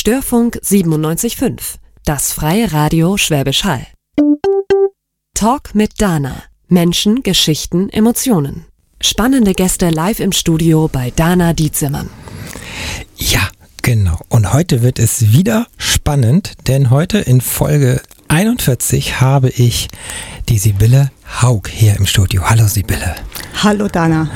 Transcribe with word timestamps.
Störfunk 0.00 0.58
97.5, 0.64 1.60
das 2.06 2.32
freie 2.32 2.72
Radio 2.72 3.18
Schwäbisch 3.18 3.64
Hall. 3.64 3.86
Talk 5.34 5.74
mit 5.74 6.00
Dana. 6.00 6.42
Menschen, 6.68 7.22
Geschichten, 7.22 7.90
Emotionen. 7.90 8.64
Spannende 9.02 9.52
Gäste 9.52 9.90
live 9.90 10.20
im 10.20 10.32
Studio 10.32 10.88
bei 10.90 11.12
Dana 11.14 11.52
Dietzimmern. 11.52 12.08
Ja, 13.14 13.46
genau. 13.82 14.18
Und 14.30 14.54
heute 14.54 14.80
wird 14.80 14.98
es 14.98 15.32
wieder 15.32 15.66
spannend, 15.76 16.54
denn 16.66 16.88
heute 16.88 17.18
in 17.18 17.42
Folge 17.42 18.00
41 18.28 19.20
habe 19.20 19.50
ich 19.50 19.88
die 20.48 20.56
Sibylle 20.56 21.10
Haug 21.42 21.68
hier 21.68 21.94
im 21.98 22.06
Studio. 22.06 22.48
Hallo 22.48 22.66
Sibylle. 22.68 23.16
Hallo 23.62 23.86
Dana. 23.86 24.30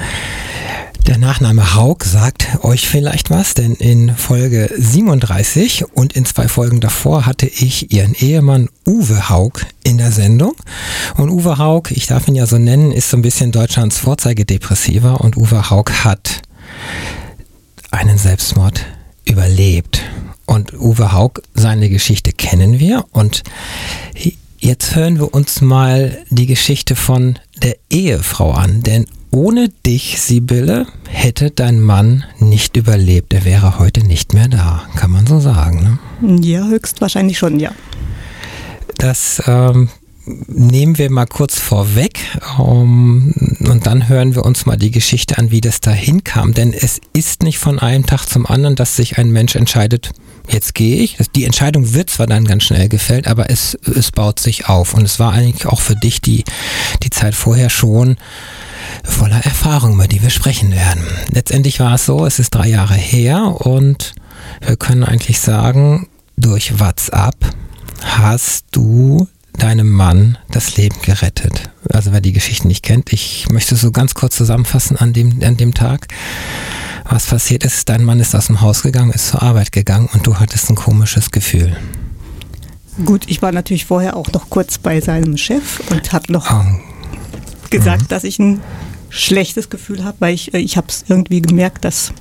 Der 1.06 1.18
Nachname 1.18 1.74
Haug 1.74 2.02
sagt 2.02 2.64
euch 2.64 2.88
vielleicht 2.88 3.28
was, 3.28 3.52
denn 3.52 3.74
in 3.74 4.16
Folge 4.16 4.70
37 4.74 5.84
und 5.92 6.14
in 6.14 6.24
zwei 6.24 6.48
Folgen 6.48 6.80
davor 6.80 7.26
hatte 7.26 7.46
ich 7.46 7.92
ihren 7.92 8.14
Ehemann 8.14 8.70
Uwe 8.86 9.28
Haug 9.28 9.52
in 9.82 9.98
der 9.98 10.12
Sendung. 10.12 10.54
Und 11.16 11.28
Uwe 11.28 11.58
Haug, 11.58 11.90
ich 11.90 12.06
darf 12.06 12.26
ihn 12.26 12.34
ja 12.34 12.46
so 12.46 12.56
nennen, 12.56 12.90
ist 12.90 13.10
so 13.10 13.18
ein 13.18 13.22
bisschen 13.22 13.52
Deutschlands 13.52 13.98
Vorzeigedepressiver 13.98 15.20
und 15.20 15.36
Uwe 15.36 15.68
Haug 15.68 15.90
hat 16.04 16.40
einen 17.90 18.16
Selbstmord 18.16 18.86
überlebt. 19.26 20.00
Und 20.46 20.72
Uwe 20.72 21.12
Haug, 21.12 21.42
seine 21.52 21.90
Geschichte 21.90 22.32
kennen 22.32 22.78
wir 22.78 23.04
und 23.12 23.42
Jetzt 24.64 24.96
hören 24.96 25.18
wir 25.18 25.34
uns 25.34 25.60
mal 25.60 26.24
die 26.30 26.46
Geschichte 26.46 26.96
von 26.96 27.38
der 27.62 27.76
Ehefrau 27.90 28.52
an, 28.52 28.82
denn 28.82 29.04
ohne 29.34 29.68
dich, 29.84 30.20
Sibylle, 30.20 30.86
hätte 31.08 31.50
dein 31.50 31.80
Mann 31.80 32.24
nicht 32.38 32.76
überlebt. 32.76 33.34
Er 33.34 33.44
wäre 33.44 33.80
heute 33.80 34.06
nicht 34.06 34.32
mehr 34.32 34.46
da, 34.46 34.84
kann 34.94 35.10
man 35.10 35.26
so 35.26 35.40
sagen. 35.40 35.98
Ne? 36.22 36.40
Ja, 36.40 36.66
höchstwahrscheinlich 36.68 37.36
schon, 37.36 37.58
ja. 37.58 37.72
Das 38.96 39.42
ähm, 39.46 39.88
nehmen 40.46 40.98
wir 40.98 41.10
mal 41.10 41.26
kurz 41.26 41.58
vorweg 41.58 42.20
um, 42.58 43.34
und 43.68 43.86
dann 43.86 44.08
hören 44.08 44.36
wir 44.36 44.44
uns 44.44 44.66
mal 44.66 44.76
die 44.76 44.92
Geschichte 44.92 45.36
an, 45.36 45.50
wie 45.50 45.60
das 45.60 45.80
dahin 45.80 46.22
kam. 46.22 46.54
Denn 46.54 46.72
es 46.72 47.00
ist 47.12 47.42
nicht 47.42 47.58
von 47.58 47.80
einem 47.80 48.06
Tag 48.06 48.26
zum 48.26 48.46
anderen, 48.46 48.76
dass 48.76 48.94
sich 48.94 49.18
ein 49.18 49.30
Mensch 49.30 49.56
entscheidet, 49.56 50.12
jetzt 50.48 50.74
gehe 50.74 50.98
ich. 50.98 51.18
Die 51.34 51.44
Entscheidung 51.44 51.92
wird 51.92 52.08
zwar 52.08 52.28
dann 52.28 52.44
ganz 52.44 52.62
schnell 52.62 52.88
gefällt, 52.88 53.26
aber 53.26 53.50
es, 53.50 53.74
es 53.74 54.12
baut 54.12 54.38
sich 54.38 54.68
auf. 54.68 54.94
Und 54.94 55.02
es 55.02 55.18
war 55.18 55.32
eigentlich 55.32 55.66
auch 55.66 55.80
für 55.80 55.96
dich 55.96 56.20
die, 56.20 56.44
die 57.02 57.10
Zeit 57.10 57.34
vorher 57.34 57.68
schon 57.68 58.16
voller 59.02 59.44
Erfahrung, 59.44 59.94
über 59.94 60.06
die 60.06 60.22
wir 60.22 60.30
sprechen 60.30 60.72
werden. 60.72 61.02
Letztendlich 61.30 61.80
war 61.80 61.94
es 61.94 62.06
so, 62.06 62.26
es 62.26 62.38
ist 62.38 62.50
drei 62.50 62.68
Jahre 62.68 62.94
her 62.94 63.60
und 63.60 64.14
wir 64.60 64.76
können 64.76 65.04
eigentlich 65.04 65.40
sagen, 65.40 66.08
durch 66.36 66.78
WhatsApp 66.78 67.36
hast 68.02 68.66
du 68.72 69.28
deinem 69.58 69.90
Mann 69.90 70.38
das 70.50 70.76
Leben 70.76 70.96
gerettet. 71.02 71.70
Also 71.92 72.12
wer 72.12 72.20
die 72.20 72.32
Geschichte 72.32 72.66
nicht 72.66 72.82
kennt, 72.82 73.12
ich 73.12 73.46
möchte 73.50 73.76
so 73.76 73.90
ganz 73.92 74.14
kurz 74.14 74.36
zusammenfassen 74.36 74.96
an 74.96 75.12
dem, 75.12 75.42
an 75.42 75.56
dem 75.56 75.74
Tag. 75.74 76.08
Was 77.04 77.26
passiert 77.26 77.64
ist, 77.64 77.88
dein 77.88 78.04
Mann 78.04 78.20
ist 78.20 78.34
aus 78.34 78.46
dem 78.46 78.60
Haus 78.60 78.82
gegangen, 78.82 79.12
ist 79.12 79.28
zur 79.28 79.42
Arbeit 79.42 79.72
gegangen 79.72 80.08
und 80.12 80.26
du 80.26 80.38
hattest 80.38 80.70
ein 80.70 80.76
komisches 80.76 81.30
Gefühl. 81.30 81.76
Gut, 83.04 83.24
ich 83.26 83.42
war 83.42 83.52
natürlich 83.52 83.86
vorher 83.86 84.16
auch 84.16 84.30
noch 84.32 84.50
kurz 84.50 84.78
bei 84.78 85.00
seinem 85.00 85.36
Chef 85.36 85.80
und 85.90 86.12
habe 86.12 86.32
noch 86.32 86.50
oh. 86.50 86.93
Gesagt, 87.78 88.02
mhm. 88.02 88.08
dass 88.08 88.24
ich 88.24 88.38
ein 88.38 88.60
schlechtes 89.10 89.70
Gefühl 89.70 90.04
habe, 90.04 90.16
weil 90.20 90.34
ich, 90.34 90.54
äh, 90.54 90.58
ich 90.58 90.76
habe 90.76 90.88
es 90.88 91.04
irgendwie 91.08 91.42
gemerkt, 91.42 91.84
dass, 91.84 92.12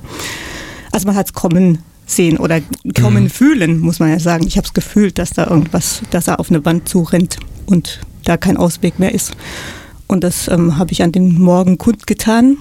also 0.92 1.08
man 1.08 1.16
hat 1.16 1.28
es 1.28 1.34
kommen 1.34 1.80
sehen 2.06 2.38
oder 2.38 2.62
kommen 3.00 3.24
mhm. 3.24 3.30
fühlen, 3.30 3.80
muss 3.80 4.00
man 4.00 4.10
ja 4.10 4.20
sagen. 4.20 4.46
Ich 4.46 4.58
habe 4.58 4.68
es 4.68 4.74
gefühlt, 4.74 5.18
dass 5.18 5.32
da 5.32 5.48
irgendwas, 5.48 6.02
dass 6.12 6.28
er 6.28 6.40
auf 6.40 6.50
eine 6.50 6.64
Wand 6.66 6.88
zurennt 6.90 7.38
und 7.66 8.02
da 8.26 8.38
kein 8.38 8.58
Ausweg 8.58 9.00
mehr 9.00 9.14
ist. 9.14 9.36
Und 10.08 10.24
das 10.24 10.48
ähm, 10.48 10.78
habe 10.78 10.92
ich 10.92 11.02
an 11.02 11.12
dem 11.12 11.40
Morgen 11.40 11.78
kundgetan. 11.78 12.58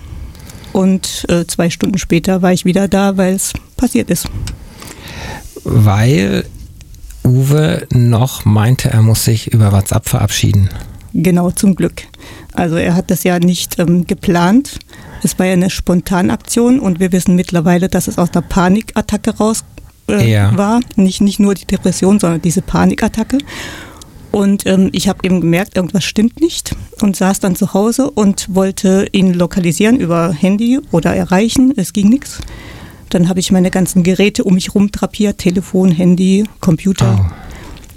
Und 0.72 1.26
äh, 1.28 1.47
zwei 1.47 1.69
Stunden 1.69 1.98
später 1.98 2.41
war 2.41 2.52
ich 2.52 2.64
wieder 2.64 2.88
da, 2.88 3.16
weil 3.19 3.34
es 3.34 3.52
passiert 3.76 4.10
ist. 4.10 4.26
Weil 5.64 6.47
Uwe 7.25 7.86
noch 7.92 8.44
meinte, 8.44 8.91
er 8.91 9.02
muss 9.02 9.25
sich 9.25 9.52
über 9.52 9.70
WhatsApp 9.72 10.08
verabschieden. 10.08 10.70
Genau, 11.12 11.50
zum 11.50 11.75
Glück. 11.75 12.04
Also 12.54 12.76
er 12.76 12.94
hat 12.94 13.10
das 13.10 13.24
ja 13.24 13.38
nicht 13.38 13.78
ähm, 13.78 14.06
geplant. 14.06 14.78
Es 15.22 15.38
war 15.38 15.46
ja 15.46 15.52
eine 15.52 15.70
Spontanaktion 15.70 16.80
und 16.80 17.00
wir 17.00 17.12
wissen 17.12 17.36
mittlerweile, 17.36 17.88
dass 17.88 18.08
es 18.08 18.18
aus 18.18 18.30
der 18.30 18.40
Panikattacke 18.40 19.36
raus 19.36 19.64
äh, 20.08 20.30
ja. 20.30 20.56
war. 20.56 20.80
Nicht, 20.96 21.20
nicht 21.20 21.40
nur 21.40 21.54
die 21.54 21.66
Depression, 21.66 22.18
sondern 22.18 22.42
diese 22.42 22.62
Panikattacke. 22.62 23.38
Und 24.30 24.66
ähm, 24.66 24.88
ich 24.92 25.08
habe 25.08 25.20
eben 25.24 25.40
gemerkt, 25.40 25.76
irgendwas 25.76 26.04
stimmt 26.04 26.40
nicht 26.40 26.74
und 27.00 27.16
saß 27.16 27.40
dann 27.40 27.54
zu 27.54 27.74
Hause 27.74 28.10
und 28.10 28.54
wollte 28.54 29.06
ihn 29.12 29.34
lokalisieren 29.34 30.00
über 30.00 30.32
Handy 30.32 30.80
oder 30.90 31.14
erreichen. 31.14 31.72
Es 31.76 31.92
ging 31.92 32.08
nichts. 32.08 32.38
Dann 33.10 33.28
habe 33.28 33.40
ich 33.40 33.52
meine 33.52 33.70
ganzen 33.70 34.02
Geräte 34.02 34.44
um 34.44 34.54
mich 34.54 34.74
rum 34.74 34.90
drapiert, 34.90 35.38
Telefon, 35.38 35.90
Handy, 35.90 36.44
Computer. 36.60 37.30
Oh 37.30 37.51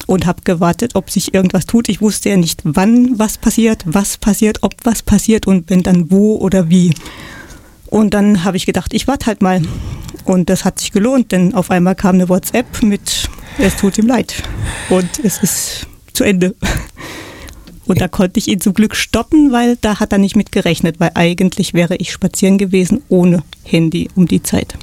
und 0.07 0.25
habe 0.25 0.41
gewartet, 0.43 0.95
ob 0.95 1.09
sich 1.09 1.33
irgendwas 1.33 1.65
tut. 1.65 1.89
Ich 1.89 2.01
wusste 2.01 2.29
ja 2.29 2.37
nicht, 2.37 2.61
wann 2.63 3.17
was 3.17 3.37
passiert, 3.37 3.83
was 3.85 4.17
passiert, 4.17 4.63
ob 4.63 4.73
was 4.83 5.01
passiert 5.01 5.47
und 5.47 5.69
wenn 5.69 5.83
dann 5.83 6.11
wo 6.11 6.35
oder 6.37 6.69
wie. 6.69 6.93
Und 7.87 8.13
dann 8.13 8.43
habe 8.43 8.57
ich 8.57 8.65
gedacht, 8.65 8.93
ich 8.93 9.07
warte 9.07 9.27
halt 9.27 9.41
mal. 9.41 9.61
Und 10.25 10.49
das 10.49 10.65
hat 10.65 10.79
sich 10.79 10.91
gelohnt, 10.91 11.31
denn 11.31 11.53
auf 11.53 11.71
einmal 11.71 11.95
kam 11.95 12.15
eine 12.15 12.29
WhatsApp 12.29 12.81
mit, 12.81 13.29
es 13.57 13.77
tut 13.77 13.97
ihm 13.97 14.07
leid. 14.07 14.43
Und 14.89 15.19
es 15.23 15.37
ist 15.37 15.87
zu 16.13 16.23
Ende. 16.23 16.55
Und 17.85 18.01
da 18.01 18.07
konnte 18.07 18.39
ich 18.39 18.47
ihn 18.47 18.59
zum 18.59 18.73
Glück 18.73 18.95
stoppen, 18.95 19.51
weil 19.51 19.77
da 19.79 19.99
hat 19.99 20.11
er 20.11 20.17
nicht 20.17 20.35
mit 20.35 20.51
gerechnet, 20.51 20.99
weil 20.99 21.11
eigentlich 21.13 21.75
wäre 21.75 21.95
ich 21.97 22.11
spazieren 22.11 22.57
gewesen 22.57 23.03
ohne 23.09 23.43
Handy 23.63 24.09
um 24.15 24.27
die 24.27 24.41
Zeit. 24.41 24.75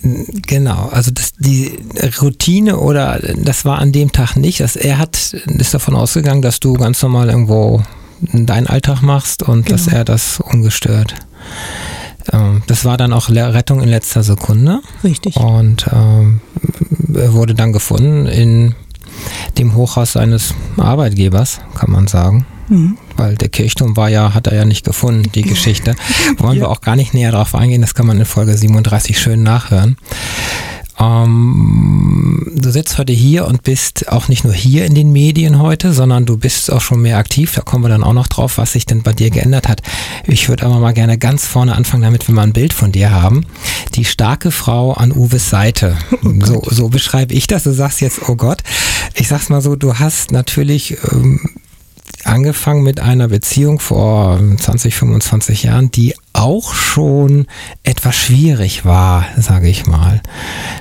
Genau, 0.00 0.88
also 0.90 1.10
das, 1.10 1.32
die 1.38 1.78
Routine 2.22 2.78
oder 2.78 3.20
das 3.36 3.64
war 3.64 3.78
an 3.78 3.92
dem 3.92 4.12
Tag 4.12 4.36
nicht. 4.36 4.60
Dass 4.60 4.76
er 4.76 4.98
hat 4.98 5.34
ist 5.46 5.74
davon 5.74 5.96
ausgegangen, 5.96 6.42
dass 6.42 6.60
du 6.60 6.74
ganz 6.74 7.02
normal 7.02 7.28
irgendwo 7.28 7.82
deinen 8.20 8.66
Alltag 8.66 9.02
machst 9.02 9.42
und 9.42 9.66
genau. 9.66 9.76
dass 9.76 9.88
er 9.88 10.04
das 10.04 10.40
ungestört. 10.40 11.14
Ähm, 12.32 12.62
das 12.66 12.84
war 12.84 12.96
dann 12.96 13.12
auch 13.12 13.30
Rettung 13.30 13.80
in 13.80 13.88
letzter 13.88 14.22
Sekunde. 14.22 14.80
Richtig. 15.02 15.36
Und 15.36 15.86
ähm, 15.92 16.40
er 17.14 17.32
wurde 17.32 17.54
dann 17.54 17.72
gefunden 17.72 18.26
in 18.26 18.74
dem 19.58 19.74
Hochhaus 19.74 20.12
seines 20.12 20.54
Arbeitgebers, 20.76 21.60
kann 21.74 21.90
man 21.90 22.06
sagen. 22.06 22.46
Mhm. 22.68 22.98
Weil 23.16 23.36
der 23.36 23.48
Kirchturm 23.48 23.96
war 23.96 24.08
ja, 24.08 24.34
hat 24.34 24.46
er 24.46 24.54
ja 24.54 24.64
nicht 24.64 24.84
gefunden, 24.84 25.30
die 25.34 25.42
Geschichte. 25.42 25.94
Wollen 26.38 26.56
ja. 26.56 26.64
wir 26.64 26.70
auch 26.70 26.80
gar 26.80 26.96
nicht 26.96 27.14
näher 27.14 27.32
darauf 27.32 27.54
eingehen, 27.54 27.80
das 27.80 27.94
kann 27.94 28.06
man 28.06 28.18
in 28.18 28.24
Folge 28.24 28.56
37 28.56 29.18
schön 29.18 29.42
nachhören. 29.42 29.96
Ähm, 31.00 32.44
du 32.56 32.70
sitzt 32.70 32.98
heute 32.98 33.12
hier 33.12 33.46
und 33.46 33.62
bist 33.62 34.10
auch 34.10 34.28
nicht 34.28 34.44
nur 34.44 34.52
hier 34.52 34.84
in 34.84 34.94
den 34.94 35.12
Medien 35.12 35.60
heute, 35.60 35.92
sondern 35.92 36.26
du 36.26 36.36
bist 36.36 36.72
auch 36.72 36.80
schon 36.80 37.02
mehr 37.02 37.18
aktiv. 37.18 37.54
Da 37.54 37.62
kommen 37.62 37.84
wir 37.84 37.88
dann 37.88 38.02
auch 38.02 38.12
noch 38.12 38.26
drauf, 38.26 38.58
was 38.58 38.72
sich 38.72 38.84
denn 38.84 39.02
bei 39.02 39.12
dir 39.12 39.30
geändert 39.30 39.68
hat. 39.68 39.82
Ich 40.26 40.48
würde 40.48 40.66
aber 40.66 40.80
mal 40.80 40.92
gerne 40.92 41.16
ganz 41.16 41.46
vorne 41.46 41.76
anfangen, 41.76 42.02
damit 42.02 42.26
wir 42.26 42.34
mal 42.34 42.42
ein 42.42 42.52
Bild 42.52 42.72
von 42.72 42.90
dir 42.90 43.12
haben. 43.12 43.46
Die 43.94 44.04
starke 44.04 44.50
Frau 44.50 44.92
an 44.92 45.12
Uwes 45.12 45.50
Seite. 45.50 45.96
Oh 46.24 46.44
so, 46.44 46.62
so 46.68 46.88
beschreibe 46.88 47.32
ich 47.32 47.46
das. 47.46 47.62
Du 47.62 47.72
sagst 47.72 48.00
jetzt, 48.00 48.28
oh 48.28 48.34
Gott. 48.34 48.62
Ich 49.14 49.28
sag's 49.28 49.48
mal 49.48 49.60
so, 49.60 49.76
du 49.76 49.98
hast 49.98 50.32
natürlich 50.32 50.96
ähm, 51.12 51.40
angefangen 52.28 52.82
mit 52.82 53.00
einer 53.00 53.28
Beziehung 53.28 53.80
vor 53.80 54.38
20, 54.38 54.94
25 54.94 55.64
Jahren, 55.64 55.90
die 55.90 56.14
auch 56.32 56.74
schon 56.74 57.46
etwas 57.82 58.16
schwierig 58.16 58.84
war, 58.84 59.24
sage 59.36 59.68
ich 59.68 59.86
mal. 59.86 60.20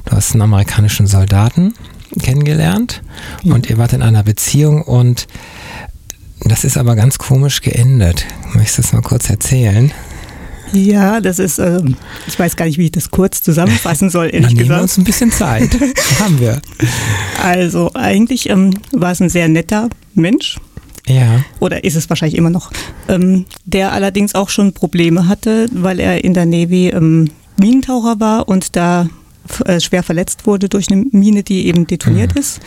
Du 0.05 0.15
hast 0.15 0.33
einen 0.33 0.43
amerikanischen 0.43 1.07
Soldaten 1.07 1.73
kennengelernt 2.21 3.01
ja. 3.43 3.53
und 3.53 3.69
ihr 3.69 3.77
wart 3.77 3.93
in 3.93 4.01
einer 4.01 4.23
Beziehung 4.23 4.81
und 4.81 5.27
das 6.41 6.63
ist 6.63 6.77
aber 6.77 6.95
ganz 6.95 7.17
komisch 7.17 7.61
geendet. 7.61 8.25
Möchtest 8.53 8.77
du 8.77 8.81
es 8.83 8.93
mal 8.93 9.01
kurz 9.01 9.29
erzählen? 9.29 9.91
Ja, 10.73 11.21
das 11.21 11.39
ist, 11.39 11.59
ähm, 11.59 11.95
ich 12.27 12.37
weiß 12.37 12.55
gar 12.57 12.65
nicht, 12.65 12.77
wie 12.77 12.85
ich 12.85 12.91
das 12.91 13.09
kurz 13.09 13.41
zusammenfassen 13.41 14.09
soll, 14.09 14.25
ehrlich 14.31 14.41
Dann 14.41 14.53
nehmen 14.53 14.59
gesagt. 14.59 14.79
wir 14.79 14.83
uns 14.83 14.97
ein 14.97 15.03
bisschen 15.05 15.31
Zeit. 15.31 15.69
haben 16.19 16.39
wir. 16.39 16.61
Also 17.41 17.91
eigentlich 17.93 18.49
ähm, 18.49 18.73
war 18.91 19.13
es 19.13 19.21
ein 19.21 19.29
sehr 19.29 19.47
netter 19.47 19.89
Mensch, 20.13 20.57
ja. 21.07 21.43
Oder 21.59 21.83
ist 21.83 21.95
es 21.95 22.09
wahrscheinlich 22.09 22.37
immer 22.37 22.49
noch. 22.49 22.71
Ähm, 23.07 23.45
der 23.65 23.93
allerdings 23.93 24.35
auch 24.35 24.49
schon 24.49 24.73
Probleme 24.73 25.27
hatte, 25.27 25.67
weil 25.71 25.99
er 25.99 26.23
in 26.23 26.33
der 26.33 26.45
Navy 26.45 26.89
ähm, 26.89 27.29
Minentaucher 27.59 28.19
war 28.19 28.47
und 28.47 28.75
da 28.75 29.07
äh, 29.65 29.79
schwer 29.79 30.03
verletzt 30.03 30.45
wurde 30.45 30.69
durch 30.69 30.91
eine 30.91 31.05
Mine, 31.11 31.43
die 31.43 31.67
eben 31.67 31.87
detoniert 31.87 32.35
mhm. 32.35 32.41
ist. 32.41 32.59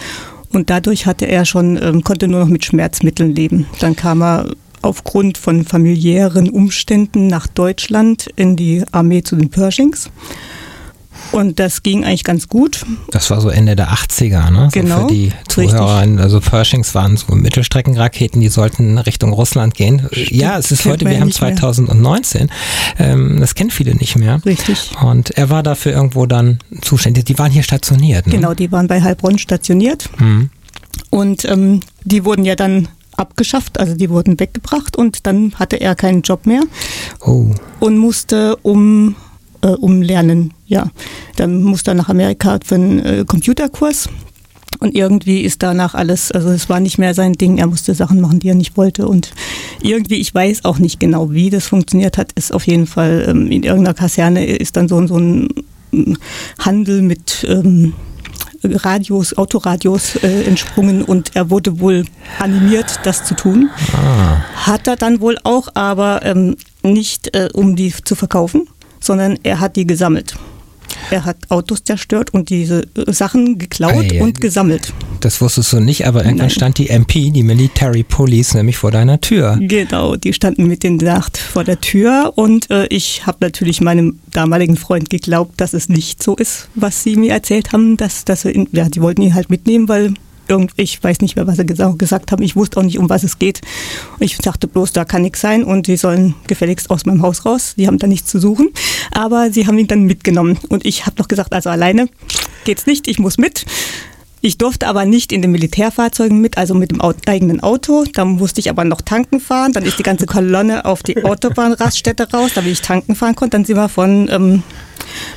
Und 0.53 0.71
dadurch 0.71 1.07
hatte 1.07 1.27
er 1.27 1.45
schon, 1.45 1.79
ähm, 1.81 2.03
konnte 2.03 2.27
nur 2.27 2.41
noch 2.41 2.49
mit 2.49 2.65
Schmerzmitteln 2.65 3.35
leben. 3.35 3.67
Dann 3.79 3.95
kam 3.95 4.23
er 4.23 4.47
aufgrund 4.83 5.39
von 5.39 5.65
familiären 5.65 6.49
Umständen 6.51 7.27
nach 7.27 7.47
Deutschland 7.47 8.29
in 8.37 8.57
die 8.57 8.83
Armee 8.91 9.23
zu 9.23 9.37
den 9.37 9.51
Pershings. 9.51 10.11
Und 11.33 11.59
das 11.61 11.83
ging 11.83 12.05
eigentlich 12.05 12.25
ganz 12.25 12.49
gut. 12.49 12.85
Das 13.11 13.31
war 13.31 13.41
so 13.41 13.49
Ende 13.49 13.77
der 13.77 13.91
80er, 13.91 14.51
ne? 14.51 14.69
So 14.73 14.81
genau. 14.81 15.09
Für 15.09 15.15
die 15.15 15.33
Zuhörer, 15.49 16.05
also 16.19 16.41
Pershings 16.41 16.95
waren 16.95 17.17
so 17.17 17.35
Mittelstreckenraketen, 17.35 18.41
die 18.41 18.49
sollten 18.49 18.99
Richtung 18.99 19.33
Russland 19.33 19.75
gehen. 19.75 20.09
Stimmt, 20.11 20.31
ja, 20.31 20.59
es 20.59 20.73
ist 20.73 20.85
heute, 20.85 21.07
wir 21.07 21.21
haben 21.21 21.31
2019. 21.31 22.51
Ähm, 22.99 23.39
das 23.41 23.55
kennen 23.55 23.71
viele 23.71 23.95
nicht 23.95 24.17
mehr. 24.17 24.45
Richtig. 24.45 24.91
Und 25.03 25.31
er 25.31 25.51
war 25.51 25.63
dafür 25.63 25.93
irgendwo 25.93 26.27
dann 26.27 26.59
zuständig. 26.83 27.25
Die 27.25 27.39
waren 27.39 27.53
hier 27.53 27.63
stationiert, 27.63 28.27
ne? 28.27 28.35
Genau, 28.35 28.55
die 28.55 28.73
waren 28.73 28.89
bei 28.89 29.01
Heilbronn 29.01 29.39
stationiert. 29.39 30.09
Mhm. 30.19 30.51
Und 31.11 31.45
ähm, 31.45 31.81
die 32.05 32.25
wurden 32.25 32.45
ja 32.45 32.57
dann 32.57 32.89
abgeschafft, 33.17 33.79
also 33.79 33.95
die 33.95 34.11
wurden 34.11 34.41
weggebracht 34.41 34.97
und 34.97 35.27
dann 35.27 35.53
hatte 35.57 35.77
er 35.77 35.95
keinen 35.95 36.23
Job 36.23 36.47
mehr 36.47 36.63
oh. 37.21 37.51
und 37.79 37.99
musste 37.99 38.57
um 38.63 39.15
äh, 39.63 39.69
umlernen. 39.69 40.55
Ja, 40.67 40.91
dann 41.37 41.63
musste 41.63 41.93
er 41.93 41.95
nach 41.95 42.09
Amerika 42.09 42.59
für 42.65 42.77
einen 42.77 42.99
äh, 43.01 43.25
Computerkurs. 43.27 44.09
Und 44.79 44.95
irgendwie 44.95 45.43
ist 45.43 45.63
danach 45.63 45.95
alles, 45.95 46.33
also 46.33 46.49
es 46.49 46.69
war 46.69 46.81
nicht 46.81 46.97
mehr 46.97 47.13
sein 47.13 47.35
Ding, 47.35 47.59
er 47.59 47.67
musste 47.67 47.95
Sachen 47.95 48.21
machen, 48.21 48.39
die 48.39 48.49
er 48.49 48.55
nicht 48.55 48.77
wollte. 48.77 49.09
Und 49.09 49.33
irgendwie, 49.83 50.17
ich 50.17 50.35
weiß 50.35 50.65
auch 50.65 50.79
nicht 50.79 51.01
genau, 51.01 51.33
wie 51.33 51.51
das 51.51 51.67
funktioniert 51.67 52.17
hat, 52.17 52.33
ist 52.33 52.53
auf 52.53 52.67
jeden 52.67 52.87
Fall 52.87 53.27
ähm, 53.29 53.51
in 53.51 53.63
irgendeiner 53.63 53.95
Kaserne 53.95 54.47
ist 54.47 54.77
dann 54.77 54.89
so, 54.89 55.07
so 55.07 55.19
ein 55.19 55.49
Handel 56.59 57.03
mit 57.03 57.45
ähm, 57.49 57.93
Radios, 58.63 59.37
Autoradios 59.37 60.17
äh, 60.17 60.45
entsprungen 60.45 61.03
und 61.03 61.35
er 61.35 61.51
wurde 61.51 61.81
wohl 61.81 62.05
animiert, 62.39 63.01
das 63.05 63.25
zu 63.25 63.35
tun. 63.35 63.71
Ah. 63.95 64.39
Hat 64.67 64.87
er 64.87 64.97
dann 64.97 65.21
wohl 65.21 65.39
auch, 65.45 65.69
aber 65.75 66.25
ähm, 66.25 66.57
nicht 66.83 67.35
äh, 67.35 67.49
um 67.53 67.77
die 67.77 67.93
zu 68.05 68.15
verkaufen, 68.15 68.69
sondern 69.01 69.39
er 69.43 69.61
hat 69.61 69.77
die 69.77 69.87
gesammelt. 69.87 70.37
Er 71.11 71.25
hat 71.25 71.37
Autos 71.49 71.83
zerstört 71.85 72.33
und 72.33 72.51
diese 72.51 72.83
äh, 72.97 73.13
Sachen 73.13 73.59
geklaut 73.59 74.07
ah, 74.13 74.23
und 74.23 74.41
gesammelt. 74.41 74.93
Das 75.21 75.41
wusstest 75.41 75.73
du 75.73 75.81
nicht, 75.81 76.07
aber 76.07 76.21
irgendwann 76.21 76.47
Nein. 76.47 76.51
stand 76.51 76.79
die 76.79 76.89
MP, 76.89 77.31
die 77.31 77.43
Military 77.43 78.03
Police, 78.03 78.55
nämlich 78.55 78.77
vor 78.77 78.91
deiner 78.91 79.21
Tür. 79.21 79.59
Genau, 79.61 80.17
die 80.17 80.33
standen 80.33 80.67
mit 80.67 80.83
den 80.83 80.97
Nacht 80.97 81.37
vor 81.37 81.65
der 81.65 81.81
Tür 81.81 82.33
und 82.37 82.71
äh, 82.71 82.87
ich 82.87 83.27
habe 83.27 83.39
natürlich 83.41 83.81
meinem 83.81 84.19
damaligen 84.33 84.77
Freund 84.77 85.11
geglaubt, 85.11 85.61
dass 85.61 85.75
es 85.75 85.89
nicht 85.89 86.23
so 86.23 86.37
ist, 86.37 86.69
was 86.75 87.03
sie 87.03 87.17
mir 87.17 87.33
erzählt 87.33 87.73
haben, 87.73 87.97
dass, 87.97 88.25
dass 88.25 88.45
wir 88.45 88.55
in, 88.55 88.69
ja, 88.73 88.89
die 88.89 89.03
wollten 89.03 89.23
ihn 89.23 89.35
halt 89.35 89.51
mitnehmen, 89.51 89.89
weil 89.89 90.15
irgend, 90.51 90.73
ich 90.77 91.03
weiß 91.03 91.21
nicht 91.21 91.37
mehr, 91.37 91.47
was 91.47 91.57
sie 91.57 91.65
gesagt 91.65 92.33
haben. 92.33 92.43
Ich 92.43 92.57
wusste 92.57 92.81
auch 92.81 92.83
nicht, 92.83 92.99
um 92.99 93.09
was 93.09 93.23
es 93.23 93.39
geht. 93.39 93.61
Ich 94.19 94.37
dachte 94.39 94.67
bloß, 94.67 94.93
da 94.93 95.05
kann 95.05 95.23
nichts 95.23 95.41
sein 95.41 95.65
und 95.65 95.87
sie 95.87 95.97
sollen 95.97 96.35
gefälligst 96.47 96.91
aus 96.91 97.07
meinem 97.07 97.23
Haus 97.23 97.47
raus. 97.47 97.75
Sie 97.77 97.87
haben 97.87 97.99
da 97.99 98.07
nichts 98.07 98.31
zu 98.31 98.39
suchen. 98.39 98.71
Aber 99.13 99.51
sie 99.53 99.67
haben 99.67 99.79
ihn 99.79 99.87
dann 99.87 100.05
mitgenommen. 100.05 100.59
Und 100.69 100.85
ich 100.85 101.07
habe 101.07 101.17
noch 101.19 101.29
gesagt, 101.29 101.55
also 101.55 101.71
alleine 101.71 102.09
geht's 102.65 102.87
nicht, 102.87 103.09
ich 103.09 103.19
muss 103.19 103.39
mit. 103.39 103.65
Ich 104.43 104.57
durfte 104.57 104.87
aber 104.87 105.05
nicht 105.05 105.33
in 105.33 105.43
den 105.43 105.51
Militärfahrzeugen 105.51 106.41
mit, 106.41 106.57
also 106.57 106.75
mit 106.75 106.93
dem 106.93 107.01
eigenen 107.27 107.61
Auto. 107.61 108.05
Da 108.15 108.25
musste 108.25 108.61
ich 108.61 108.71
aber 108.71 108.85
noch 108.85 109.03
tanken 109.03 109.39
fahren. 109.39 109.73
Dann 109.73 109.85
ist 109.85 109.99
die 109.99 110.03
ganze 110.03 110.25
Kolonne 110.25 110.87
auf 110.87 111.03
die 111.03 111.23
Autobahnraststätte 111.25 112.31
raus, 112.33 112.53
damit 112.55 112.73
ich 112.73 112.81
tanken 112.81 113.15
fahren 113.15 113.35
konnte. 113.35 113.57
Dann 113.57 113.67
sind 113.67 113.77
wir 113.77 113.91
von 113.91 114.29
ähm, 114.31 114.63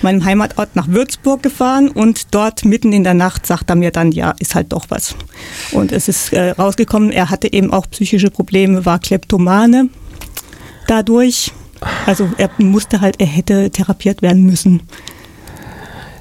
meinem 0.01 0.23
Heimatort 0.25 0.75
nach 0.75 0.87
Würzburg 0.87 1.43
gefahren 1.43 1.89
und 1.89 2.33
dort 2.33 2.65
mitten 2.65 2.93
in 2.93 3.03
der 3.03 3.13
Nacht 3.13 3.45
sagt 3.45 3.69
er 3.69 3.75
mir 3.75 3.91
dann, 3.91 4.11
ja, 4.11 4.33
ist 4.39 4.55
halt 4.55 4.73
doch 4.73 4.85
was. 4.89 5.15
Und 5.71 5.91
es 5.91 6.07
ist 6.07 6.33
äh, 6.33 6.51
rausgekommen, 6.51 7.11
er 7.11 7.29
hatte 7.29 7.51
eben 7.51 7.71
auch 7.71 7.89
psychische 7.89 8.29
Probleme, 8.29 8.85
war 8.85 8.99
Kleptomane 8.99 9.89
dadurch. 10.87 11.51
Also 12.05 12.29
er 12.37 12.49
musste 12.57 13.01
halt, 13.01 13.19
er 13.19 13.27
hätte 13.27 13.69
therapiert 13.71 14.21
werden 14.21 14.43
müssen. 14.43 14.83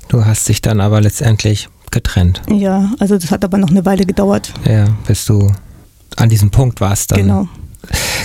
Du 0.08 0.24
hast 0.24 0.48
dich 0.48 0.60
dann 0.60 0.80
aber 0.80 1.00
letztendlich 1.00 1.68
getrennt. 1.90 2.42
Ja, 2.50 2.92
also 2.98 3.16
das 3.16 3.30
hat 3.30 3.44
aber 3.44 3.58
noch 3.58 3.70
eine 3.70 3.84
Weile 3.84 4.04
gedauert. 4.04 4.52
Ja, 4.68 4.86
bis 5.06 5.24
du 5.24 5.52
an 6.16 6.28
diesem 6.28 6.50
Punkt 6.50 6.80
warst 6.80 7.12
dann. 7.12 7.18
Genau. 7.18 7.48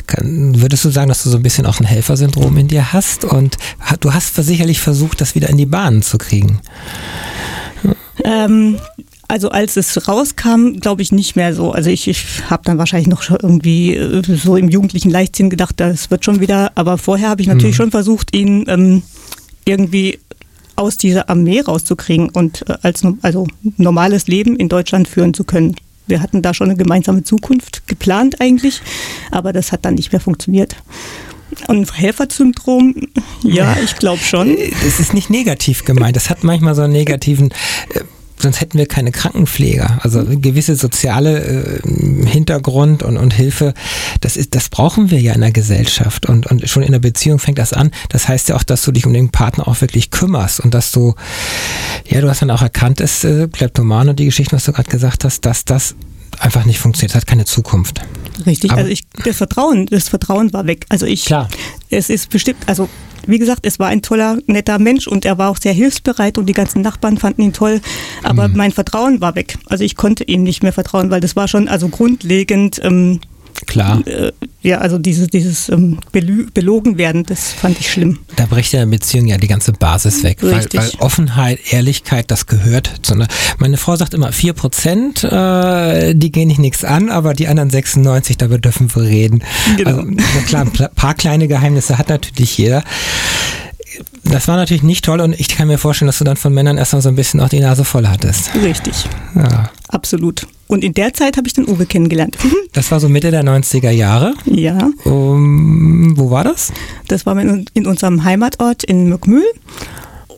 Kann, 0.05 0.61
würdest 0.61 0.85
du 0.85 0.89
sagen, 0.89 1.09
dass 1.09 1.23
du 1.23 1.29
so 1.29 1.37
ein 1.37 1.43
bisschen 1.43 1.65
auch 1.65 1.79
ein 1.79 1.85
Helfersyndrom 1.85 2.57
in 2.57 2.67
dir 2.67 2.93
hast 2.93 3.25
und 3.25 3.57
du 3.99 4.13
hast 4.13 4.35
sicherlich 4.35 4.79
versucht, 4.79 5.19
das 5.19 5.35
wieder 5.35 5.49
in 5.49 5.57
die 5.57 5.65
Bahnen 5.65 6.01
zu 6.01 6.17
kriegen? 6.17 6.61
Ähm, 8.23 8.77
also 9.27 9.49
als 9.49 9.75
es 9.75 10.07
rauskam, 10.07 10.79
glaube 10.79 11.01
ich 11.01 11.11
nicht 11.11 11.35
mehr 11.35 11.53
so. 11.53 11.71
Also 11.71 11.89
ich, 11.89 12.07
ich 12.07 12.25
habe 12.49 12.63
dann 12.63 12.77
wahrscheinlich 12.77 13.09
noch 13.09 13.29
irgendwie 13.29 13.95
äh, 13.95 14.23
so 14.23 14.55
im 14.55 14.69
jugendlichen 14.69 15.09
Leichtsinn 15.09 15.49
gedacht, 15.49 15.75
das 15.77 16.09
wird 16.09 16.23
schon 16.23 16.39
wieder. 16.39 16.71
Aber 16.75 16.97
vorher 16.97 17.29
habe 17.29 17.41
ich 17.41 17.47
natürlich 17.47 17.77
hm. 17.77 17.83
schon 17.83 17.91
versucht, 17.91 18.35
ihn 18.35 18.65
ähm, 18.67 19.03
irgendwie 19.65 20.19
aus 20.77 20.97
dieser 20.97 21.29
Armee 21.29 21.59
rauszukriegen 21.59 22.29
und 22.29 22.67
äh, 22.69 22.77
als 22.83 23.03
also 23.21 23.47
normales 23.77 24.27
Leben 24.27 24.55
in 24.55 24.69
Deutschland 24.69 25.07
führen 25.07 25.33
zu 25.33 25.43
können. 25.43 25.75
Wir 26.07 26.21
hatten 26.21 26.41
da 26.41 26.53
schon 26.53 26.69
eine 26.69 26.77
gemeinsame 26.77 27.23
Zukunft 27.23 27.87
geplant 27.87 28.41
eigentlich, 28.41 28.81
aber 29.31 29.53
das 29.53 29.71
hat 29.71 29.85
dann 29.85 29.95
nicht 29.95 30.11
mehr 30.11 30.21
funktioniert. 30.21 30.75
Und 31.67 31.97
Helfersyndrom, 31.97 32.95
ja, 33.43 33.77
ich 33.83 33.95
glaube 33.95 34.21
schon. 34.21 34.57
Es 34.85 34.99
ist 34.99 35.13
nicht 35.13 35.29
negativ 35.29 35.85
gemeint. 35.85 36.15
Das 36.15 36.29
hat 36.29 36.43
manchmal 36.43 36.75
so 36.75 36.83
einen 36.83 36.93
negativen 36.93 37.51
äh, 37.93 38.01
sonst 38.37 38.61
hätten 38.61 38.77
wir 38.77 38.87
keine 38.87 39.11
Krankenpfleger. 39.11 39.99
Also 40.03 40.23
gewisse 40.25 40.75
soziale 40.75 41.79
äh, 41.83 42.27
Hintergrund 42.27 43.03
und, 43.03 43.17
und 43.17 43.33
Hilfe, 43.33 43.73
das 44.21 44.37
ist, 44.37 44.55
das 44.55 44.69
brauchen 44.69 45.11
wir 45.11 45.19
ja 45.19 45.33
in 45.33 45.41
der 45.41 45.51
Gesellschaft. 45.51 46.27
Und, 46.27 46.47
und 46.47 46.67
schon 46.69 46.83
in 46.83 46.91
der 46.91 46.99
Beziehung 46.99 47.39
fängt 47.39 47.57
das 47.57 47.73
an. 47.73 47.91
Das 48.09 48.27
heißt 48.27 48.49
ja 48.49 48.55
auch, 48.55 48.63
dass 48.63 48.83
du 48.83 48.91
dich 48.91 49.05
um 49.05 49.13
den 49.13 49.29
Partner 49.29 49.67
auch 49.67 49.81
wirklich 49.81 50.11
kümmerst 50.11 50.59
und 50.59 50.73
dass 50.73 50.91
du, 50.91 51.15
ja, 52.07 52.21
du 52.21 52.29
hast 52.29 52.41
dann 52.41 52.51
auch 52.51 52.61
erkannt, 52.61 52.99
dass 52.99 53.23
äh, 53.23 53.47
Kleptoman 53.47 54.09
und 54.09 54.19
die 54.19 54.25
Geschichten, 54.25 54.55
was 54.55 54.65
du 54.65 54.73
gerade 54.73 54.89
gesagt 54.89 55.23
hast, 55.23 55.45
dass 55.45 55.65
das 55.65 55.95
einfach 56.39 56.65
nicht 56.65 56.79
funktioniert, 56.79 57.15
hat 57.15 57.27
keine 57.27 57.45
Zukunft. 57.45 58.01
Richtig, 58.45 58.71
Aber 58.71 58.81
also 58.81 58.91
ich, 58.91 59.05
das 59.23 59.37
Vertrauen, 59.37 59.87
das 59.87 60.09
Vertrauen 60.09 60.53
war 60.53 60.67
weg. 60.67 60.85
Also 60.89 61.05
ich, 61.05 61.25
Klar. 61.25 61.49
es 61.89 62.09
ist 62.09 62.29
bestimmt, 62.29 62.59
also 62.67 62.87
wie 63.27 63.39
gesagt, 63.39 63.65
es 63.65 63.79
war 63.79 63.87
ein 63.87 64.01
toller, 64.01 64.39
netter 64.47 64.79
Mensch 64.79 65.07
und 65.07 65.25
er 65.25 65.37
war 65.37 65.49
auch 65.49 65.57
sehr 65.57 65.73
hilfsbereit 65.73 66.37
und 66.37 66.47
die 66.47 66.53
ganzen 66.53 66.81
Nachbarn 66.81 67.17
fanden 67.17 67.41
ihn 67.41 67.53
toll. 67.53 67.81
Aber 68.23 68.47
mhm. 68.47 68.57
mein 68.57 68.71
Vertrauen 68.71 69.21
war 69.21 69.35
weg. 69.35 69.57
Also 69.67 69.83
ich 69.83 69.95
konnte 69.95 70.23
ihm 70.23 70.43
nicht 70.43 70.63
mehr 70.63 70.73
vertrauen, 70.73 71.11
weil 71.11 71.21
das 71.21 71.35
war 71.35 71.47
schon 71.47 71.67
also 71.67 71.89
grundlegend. 71.89 72.79
Ähm, 72.83 73.19
Klar. 73.65 74.05
Äh, 74.05 74.31
ja, 74.61 74.79
also 74.79 74.97
dieses, 74.97 75.27
dieses 75.29 75.69
ähm, 75.69 75.99
belogen 76.11 76.97
werden, 76.97 77.23
das 77.23 77.51
fand 77.51 77.79
ich 77.79 77.91
schlimm. 77.91 78.19
Da 78.35 78.45
bricht 78.45 78.73
ja 78.73 78.83
in 78.83 78.89
Beziehung 78.89 79.27
ja 79.27 79.37
die 79.37 79.47
ganze 79.47 79.71
Basis 79.71 80.23
weg. 80.23 80.39
Weil, 80.41 80.67
weil, 80.73 80.91
Offenheit, 80.99 81.59
Ehrlichkeit, 81.71 82.29
das 82.29 82.45
gehört 82.45 82.91
zu 83.01 83.13
einer. 83.13 83.27
Meine 83.57 83.77
Frau 83.77 83.95
sagt 83.95 84.13
immer, 84.13 84.31
4 84.31 84.53
Prozent, 84.53 85.23
äh, 85.23 86.13
die 86.13 86.31
gehen 86.31 86.47
nicht 86.47 86.59
nichts 86.59 86.83
an, 86.83 87.09
aber 87.09 87.33
die 87.33 87.47
anderen 87.47 87.69
96, 87.69 88.37
darüber 88.37 88.59
dürfen 88.59 88.93
wir 88.93 89.03
reden. 89.03 89.43
Genau. 89.77 89.97
Also, 89.97 90.07
klar, 90.47 90.61
ein 90.63 90.89
paar 90.95 91.13
kleine 91.15 91.47
Geheimnisse 91.47 91.97
hat 91.97 92.09
natürlich 92.09 92.57
jeder 92.57 92.83
das 94.23 94.47
war 94.47 94.57
natürlich 94.57 94.83
nicht 94.83 95.05
toll 95.05 95.21
und 95.21 95.39
ich 95.39 95.47
kann 95.47 95.67
mir 95.67 95.77
vorstellen, 95.77 96.07
dass 96.07 96.17
du 96.17 96.23
dann 96.23 96.37
von 96.37 96.53
Männern 96.53 96.77
erstmal 96.77 97.01
so 97.01 97.09
ein 97.09 97.15
bisschen 97.15 97.39
auch 97.39 97.49
die 97.49 97.59
Nase 97.59 97.85
voll 97.85 98.07
hattest. 98.07 98.53
Richtig. 98.55 99.05
Ja. 99.35 99.69
Absolut. 99.87 100.45
Und 100.67 100.83
in 100.83 100.93
der 100.93 101.13
Zeit 101.13 101.37
habe 101.37 101.47
ich 101.47 101.53
den 101.53 101.67
Uwe 101.67 101.85
kennengelernt. 101.85 102.37
Das 102.73 102.91
war 102.91 102.99
so 102.99 103.09
Mitte 103.09 103.31
der 103.31 103.43
90er 103.43 103.89
Jahre? 103.89 104.35
Ja. 104.45 104.91
Um, 105.03 106.15
wo 106.15 106.29
war 106.29 106.43
das? 106.43 106.71
Das 107.07 107.25
war 107.25 107.35
in 107.39 107.87
unserem 107.87 108.23
Heimatort 108.23 108.83
in 108.83 109.09
Mückmühl. 109.09 109.45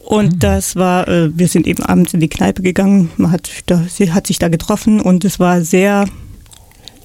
Und 0.10 0.36
mhm. 0.36 0.40
das 0.40 0.76
war, 0.76 1.08
äh, 1.08 1.38
wir 1.38 1.48
sind 1.48 1.68
eben 1.68 1.84
abends 1.84 2.14
in 2.14 2.20
die 2.20 2.30
Kneipe 2.30 2.62
gegangen, 2.62 3.12
man 3.18 3.32
hat, 3.32 3.50
da, 3.68 3.84
sie 3.90 4.12
hat 4.12 4.26
sich 4.26 4.40
da 4.40 4.48
getroffen 4.48 5.02
und 5.02 5.26
es 5.26 5.40
war 5.40 5.62
sehr 5.62 6.06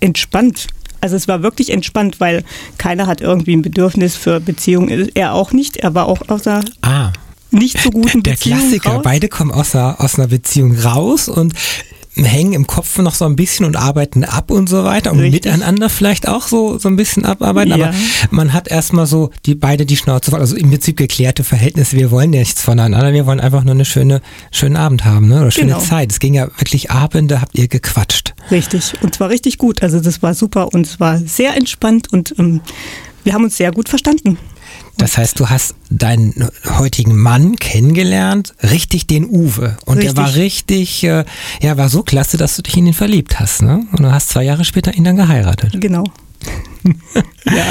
entspannt. 0.00 0.68
Also 1.00 1.16
es 1.16 1.28
war 1.28 1.42
wirklich 1.42 1.70
entspannt, 1.70 2.18
weil 2.18 2.44
keiner 2.78 3.06
hat 3.06 3.20
irgendwie 3.20 3.56
ein 3.56 3.60
Bedürfnis 3.62 4.16
für 4.16 4.40
Beziehungen. 4.40 5.10
Er 5.14 5.34
auch 5.34 5.52
nicht. 5.52 5.76
Er 5.76 5.94
war 5.94 6.06
auch 6.06 6.28
außer 6.28 6.64
ah. 6.80 7.12
nicht 7.50 7.78
so 7.78 7.90
guten 7.90 8.22
der, 8.22 8.32
der 8.34 8.38
Beziehung. 8.38 8.58
Klassiker, 8.58 8.90
raus. 8.90 9.02
beide 9.02 9.28
kommen 9.28 9.50
aus 9.50 9.74
einer, 9.74 10.00
aus 10.00 10.18
einer 10.18 10.28
Beziehung 10.28 10.74
raus 10.78 11.28
und 11.28 11.52
hängen 12.16 12.52
im 12.52 12.66
Kopf 12.66 12.98
noch 12.98 13.14
so 13.14 13.24
ein 13.24 13.36
bisschen 13.36 13.66
und 13.66 13.76
arbeiten 13.76 14.24
ab 14.24 14.50
und 14.50 14.68
so 14.68 14.84
weiter 14.84 15.12
und 15.12 15.20
Richtig. 15.20 15.44
miteinander 15.44 15.88
vielleicht 15.88 16.28
auch 16.28 16.46
so, 16.46 16.78
so 16.78 16.88
ein 16.88 16.96
bisschen 16.96 17.24
abarbeiten, 17.24 17.76
ja. 17.76 17.88
aber 17.88 17.94
man 18.30 18.52
hat 18.52 18.68
erstmal 18.68 19.06
so 19.06 19.30
die 19.46 19.54
beide 19.54 19.84
die 19.84 19.96
Schnauze 19.96 20.30
voll, 20.30 20.40
also 20.40 20.54
im 20.54 20.70
Prinzip 20.70 20.96
geklärte 20.96 21.42
Verhältnisse, 21.42 21.96
wir 21.96 22.10
wollen 22.10 22.32
ja 22.32 22.40
nichts 22.40 22.62
voneinander, 22.62 23.12
wir 23.12 23.26
wollen 23.26 23.40
einfach 23.40 23.64
nur 23.64 23.74
eine 23.74 23.84
schöne, 23.84 24.20
schönen 24.52 24.76
Abend 24.76 25.04
haben, 25.04 25.28
ne? 25.28 25.40
oder 25.40 25.50
schöne 25.50 25.72
genau. 25.72 25.80
Zeit. 25.80 26.12
Es 26.12 26.20
ging 26.20 26.34
ja 26.34 26.46
wirklich 26.58 26.90
Abende, 26.90 27.40
habt 27.40 27.58
ihr 27.58 27.68
gequatscht. 27.68 28.34
Richtig, 28.50 28.92
und 29.02 29.14
zwar 29.14 29.30
richtig 29.30 29.58
gut, 29.58 29.82
also 29.82 29.98
das 30.00 30.22
war 30.22 30.34
super 30.34 30.72
und 30.72 30.86
es 30.86 31.00
war 31.00 31.18
sehr 31.18 31.56
entspannt 31.56 32.12
und 32.12 32.34
ähm, 32.38 32.60
wir 33.24 33.32
haben 33.32 33.44
uns 33.44 33.56
sehr 33.56 33.72
gut 33.72 33.88
verstanden. 33.88 34.38
Das 34.96 35.18
heißt, 35.18 35.40
du 35.40 35.50
hast 35.50 35.74
deinen 35.90 36.48
heutigen 36.78 37.16
Mann 37.16 37.56
kennengelernt, 37.56 38.54
richtig 38.62 39.06
den 39.06 39.26
Uwe. 39.26 39.76
Und 39.84 39.98
richtig. 39.98 40.14
der 40.14 40.22
war 40.22 40.34
richtig, 40.34 41.04
äh, 41.04 41.24
ja, 41.60 41.76
war 41.76 41.88
so 41.88 42.02
klasse, 42.02 42.36
dass 42.36 42.56
du 42.56 42.62
dich 42.62 42.76
in 42.76 42.86
ihn 42.86 42.94
verliebt 42.94 43.40
hast. 43.40 43.62
Ne? 43.62 43.86
Und 43.92 44.00
du 44.00 44.12
hast 44.12 44.30
zwei 44.30 44.44
Jahre 44.44 44.64
später 44.64 44.94
ihn 44.94 45.04
dann 45.04 45.16
geheiratet. 45.16 45.80
Genau. 45.80 46.04
ja. 47.46 47.64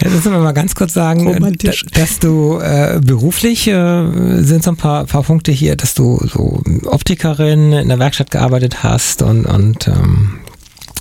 Jetzt 0.00 0.10
müssen 0.10 0.32
wir 0.32 0.38
mal 0.38 0.52
ganz 0.52 0.74
kurz 0.74 0.94
sagen, 0.94 1.56
dass 1.92 2.18
du 2.18 2.58
äh, 2.58 3.00
beruflich 3.04 3.68
äh, 3.68 4.42
sind 4.42 4.64
so 4.64 4.70
ein 4.70 4.76
paar, 4.76 5.04
paar 5.04 5.22
Punkte 5.22 5.52
hier, 5.52 5.76
dass 5.76 5.94
du 5.94 6.26
so 6.26 6.62
Optikerin 6.86 7.72
in 7.72 7.88
der 7.88 7.98
Werkstatt 7.98 8.30
gearbeitet 8.30 8.82
hast 8.82 9.22
und, 9.22 9.44
und 9.44 9.88
ähm, 9.88 10.40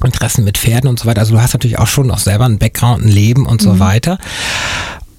Interessen 0.04 0.44
mit 0.44 0.58
Pferden 0.58 0.90
und 0.90 1.00
so 1.00 1.06
weiter. 1.06 1.22
Also 1.22 1.34
du 1.34 1.42
hast 1.42 1.54
natürlich 1.54 1.80
auch 1.80 1.88
schon 1.88 2.08
noch 2.08 2.20
selber 2.20 2.46
einen 2.46 2.58
Background, 2.58 3.06
ein 3.06 3.10
Leben 3.10 3.46
und 3.46 3.62
so 3.62 3.74
mhm. 3.74 3.80
weiter. 3.80 4.18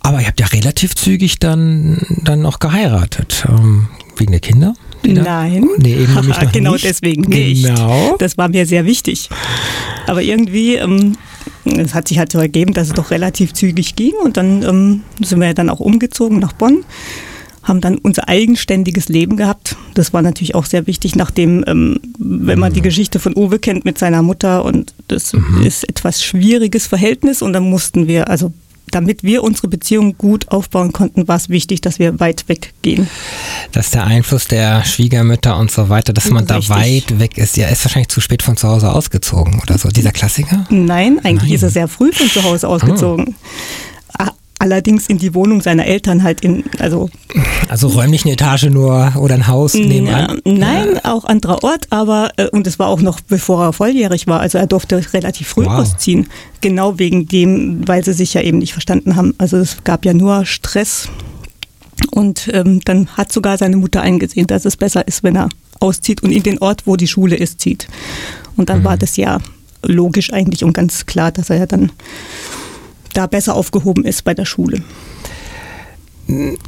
Aber 0.03 0.21
ihr 0.21 0.27
habt 0.27 0.41
ja 0.41 0.47
relativ 0.47 0.95
zügig 0.95 1.39
dann, 1.39 2.05
dann 2.23 2.41
noch 2.41 2.59
geheiratet. 2.59 3.45
Ähm, 3.49 3.89
wegen 4.17 4.33
der 4.33 4.41
Kinder? 4.41 4.75
Nein. 5.05 5.69
Nee, 5.79 5.95
eben 5.95 6.15
nämlich 6.15 6.41
noch 6.43 6.53
genau 6.53 6.73
nicht. 6.73 6.85
deswegen 6.85 7.23
nicht. 7.23 7.65
Genau. 7.65 8.17
Das 8.19 8.37
war 8.39 8.49
mir 8.49 8.67
sehr 8.67 8.85
wichtig. 8.85 9.29
Aber 10.07 10.23
irgendwie, 10.23 10.75
ähm, 10.75 11.17
es 11.65 11.95
hat 11.95 12.09
sich 12.09 12.19
halt 12.19 12.33
so 12.33 12.39
ergeben, 12.39 12.75
dass 12.75 12.89
es 12.89 12.95
doch 12.95 13.11
relativ 13.11 13.53
zügig 13.53 13.97
ging 13.97 14.13
und 14.25 14.37
dann 14.37 14.63
ähm, 14.63 15.03
sind 15.21 15.41
wir 15.41 15.55
dann 15.55 15.71
auch 15.71 15.81
umgezogen 15.81 16.39
nach 16.39 16.53
Bonn 16.53 16.85
haben 17.63 17.81
dann 17.81 17.99
unser 17.99 18.29
eigenständiges 18.29 19.09
Leben 19.09 19.37
gehabt. 19.37 19.77
Das 19.95 20.13
war 20.13 20.23
natürlich 20.23 20.55
auch 20.55 20.65
sehr 20.65 20.87
wichtig, 20.87 21.15
nachdem, 21.15 21.65
ähm, 21.67 22.01
wenn 22.19 22.59
man 22.59 22.73
die 22.73 22.81
mhm. 22.81 22.85
Geschichte 22.85 23.21
von 23.21 23.37
Uwe 23.37 23.59
kennt 23.59 23.85
mit 23.85 23.99
seiner 23.99 24.23
Mutter 24.23 24.65
und 24.65 24.95
das 25.09 25.33
mhm. 25.33 25.63
ist 25.65 25.89
etwas 25.89 26.25
schwieriges 26.25 26.87
Verhältnis 26.87 27.41
und 27.41 27.53
dann 27.53 27.65
mussten 27.65 28.09
wir, 28.09 28.29
also 28.29 28.53
damit 28.95 29.23
wir 29.23 29.43
unsere 29.43 29.69
Beziehung 29.69 30.17
gut 30.17 30.49
aufbauen 30.49 30.93
konnten, 30.93 31.27
war 31.27 31.37
es 31.37 31.49
wichtig, 31.49 31.81
dass 31.81 31.99
wir 31.99 32.21
weit 32.21 32.49
weg 32.49 32.73
gehen. 32.83 33.09
Dass 33.73 33.91
der 33.91 34.05
Einfluss 34.05 34.47
der 34.47 34.85
Schwiegermütter 34.85 35.57
und 35.57 35.71
so 35.71 35.89
weiter, 35.89 36.13
dass 36.13 36.31
man 36.31 36.45
Richtig. 36.45 36.69
da 36.69 36.75
weit 36.77 37.19
weg 37.19 37.39
ist. 37.39 37.57
Ja, 37.57 37.69
ist 37.69 37.85
wahrscheinlich 37.85 38.09
zu 38.09 38.21
spät 38.21 38.43
von 38.43 38.57
zu 38.57 38.69
Hause 38.69 38.93
ausgezogen 38.93 39.61
oder 39.61 39.79
so, 39.79 39.89
dieser 39.89 40.13
Klassiker? 40.13 40.67
Nein, 40.71 41.19
eigentlich 41.25 41.51
Nein. 41.51 41.57
ist 41.57 41.63
er 41.63 41.71
sehr 41.71 41.89
früh 41.89 42.13
von 42.13 42.29
zu 42.29 42.43
Hause 42.45 42.69
ausgezogen. 42.69 43.35
Oh 43.39 43.92
allerdings 44.63 45.09
in 45.09 45.19
die 45.19 45.35
Wohnung 45.35 45.61
seiner 45.61 45.87
Eltern 45.87 46.23
halt 46.23 46.41
in, 46.41 46.63
also. 46.79 47.11
Also 47.69 47.89
räumlich 47.89 48.25
eine 48.25 48.35
Etage 48.35 48.67
nur 48.67 49.13
oder 49.19 49.35
ein 49.35 49.49
Haus 49.49 49.75
nebenan? 49.75 50.41
nein, 50.45 50.89
ja. 50.95 51.13
auch 51.13 51.25
anderer 51.25 51.65
Ort, 51.65 51.89
aber, 51.91 52.31
äh, 52.37 52.47
und 52.49 52.69
es 52.69 52.79
war 52.79 52.87
auch 52.87 53.01
noch 53.01 53.21
bevor 53.21 53.65
er 53.65 53.73
volljährig 53.73 54.29
war, 54.29 54.39
also 54.39 54.59
er 54.59 54.69
durfte 54.69 55.03
relativ 55.13 55.49
früh 55.49 55.65
wow. 55.65 55.81
ausziehen. 55.81 56.29
Genau 56.61 57.01
wegen 57.01 57.27
dem, 57.27 57.87
weil 57.89 58.05
sie 58.05 58.13
sich 58.13 58.35
ja 58.35 58.41
eben 58.41 58.59
nicht 58.59 58.73
verstanden 58.73 59.17
haben. 59.17 59.35
Also 59.39 59.57
es 59.57 59.83
gab 59.83 60.05
ja 60.05 60.15
nur 60.15 60.45
Stress. 60.45 61.09
Und 62.13 62.49
ähm, 62.53 62.81
dann 62.85 63.09
hat 63.09 63.33
sogar 63.33 63.59
seine 63.59 63.77
Mutter 63.77 64.01
eingesehen, 64.01 64.47
dass 64.47 64.65
es 64.65 64.77
besser 64.77 65.07
ist, 65.09 65.25
wenn 65.25 65.37
er 65.37 65.49
auszieht 65.81 66.23
und 66.23 66.31
in 66.31 66.45
den 66.45 66.59
Ort, 66.59 66.87
wo 66.87 66.95
die 66.97 67.09
Schule 67.09 67.35
ist, 67.35 67.61
zieht. 67.61 67.89
Und 68.57 68.69
dann 68.69 68.81
mhm. 68.81 68.85
war 68.85 68.97
das 68.97 69.17
ja 69.17 69.41
logisch 69.83 70.33
eigentlich 70.33 70.63
und 70.63 70.73
ganz 70.73 71.07
klar, 71.07 71.33
dass 71.33 71.51
er 71.51 71.59
ja 71.59 71.67
dann 71.67 71.91
da 73.13 73.27
besser 73.27 73.55
aufgehoben 73.55 74.05
ist 74.05 74.25
bei 74.25 74.35
der 74.35 74.45
Schule. 74.45 74.83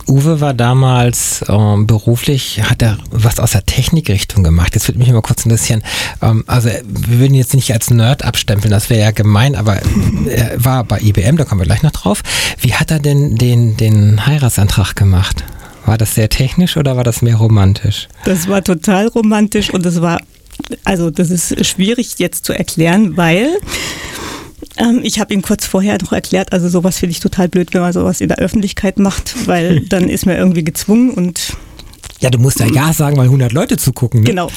Uwe 0.07 0.41
war 0.41 0.53
damals 0.53 1.45
ähm, 1.49 1.87
beruflich, 1.87 2.63
hat 2.63 2.83
er 2.83 2.99
was 3.11 3.39
aus 3.39 3.53
der 3.53 3.65
Technikrichtung 3.65 4.43
gemacht. 4.43 4.75
Jetzt 4.75 4.89
würde 4.89 4.99
mich 4.99 5.11
mal 5.11 5.23
kurz 5.23 5.45
interessieren. 5.45 5.83
Ähm, 6.21 6.45
also 6.47 6.69
wir 6.69 7.19
würden 7.21 7.35
jetzt 7.35 7.55
nicht 7.55 7.73
als 7.73 7.91
Nerd 7.91 8.25
abstempeln, 8.25 8.71
das 8.71 8.91
wäre 8.91 9.01
ja 9.01 9.11
gemein, 9.13 9.55
aber 9.55 9.81
er 10.29 10.63
war 10.63 10.85
bei 10.85 11.01
IBM, 11.01 11.37
da 11.37 11.45
kommen 11.45 11.61
wir 11.61 11.67
gleich 11.67 11.83
noch 11.83 11.93
drauf. 11.93 12.23
Wie 12.59 12.75
hat 12.75 12.91
er 12.91 12.99
denn 12.99 13.37
den, 13.37 13.77
den 13.77 14.27
Heiratsantrag 14.27 14.97
gemacht? 14.97 15.45
War 15.87 15.99
das 15.99 16.15
sehr 16.15 16.29
technisch 16.29 16.77
oder 16.77 16.97
war 16.97 17.05
das 17.05 17.23
mehr 17.23 17.37
romantisch? 17.37 18.09
Das 18.25 18.49
war 18.49 18.65
total 18.65 19.07
romantisch 19.07 19.71
und 19.71 19.87
das 19.87 20.01
war, 20.01 20.21
also 20.83 21.11
das 21.11 21.31
ist 21.31 21.65
schwierig 21.65 22.19
jetzt 22.19 22.45
zu 22.45 22.53
erklären, 22.53 23.17
weil 23.17 23.49
ähm, 24.77 25.01
ich 25.03 25.21
habe 25.21 25.33
ihm 25.35 25.43
kurz 25.43 25.67
vorher 25.67 25.99
noch 26.01 26.13
erklärt, 26.13 26.53
also 26.53 26.69
sowas 26.69 26.99
finde 26.99 27.13
ich 27.13 27.21
total 27.21 27.49
blöd, 27.49 27.75
wenn 27.75 27.81
man 27.81 27.93
sowas 27.93 28.21
in 28.21 28.29
der 28.29 28.39
Öffentlichkeit 28.39 28.99
macht, 28.99 29.47
weil 29.47 29.81
dann 29.89 30.09
ist 30.09 30.27
man 30.27 30.37
irgendwie 30.37 30.65
gezwungen 30.65 31.11
und 31.11 31.57
ja, 32.21 32.31
du 32.31 32.39
musst 32.39 32.61
ja 32.61 32.67
Ja 32.67 32.93
sagen, 32.93 33.17
weil 33.17 33.27
100 33.27 33.53
Leute 33.53 33.77
zugucken. 33.77 34.21
Ne? 34.21 34.31
Genau. 34.31 34.49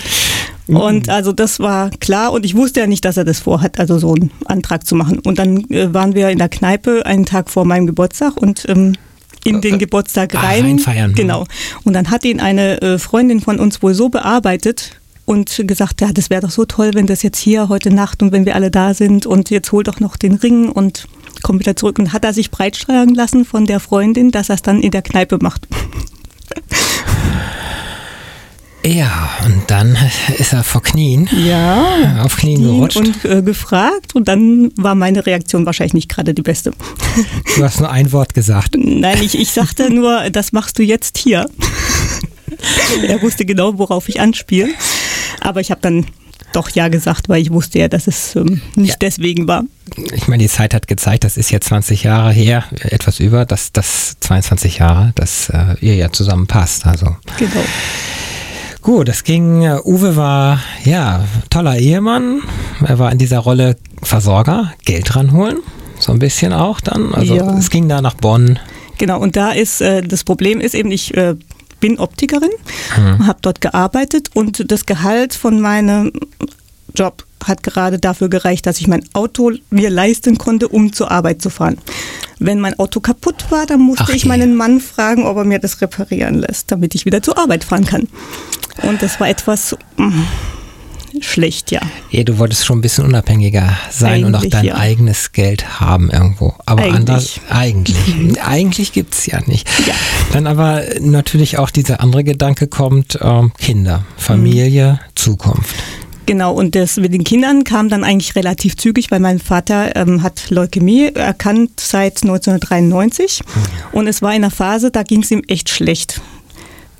Mhm. 0.67 0.75
Und 0.77 1.09
also 1.09 1.33
das 1.33 1.59
war 1.59 1.89
klar 1.89 2.31
und 2.31 2.45
ich 2.45 2.55
wusste 2.55 2.81
ja 2.81 2.87
nicht, 2.87 3.03
dass 3.03 3.17
er 3.17 3.25
das 3.25 3.39
vorhat, 3.39 3.79
also 3.79 3.97
so 3.99 4.13
einen 4.13 4.31
Antrag 4.45 4.85
zu 4.85 4.95
machen. 4.95 5.19
Und 5.19 5.39
dann 5.39 5.69
äh, 5.69 5.93
waren 5.93 6.15
wir 6.15 6.29
in 6.29 6.37
der 6.37 6.49
Kneipe 6.49 7.05
einen 7.05 7.25
Tag 7.25 7.49
vor 7.49 7.65
meinem 7.65 7.87
Geburtstag 7.87 8.37
und 8.37 8.65
ähm, 8.69 8.93
in 9.43 9.61
den 9.61 9.75
äh, 9.75 9.77
Geburtstag 9.77 10.35
ah, 10.35 10.41
rein. 10.41 10.63
Ah, 10.63 10.67
reinfeiern. 10.67 11.13
Genau. 11.13 11.45
Und 11.83 11.93
dann 11.93 12.09
hat 12.09 12.25
ihn 12.25 12.39
eine 12.39 12.81
äh, 12.81 12.99
Freundin 12.99 13.39
von 13.39 13.59
uns 13.59 13.81
wohl 13.81 13.93
so 13.93 14.09
bearbeitet, 14.09 14.99
und 15.27 15.61
gesagt, 15.67 15.99
ja, 15.99 16.13
das 16.13 16.29
wäre 16.29 16.41
doch 16.41 16.49
so 16.49 16.63
toll, 16.63 16.91
wenn 16.93 17.05
das 17.05 17.21
jetzt 17.21 17.37
hier 17.37 17.67
heute 17.67 17.93
Nacht 17.93 18.23
und 18.23 18.31
wenn 18.31 18.45
wir 18.45 18.55
alle 18.55 18.71
da 18.71 18.93
sind 18.93 19.25
und 19.25 19.49
jetzt 19.49 19.73
hol 19.73 19.83
doch 19.83 19.99
noch 19.99 20.15
den 20.15 20.35
Ring 20.35 20.69
und 20.69 21.09
komm 21.43 21.59
wieder 21.59 21.75
zurück. 21.75 21.99
Und 21.99 22.13
hat 22.13 22.23
er 22.23 22.33
sich 22.33 22.49
breitschlagen 22.49 23.13
lassen 23.13 23.43
von 23.43 23.65
der 23.65 23.81
Freundin, 23.81 24.31
dass 24.31 24.47
er 24.47 24.55
es 24.55 24.61
dann 24.61 24.81
in 24.81 24.91
der 24.91 25.01
Kneipe 25.01 25.37
macht. 25.41 25.67
Ja, 28.85 29.31
und 29.45 29.63
dann 29.67 29.97
ist 30.37 30.53
er 30.53 30.63
vor 30.63 30.81
Knien. 30.81 31.29
Ja. 31.45 32.21
Auf 32.23 32.37
Knien 32.37 32.63
gerutscht. 32.63 32.95
Und 32.95 33.25
äh, 33.25 33.41
gefragt. 33.41 34.15
Und 34.15 34.29
dann 34.29 34.71
war 34.77 34.95
meine 34.95 35.25
Reaktion 35.25 35.65
wahrscheinlich 35.65 35.93
nicht 35.93 36.09
gerade 36.09 36.33
die 36.33 36.41
beste. 36.41 36.71
Du 37.57 37.63
hast 37.63 37.79
nur 37.79 37.89
ein 37.89 38.11
Wort 38.13 38.33
gesagt. 38.33 38.75
Nein, 38.77 39.21
ich, 39.21 39.37
ich 39.37 39.51
sagte 39.51 39.91
nur, 39.91 40.29
das 40.29 40.53
machst 40.53 40.77
du 40.77 40.83
jetzt 40.83 41.17
hier. 41.17 41.49
er 43.07 43.21
wusste 43.21 43.45
genau, 43.45 43.77
worauf 43.77 44.07
ich 44.07 44.21
anspiele. 44.21 44.69
Aber 45.47 45.61
ich 45.61 45.71
habe 45.71 45.79
dann 45.79 46.05
doch 46.51 46.69
ja 46.71 46.89
gesagt, 46.89 47.29
weil 47.29 47.41
ich 47.41 47.51
wusste 47.51 47.79
ja, 47.79 47.87
dass 47.87 48.07
es 48.07 48.35
ähm, 48.35 48.61
nicht 48.75 48.91
ja. 48.91 48.95
deswegen 48.99 49.47
war. 49.47 49.63
Ich 50.13 50.27
meine, 50.27 50.43
die 50.43 50.49
Zeit 50.49 50.73
hat 50.73 50.89
gezeigt, 50.89 51.23
das 51.23 51.37
ist 51.37 51.51
jetzt 51.51 51.69
20 51.69 52.03
Jahre 52.03 52.33
her, 52.33 52.65
etwas 52.81 53.21
über, 53.21 53.45
dass 53.45 53.71
das 53.71 54.17
22 54.19 54.79
Jahre, 54.79 55.13
dass 55.15 55.47
äh, 55.47 55.75
ihr 55.79 55.95
ja 55.95 56.11
zusammenpasst. 56.11 56.85
Also. 56.85 57.15
Genau. 57.39 57.63
Gut, 58.81 59.07
das 59.07 59.23
ging. 59.23 59.61
Uh, 59.61 59.79
Uwe 59.85 60.17
war 60.17 60.59
ja 60.83 61.23
toller 61.49 61.77
Ehemann. 61.77 62.41
Er 62.85 62.99
war 62.99 63.09
in 63.09 63.17
dieser 63.17 63.39
Rolle 63.39 63.77
Versorger, 64.03 64.73
Geld 64.83 65.15
ranholen, 65.15 65.59
so 65.97 66.11
ein 66.11 66.19
bisschen 66.19 66.51
auch 66.51 66.81
dann. 66.81 67.15
Also 67.15 67.37
ja. 67.37 67.57
es 67.57 67.69
ging 67.69 67.87
da 67.87 68.01
nach 68.01 68.15
Bonn. 68.15 68.59
Genau, 68.97 69.21
und 69.21 69.37
da 69.37 69.51
ist 69.51 69.79
äh, 69.79 70.01
das 70.01 70.25
Problem 70.25 70.59
ist 70.59 70.75
eben, 70.75 70.91
ich 70.91 71.15
äh, 71.15 71.35
bin 71.79 71.99
Optikerin, 71.99 72.51
mhm. 72.97 73.27
habe 73.27 73.39
dort 73.41 73.61
gearbeitet 73.61 74.29
und 74.33 74.71
das 74.71 74.85
Gehalt 74.85 75.33
von 75.33 75.59
meinem 75.59 76.11
Job 76.95 77.25
hat 77.45 77.63
gerade 77.63 77.99
dafür 77.99 78.29
gereicht, 78.29 78.65
dass 78.65 78.79
ich 78.79 78.87
mein 78.87 79.03
Auto 79.13 79.51
mir 79.69 79.89
leisten 79.89 80.37
konnte, 80.37 80.67
um 80.67 80.93
zur 80.93 81.11
Arbeit 81.11 81.41
zu 81.41 81.49
fahren. 81.49 81.77
Wenn 82.39 82.59
mein 82.59 82.77
Auto 82.79 82.99
kaputt 82.99 83.45
war, 83.49 83.65
dann 83.65 83.79
musste 83.79 84.05
Ach, 84.07 84.15
ich 84.15 84.25
meinen 84.25 84.55
Mann 84.55 84.79
fragen, 84.79 85.25
ob 85.25 85.37
er 85.37 85.43
mir 85.43 85.59
das 85.59 85.81
reparieren 85.81 86.35
lässt, 86.35 86.71
damit 86.71 86.95
ich 86.95 87.05
wieder 87.05 87.21
zur 87.21 87.37
Arbeit 87.37 87.63
fahren 87.63 87.85
kann. 87.85 88.07
Und 88.83 89.01
das 89.01 89.19
war 89.19 89.29
etwas, 89.29 89.75
mm, 89.97 90.21
schlecht, 91.23 91.71
ja. 91.71 91.81
Ja, 92.11 92.23
du 92.23 92.37
wolltest 92.37 92.65
schon 92.65 92.79
ein 92.79 92.81
bisschen 92.81 93.05
unabhängiger 93.05 93.77
sein 93.91 94.23
eigentlich, 94.23 94.25
und 94.25 94.35
auch 94.35 94.45
dein 94.49 94.65
ja. 94.65 94.75
eigenes 94.75 95.31
Geld 95.31 95.79
haben 95.79 96.09
irgendwo. 96.09 96.53
Aber 96.65 96.83
eigentlich. 96.83 96.95
anders, 96.95 97.39
eigentlich. 97.49 98.41
eigentlich 98.41 98.91
gibt 98.93 99.13
es 99.13 99.25
ja 99.25 99.41
nicht. 99.45 99.67
Ja. 99.85 99.93
Dann 100.33 100.47
aber 100.47 100.83
natürlich 100.99 101.57
auch 101.57 101.69
dieser 101.69 102.01
andere 102.01 102.23
Gedanke 102.23 102.67
kommt, 102.67 103.19
ähm, 103.21 103.51
Kinder, 103.57 104.05
Familie, 104.17 104.93
mhm. 104.93 105.15
Zukunft. 105.15 105.75
Genau, 106.27 106.53
und 106.53 106.75
das 106.75 106.97
mit 106.97 107.13
den 107.13 107.23
Kindern 107.23 107.63
kam 107.63 107.87
dann 107.87 108.03
eigentlich 108.03 108.35
relativ 108.35 108.75
zügig, 108.75 109.11
weil 109.11 109.21
mein 109.21 109.39
Vater 109.39 109.95
ähm, 109.95 110.23
hat 110.23 110.49
Leukämie 110.49 111.13
erkannt 111.13 111.79
seit 111.79 112.21
1993 112.21 113.39
mhm. 113.39 113.97
und 113.97 114.07
es 114.07 114.21
war 114.21 114.31
in 114.31 114.43
einer 114.43 114.51
Phase, 114.51 114.91
da 114.91 115.03
ging 115.03 115.23
es 115.23 115.31
ihm 115.31 115.41
echt 115.47 115.69
schlecht. 115.69 116.19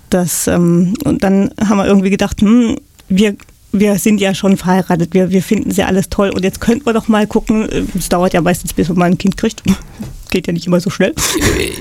Das, 0.10 0.48
ähm, 0.48 0.94
und 1.04 1.26
dann 1.26 1.52
haben 1.60 1.78
wir 1.78 1.86
irgendwie 1.86 2.10
gedacht, 2.10 2.40
hm, 2.40 2.78
wir 3.10 3.36
wir 3.80 3.98
sind 4.00 4.20
ja 4.20 4.34
schon 4.34 4.58
verheiratet, 4.58 5.14
wir, 5.14 5.32
wir 5.32 5.42
finden 5.42 5.72
ja 5.72 5.86
alles 5.88 6.10
toll 6.10 6.30
und 6.30 6.44
jetzt 6.44 6.62
könnten 6.62 6.86
wir 6.86 6.94
doch 6.94 7.08
mal 7.08 7.28
gucken, 7.28 7.68
es 7.98 8.10
dauert 8.10 8.34
ja 8.34 8.42
meistens, 8.42 8.74
bis 8.74 8.90
man 8.90 9.14
ein 9.14 9.18
Kind 9.18 9.38
kriegt. 9.38 9.64
Geht 10.30 10.48
ja 10.48 10.52
nicht 10.52 10.68
immer 10.68 10.82
so 10.82 10.90
schnell. 10.90 11.14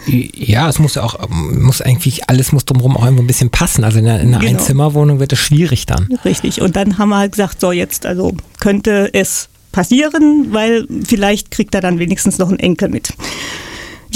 Ja, 0.07 0.69
es 0.69 0.79
muss 0.79 0.95
ja 0.95 1.03
auch, 1.03 1.29
muss 1.29 1.83
eigentlich, 1.83 2.29
alles 2.31 2.53
muss 2.53 2.65
drumherum 2.65 2.97
auch 2.97 3.05
irgendwo 3.05 3.25
ein 3.25 3.27
bisschen 3.27 3.51
passen. 3.51 3.83
Also 3.83 3.99
in 3.99 4.07
einer, 4.07 4.21
in 4.21 4.29
einer 4.29 4.39
genau. 4.39 4.53
Einzimmerwohnung 4.53 5.19
wird 5.19 5.33
es 5.33 5.41
schwierig 5.41 5.85
dann. 5.87 6.09
Richtig. 6.25 6.61
Und 6.63 6.77
dann 6.77 6.97
haben 6.97 7.09
wir 7.09 7.19
halt 7.19 7.33
gesagt, 7.33 7.61
so 7.61 7.73
jetzt, 7.73 8.07
also 8.07 8.37
könnte 8.61 9.11
es 9.13 9.49
passieren, 9.73 10.49
weil 10.53 10.87
vielleicht 11.05 11.51
kriegt 11.51 11.75
er 11.75 11.81
dann 11.81 11.99
wenigstens 11.99 12.39
noch 12.39 12.49
einen 12.49 12.61
Enkel 12.61 12.89
mit. 12.89 13.13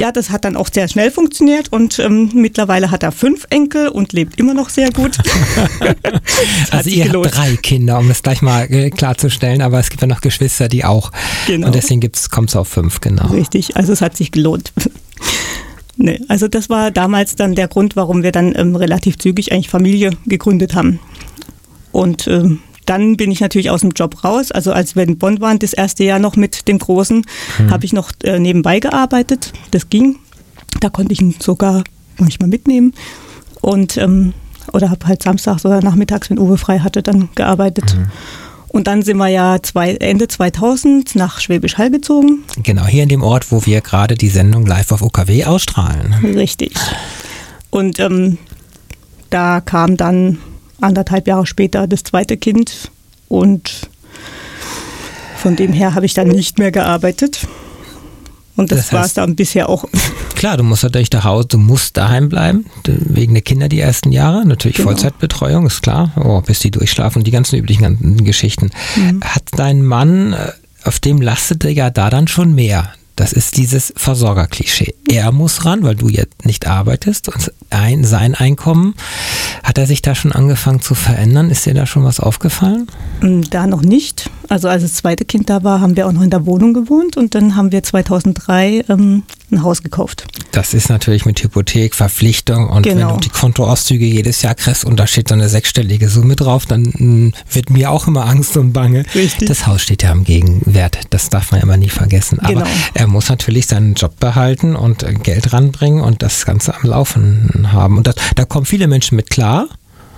Ja, 0.01 0.13
das 0.13 0.31
hat 0.31 0.47
dann 0.47 0.57
auch 0.57 0.69
sehr 0.73 0.89
schnell 0.89 1.11
funktioniert 1.11 1.71
und 1.71 1.99
ähm, 1.99 2.31
mittlerweile 2.33 2.91
hat 2.91 3.03
er 3.03 3.13
fünf 3.13 3.47
Enkel 3.51 3.89
und 3.89 4.15
lebt 4.15 4.41
immer 4.41 4.55
noch 4.55 4.71
sehr 4.71 4.91
gut. 4.91 5.19
also 6.71 6.89
ihr 6.89 7.05
gelohnt. 7.05 7.27
habt 7.27 7.37
drei 7.37 7.57
Kinder, 7.57 7.99
um 7.99 8.09
das 8.09 8.23
gleich 8.23 8.41
mal 8.41 8.63
äh, 8.73 8.89
klarzustellen, 8.89 9.61
aber 9.61 9.79
es 9.79 9.91
gibt 9.91 10.01
ja 10.01 10.09
noch 10.09 10.23
Geschwister, 10.23 10.69
die 10.69 10.87
auch. 10.87 11.13
Genau. 11.47 11.67
Und 11.67 11.75
deswegen 11.75 12.01
kommt 12.31 12.49
es 12.49 12.57
auf 12.57 12.69
fünf, 12.69 13.03
genau. 13.03 13.27
Richtig, 13.27 13.77
also 13.77 13.93
es 13.93 14.01
hat 14.01 14.17
sich 14.17 14.33
gelohnt. 14.33 14.73
nee, 15.99 16.19
also 16.29 16.49
das 16.49 16.71
war 16.71 16.91
damals 16.91 17.37
dann 17.37 17.55
der 17.55 17.69
Grund, 17.69 17.95
warum 17.95 18.23
wir 18.23 18.33
dann 18.33 18.55
ähm, 18.57 18.77
relativ 18.77 19.19
zügig 19.19 19.53
eigentlich 19.53 19.69
Familie 19.69 20.13
gegründet 20.25 20.75
haben. 20.75 20.99
Und 21.93 22.27
ähm, 22.27 22.61
dann 22.87 23.17
bin 23.17 23.31
ich 23.31 23.41
natürlich 23.41 23.71
aus 23.71 23.83
dem 23.83 23.91
Job 23.91 24.25
raus. 24.25 24.51
Also 24.51 24.73
als 24.73 24.97
wir 24.97 25.03
in 25.03 25.19
Bonn 25.19 25.41
waren, 25.41 25.59
das 25.59 25.73
erste 25.73 26.05
Jahr 26.05 26.19
noch 26.19 26.37
mit 26.37 26.69
dem 26.69 26.79
Großen, 26.79 27.25
mhm. 27.59 27.71
habe 27.71 27.85
ich 27.85 27.93
noch 27.93 28.11
äh, 28.23 28.39
nebenbei 28.39 28.81
gearbeitet. 28.81 29.53
Das 29.71 29.89
ging. 29.91 30.17
Da 30.81 30.89
konnte 30.89 31.13
ich 31.13 31.21
ihn 31.21 31.35
sogar 31.39 31.85
manchmal 32.19 32.49
mitnehmen. 32.49 32.95
Und 33.61 33.97
ähm, 33.97 34.33
oder 34.73 34.91
habe 34.91 35.07
halt 35.07 35.23
samstags 35.23 35.65
oder 35.65 35.83
nachmittags, 35.83 36.31
wenn 36.31 36.39
Uwe 36.39 36.59
frei 36.59 36.79
hatte, 36.79 37.03
dann 37.03 37.29
gearbeitet. 37.35 37.97
Mhm. 37.97 38.11
Und 38.69 38.87
dann 38.87 39.03
sind 39.03 39.17
wir 39.17 39.27
ja 39.27 39.59
zwei, 39.63 39.95
Ende 39.97 40.29
2000 40.29 41.17
nach 41.17 41.41
Schwäbisch 41.41 41.77
Hall 41.77 41.91
gezogen. 41.91 42.45
Genau, 42.63 42.87
hier 42.87 43.03
in 43.03 43.09
dem 43.09 43.23
Ort, 43.23 43.51
wo 43.51 43.67
wir 43.67 43.81
gerade 43.81 44.15
die 44.15 44.29
Sendung 44.29 44.65
live 44.65 44.93
auf 44.93 45.03
OKW 45.03 45.45
ausstrahlen. 45.45 46.15
Richtig. 46.37 46.75
Und 47.71 47.99
ähm, 47.99 48.39
da 49.29 49.61
kam 49.61 49.97
dann 49.97 50.39
anderthalb 50.81 51.27
Jahre 51.27 51.47
später 51.47 51.87
das 51.87 52.05
zweite 52.05 52.37
Kind 52.37 52.91
und 53.29 53.89
von 55.37 55.57
dem 55.57 55.73
her 55.73 55.95
habe 55.95 56.07
ich 56.07 56.15
dann 56.15 56.29
nicht 56.29 56.59
mehr 56.59 56.71
gearbeitet. 56.71 57.47
Und 58.57 58.73
das, 58.73 58.79
das 58.79 58.87
heißt, 58.87 58.93
war 58.93 59.05
es 59.07 59.15
dann 59.15 59.37
bisher 59.37 59.71
auch. 59.71 59.87
Klar, 60.35 60.59
du 60.59 60.65
musst 60.65 60.83
natürlich 60.83 61.11
nach 61.13 61.25
Hause, 61.25 61.49
du 61.49 61.59
musst 61.59 61.97
daheim 61.97 62.29
bleiben, 62.29 62.67
wegen 62.85 63.33
der 63.33 63.43
Kinder 63.43 63.69
die 63.69 63.81
ersten 63.81 64.13
Jahre. 64.13 64.45
Natürlich 64.45 64.77
genau. 64.77 64.91
Vollzeitbetreuung, 64.91 65.67
ist 65.67 65.83
klar. 65.83 66.13
Oh, 66.17 66.41
bis 66.43 66.61
die 66.61 66.71
durchschlafen, 66.71 67.25
die 67.25 67.31
ganzen 67.31 67.59
üblichen 67.59 68.23
Geschichten. 68.25 68.71
Mhm. 68.97 69.23
Hat 69.23 69.45
dein 69.53 69.83
Mann, 69.83 70.35
äh, 70.35 70.53
auf 70.85 70.99
dem 71.01 71.21
lastete 71.21 71.71
ja 71.71 71.91
da 71.91 72.11
dann 72.11 72.29
schon 72.29 72.55
mehr. 72.55 72.93
Das 73.17 73.33
ist 73.33 73.57
dieses 73.57 73.93
Versorgerklischee. 73.97 74.95
Er 75.09 75.33
muss 75.33 75.65
ran, 75.65 75.83
weil 75.83 75.95
du 75.95 76.09
jetzt 76.09 76.47
nicht 76.47 76.67
arbeitest 76.67 77.29
und 77.29 77.53
ein, 77.71 78.05
sein 78.05 78.35
Einkommen, 78.35 78.95
hat 79.63 79.79
er 79.79 79.87
sich 79.87 80.03
da 80.03 80.15
schon 80.15 80.33
angefangen 80.33 80.81
zu 80.81 80.95
verändern? 80.95 81.51
Ist 81.51 81.67
dir 81.67 81.75
da 81.75 81.87
schon 81.87 82.05
was 82.05 82.21
aufgefallen? 82.21 82.87
Mm, 83.21 83.43
da 83.51 83.67
noch 83.67 83.83
nicht. 83.83 84.31
Also 84.51 84.67
als 84.67 84.83
das 84.83 84.95
zweite 84.95 85.25
Kind 85.25 85.49
da 85.49 85.63
war, 85.63 85.81
haben 85.81 85.97
wir 85.97 86.09
auch 86.09 86.13
noch 86.13 86.23
in 86.23 86.31
der 86.31 86.45
Wohnung 86.45 86.75
gewohnt 86.75 87.17
und 87.17 87.37
dann 87.37 87.55
haben 87.55 87.71
wir 87.71 87.85
2003 87.85 88.85
ähm, 88.89 89.23
ein 89.53 89.63
Haus 89.63 89.85
gekauft. 89.85 90.27
Das 90.51 90.75
ist 90.75 90.89
natürlich 90.89 91.25
mit 91.25 91.41
Hypothek, 91.41 91.95
Verpflichtung 91.95 92.69
und 92.69 92.83
genau. 92.83 93.11
wenn 93.11 93.15
du 93.15 93.21
die 93.21 93.29
Kontoauszüge 93.29 94.05
jedes 94.05 94.43
Jahr 94.43 94.57
kriegst 94.57 94.85
und 94.85 94.99
da 94.99 95.07
steht 95.07 95.29
so 95.29 95.35
eine 95.35 95.49
sechsstellige 95.49 96.09
Summe 96.09 96.35
drauf, 96.35 96.67
dann 96.67 96.83
mh, 96.83 97.05
mm, 97.05 97.33
wird 97.53 97.71
mir 97.71 97.93
auch 97.93 98.09
immer 98.09 98.27
Angst 98.27 98.57
und 98.57 98.73
Bange. 98.73 99.05
Richtig. 99.15 99.47
Das 99.47 99.69
Haus 99.69 99.83
steht 99.83 100.03
ja 100.03 100.11
am 100.11 100.25
Gegenwert, 100.25 100.99
das 101.11 101.31
darf 101.31 101.53
man 101.53 101.61
immer 101.61 101.77
nie 101.77 101.89
vergessen. 101.89 102.41
Aber 102.41 102.53
genau. 102.55 102.67
er 102.95 103.07
muss 103.07 103.29
natürlich 103.29 103.69
seinen 103.69 103.95
Job 103.95 104.19
behalten 104.19 104.75
und 104.75 105.05
äh, 105.05 105.15
Geld 105.15 105.53
ranbringen 105.53 106.03
und 106.03 106.25
das 106.25 106.45
Ganze 106.45 106.75
am 106.75 106.91
Laufen 106.91 107.69
haben. 107.73 107.99
Und 107.99 108.09
das, 108.09 108.17
da 108.35 108.45
kommen 108.45 108.67
viele 108.67 108.89
Menschen 108.89 109.15
mit 109.15 109.31
klar, 109.31 109.69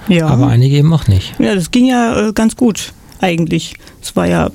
ja. 0.09 0.27
aber 0.27 0.47
einige 0.47 0.77
eben 0.77 0.91
auch 0.95 1.07
nicht. 1.07 1.39
Ja, 1.39 1.55
das 1.55 1.71
ging 1.71 1.85
ja 1.85 2.29
äh, 2.29 2.33
ganz 2.33 2.57
gut 2.57 2.95
eigentlich. 3.23 3.75
Es 4.03 4.17
war 4.17 4.27
ja 4.27 4.51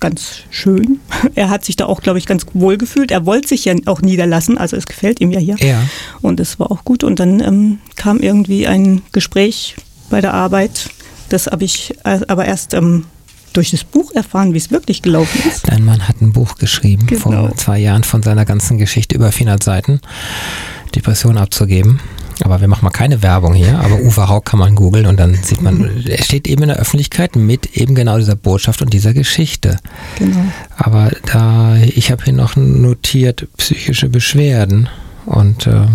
ganz 0.00 0.42
schön. 0.50 1.00
Er 1.34 1.48
hat 1.48 1.64
sich 1.64 1.76
da 1.76 1.86
auch, 1.86 2.02
glaube 2.02 2.18
ich, 2.18 2.26
ganz 2.26 2.44
wohl 2.52 2.76
gefühlt. 2.76 3.10
Er 3.10 3.24
wollte 3.24 3.48
sich 3.48 3.64
ja 3.64 3.74
auch 3.86 4.02
niederlassen, 4.02 4.58
also 4.58 4.76
es 4.76 4.86
gefällt 4.86 5.20
ihm 5.20 5.30
ja 5.30 5.38
hier. 5.38 5.56
Ja. 5.60 5.82
Und 6.20 6.40
es 6.40 6.58
war 6.58 6.70
auch 6.70 6.84
gut. 6.84 7.04
Und 7.04 7.20
dann 7.20 7.40
ähm, 7.40 7.78
kam 7.96 8.18
irgendwie 8.18 8.66
ein 8.66 9.02
Gespräch 9.12 9.76
bei 10.10 10.20
der 10.20 10.34
Arbeit. 10.34 10.90
Das 11.28 11.46
habe 11.46 11.64
ich 11.64 11.94
äh, 12.04 12.20
aber 12.26 12.44
erst 12.44 12.74
ähm, 12.74 13.04
durch 13.52 13.70
das 13.70 13.84
Buch 13.84 14.12
erfahren, 14.12 14.52
wie 14.52 14.58
es 14.58 14.70
wirklich 14.70 15.02
gelaufen 15.02 15.40
ist. 15.48 15.68
Dein 15.68 15.84
Mann 15.84 16.06
hat 16.08 16.20
ein 16.20 16.32
Buch 16.32 16.56
geschrieben 16.56 17.06
genau. 17.06 17.20
vor 17.20 17.56
zwei 17.56 17.78
Jahren 17.78 18.04
von 18.04 18.22
seiner 18.22 18.44
ganzen 18.44 18.78
Geschichte 18.78 19.14
über 19.14 19.30
400 19.30 19.62
Seiten. 19.62 20.00
Depression 20.94 21.38
abzugeben. 21.38 22.00
Aber 22.44 22.60
wir 22.60 22.68
machen 22.68 22.84
mal 22.84 22.90
keine 22.90 23.22
Werbung 23.22 23.54
hier, 23.54 23.78
aber 23.78 24.00
Uwe 24.00 24.28
Haug 24.28 24.42
kann 24.44 24.58
man 24.58 24.74
googeln 24.74 25.06
und 25.06 25.18
dann 25.18 25.34
sieht 25.34 25.62
man, 25.62 26.04
er 26.04 26.22
steht 26.22 26.48
eben 26.48 26.62
in 26.62 26.68
der 26.68 26.78
Öffentlichkeit 26.78 27.36
mit 27.36 27.76
eben 27.76 27.94
genau 27.94 28.18
dieser 28.18 28.36
Botschaft 28.36 28.82
und 28.82 28.92
dieser 28.92 29.14
Geschichte. 29.14 29.78
Genau. 30.18 30.44
Aber 30.76 31.10
da, 31.26 31.76
ich 31.76 32.10
habe 32.10 32.24
hier 32.24 32.32
noch 32.32 32.56
notiert 32.56 33.46
psychische 33.56 34.08
Beschwerden 34.08 34.88
und 35.26 35.66
äh, 35.66 35.86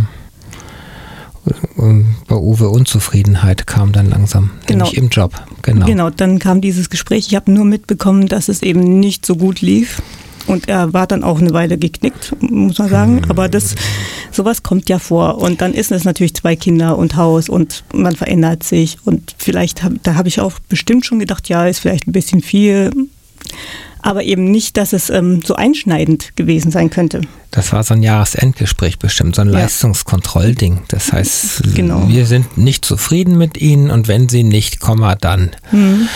bei 2.28 2.36
Uwe 2.36 2.70
Unzufriedenheit 2.70 3.68
kam 3.68 3.92
dann 3.92 4.10
langsam, 4.10 4.52
genau. 4.66 4.86
nämlich 4.86 4.98
im 4.98 5.10
Job. 5.10 5.34
Genau. 5.62 5.86
genau, 5.86 6.10
dann 6.10 6.40
kam 6.40 6.62
dieses 6.62 6.90
Gespräch. 6.90 7.28
Ich 7.28 7.36
habe 7.36 7.52
nur 7.52 7.66
mitbekommen, 7.66 8.28
dass 8.28 8.50
es 8.50 8.62
eben 8.62 9.00
nicht 9.00 9.26
so 9.26 9.36
gut 9.36 9.62
lief. 9.62 10.02
Und 10.48 10.70
er 10.70 10.94
war 10.94 11.08
dann 11.08 11.24
auch 11.24 11.40
eine 11.40 11.54
Weile 11.54 11.78
geknickt, 11.78 12.34
muss 12.40 12.80
man 12.80 12.90
sagen. 12.90 13.22
Aber 13.28 13.50
das, 13.50 13.76
sowas 14.32 14.64
kommt 14.64 14.90
ja 14.90 15.00
vor. 15.00 15.38
Und 15.40 15.62
dann 15.62 15.74
ist 15.74 15.92
es 15.92 16.06
natürlich 16.06 16.34
zwei 16.34 16.56
Kinder 16.56 16.98
und 16.98 17.16
Haus 17.16 17.50
und 17.50 17.84
man 17.94 18.16
verändert 18.16 18.64
sich. 18.64 18.98
Und 19.06 19.36
vielleicht, 19.38 19.84
hab, 19.84 19.92
da 20.04 20.16
habe 20.16 20.28
ich 20.28 20.40
auch 20.40 20.54
bestimmt 20.70 21.06
schon 21.06 21.20
gedacht, 21.20 21.50
ja, 21.50 21.68
ist 21.68 21.80
vielleicht 21.80 22.08
ein 22.08 22.14
bisschen 22.14 22.42
viel. 22.42 22.92
Aber 24.02 24.24
eben 24.24 24.46
nicht, 24.46 24.78
dass 24.78 24.94
es 24.94 25.10
ähm, 25.10 25.42
so 25.44 25.56
einschneidend 25.56 26.36
gewesen 26.36 26.72
sein 26.72 26.90
könnte. 26.90 27.22
Das 27.52 27.74
war 27.74 27.84
so 27.84 27.94
ein 27.94 28.04
Jahresendgespräch 28.04 29.00
bestimmt, 29.00 29.36
so 29.36 29.42
ein 29.42 29.52
ja. 29.52 29.60
Leistungskontrollding. 29.60 30.82
Das 30.88 31.12
heißt, 31.12 31.76
genau. 31.76 32.08
wir 32.08 32.26
sind 32.26 32.58
nicht 32.58 32.86
zufrieden 32.86 33.38
mit 33.38 33.58
Ihnen 33.58 33.90
und 33.90 34.08
wenn 34.08 34.30
Sie 34.30 34.44
nicht, 34.44 34.80
Komma, 34.80 35.16
dann. 35.16 35.52
Mhm. 35.72 36.08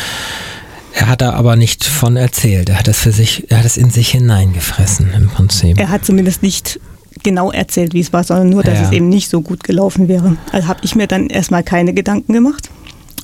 Er 0.93 1.07
hat 1.07 1.21
da 1.21 1.33
aber 1.33 1.55
nicht 1.55 1.85
von 1.85 2.17
erzählt. 2.17 2.69
Er 2.69 2.79
hat 2.79 2.87
es 2.87 2.99
für 2.99 3.11
sich, 3.11 3.49
er 3.49 3.59
hat 3.59 3.65
es 3.65 3.77
in 3.77 3.89
sich 3.89 4.09
hineingefressen 4.09 5.11
im 5.13 5.29
Prinzip. 5.29 5.79
Er 5.79 5.89
hat 5.89 6.05
zumindest 6.05 6.43
nicht 6.43 6.79
genau 7.23 7.51
erzählt, 7.51 7.93
wie 7.93 7.99
es 7.99 8.13
war, 8.13 8.23
sondern 8.23 8.49
nur, 8.49 8.63
dass 8.63 8.79
ja. 8.79 8.85
es 8.85 8.91
eben 8.91 9.09
nicht 9.09 9.29
so 9.29 9.41
gut 9.41 9.63
gelaufen 9.63 10.07
wäre. 10.07 10.37
Also 10.51 10.67
habe 10.67 10.81
ich 10.83 10.95
mir 10.95 11.07
dann 11.07 11.27
erstmal 11.27 11.63
keine 11.63 11.93
Gedanken 11.93 12.33
gemacht. 12.33 12.69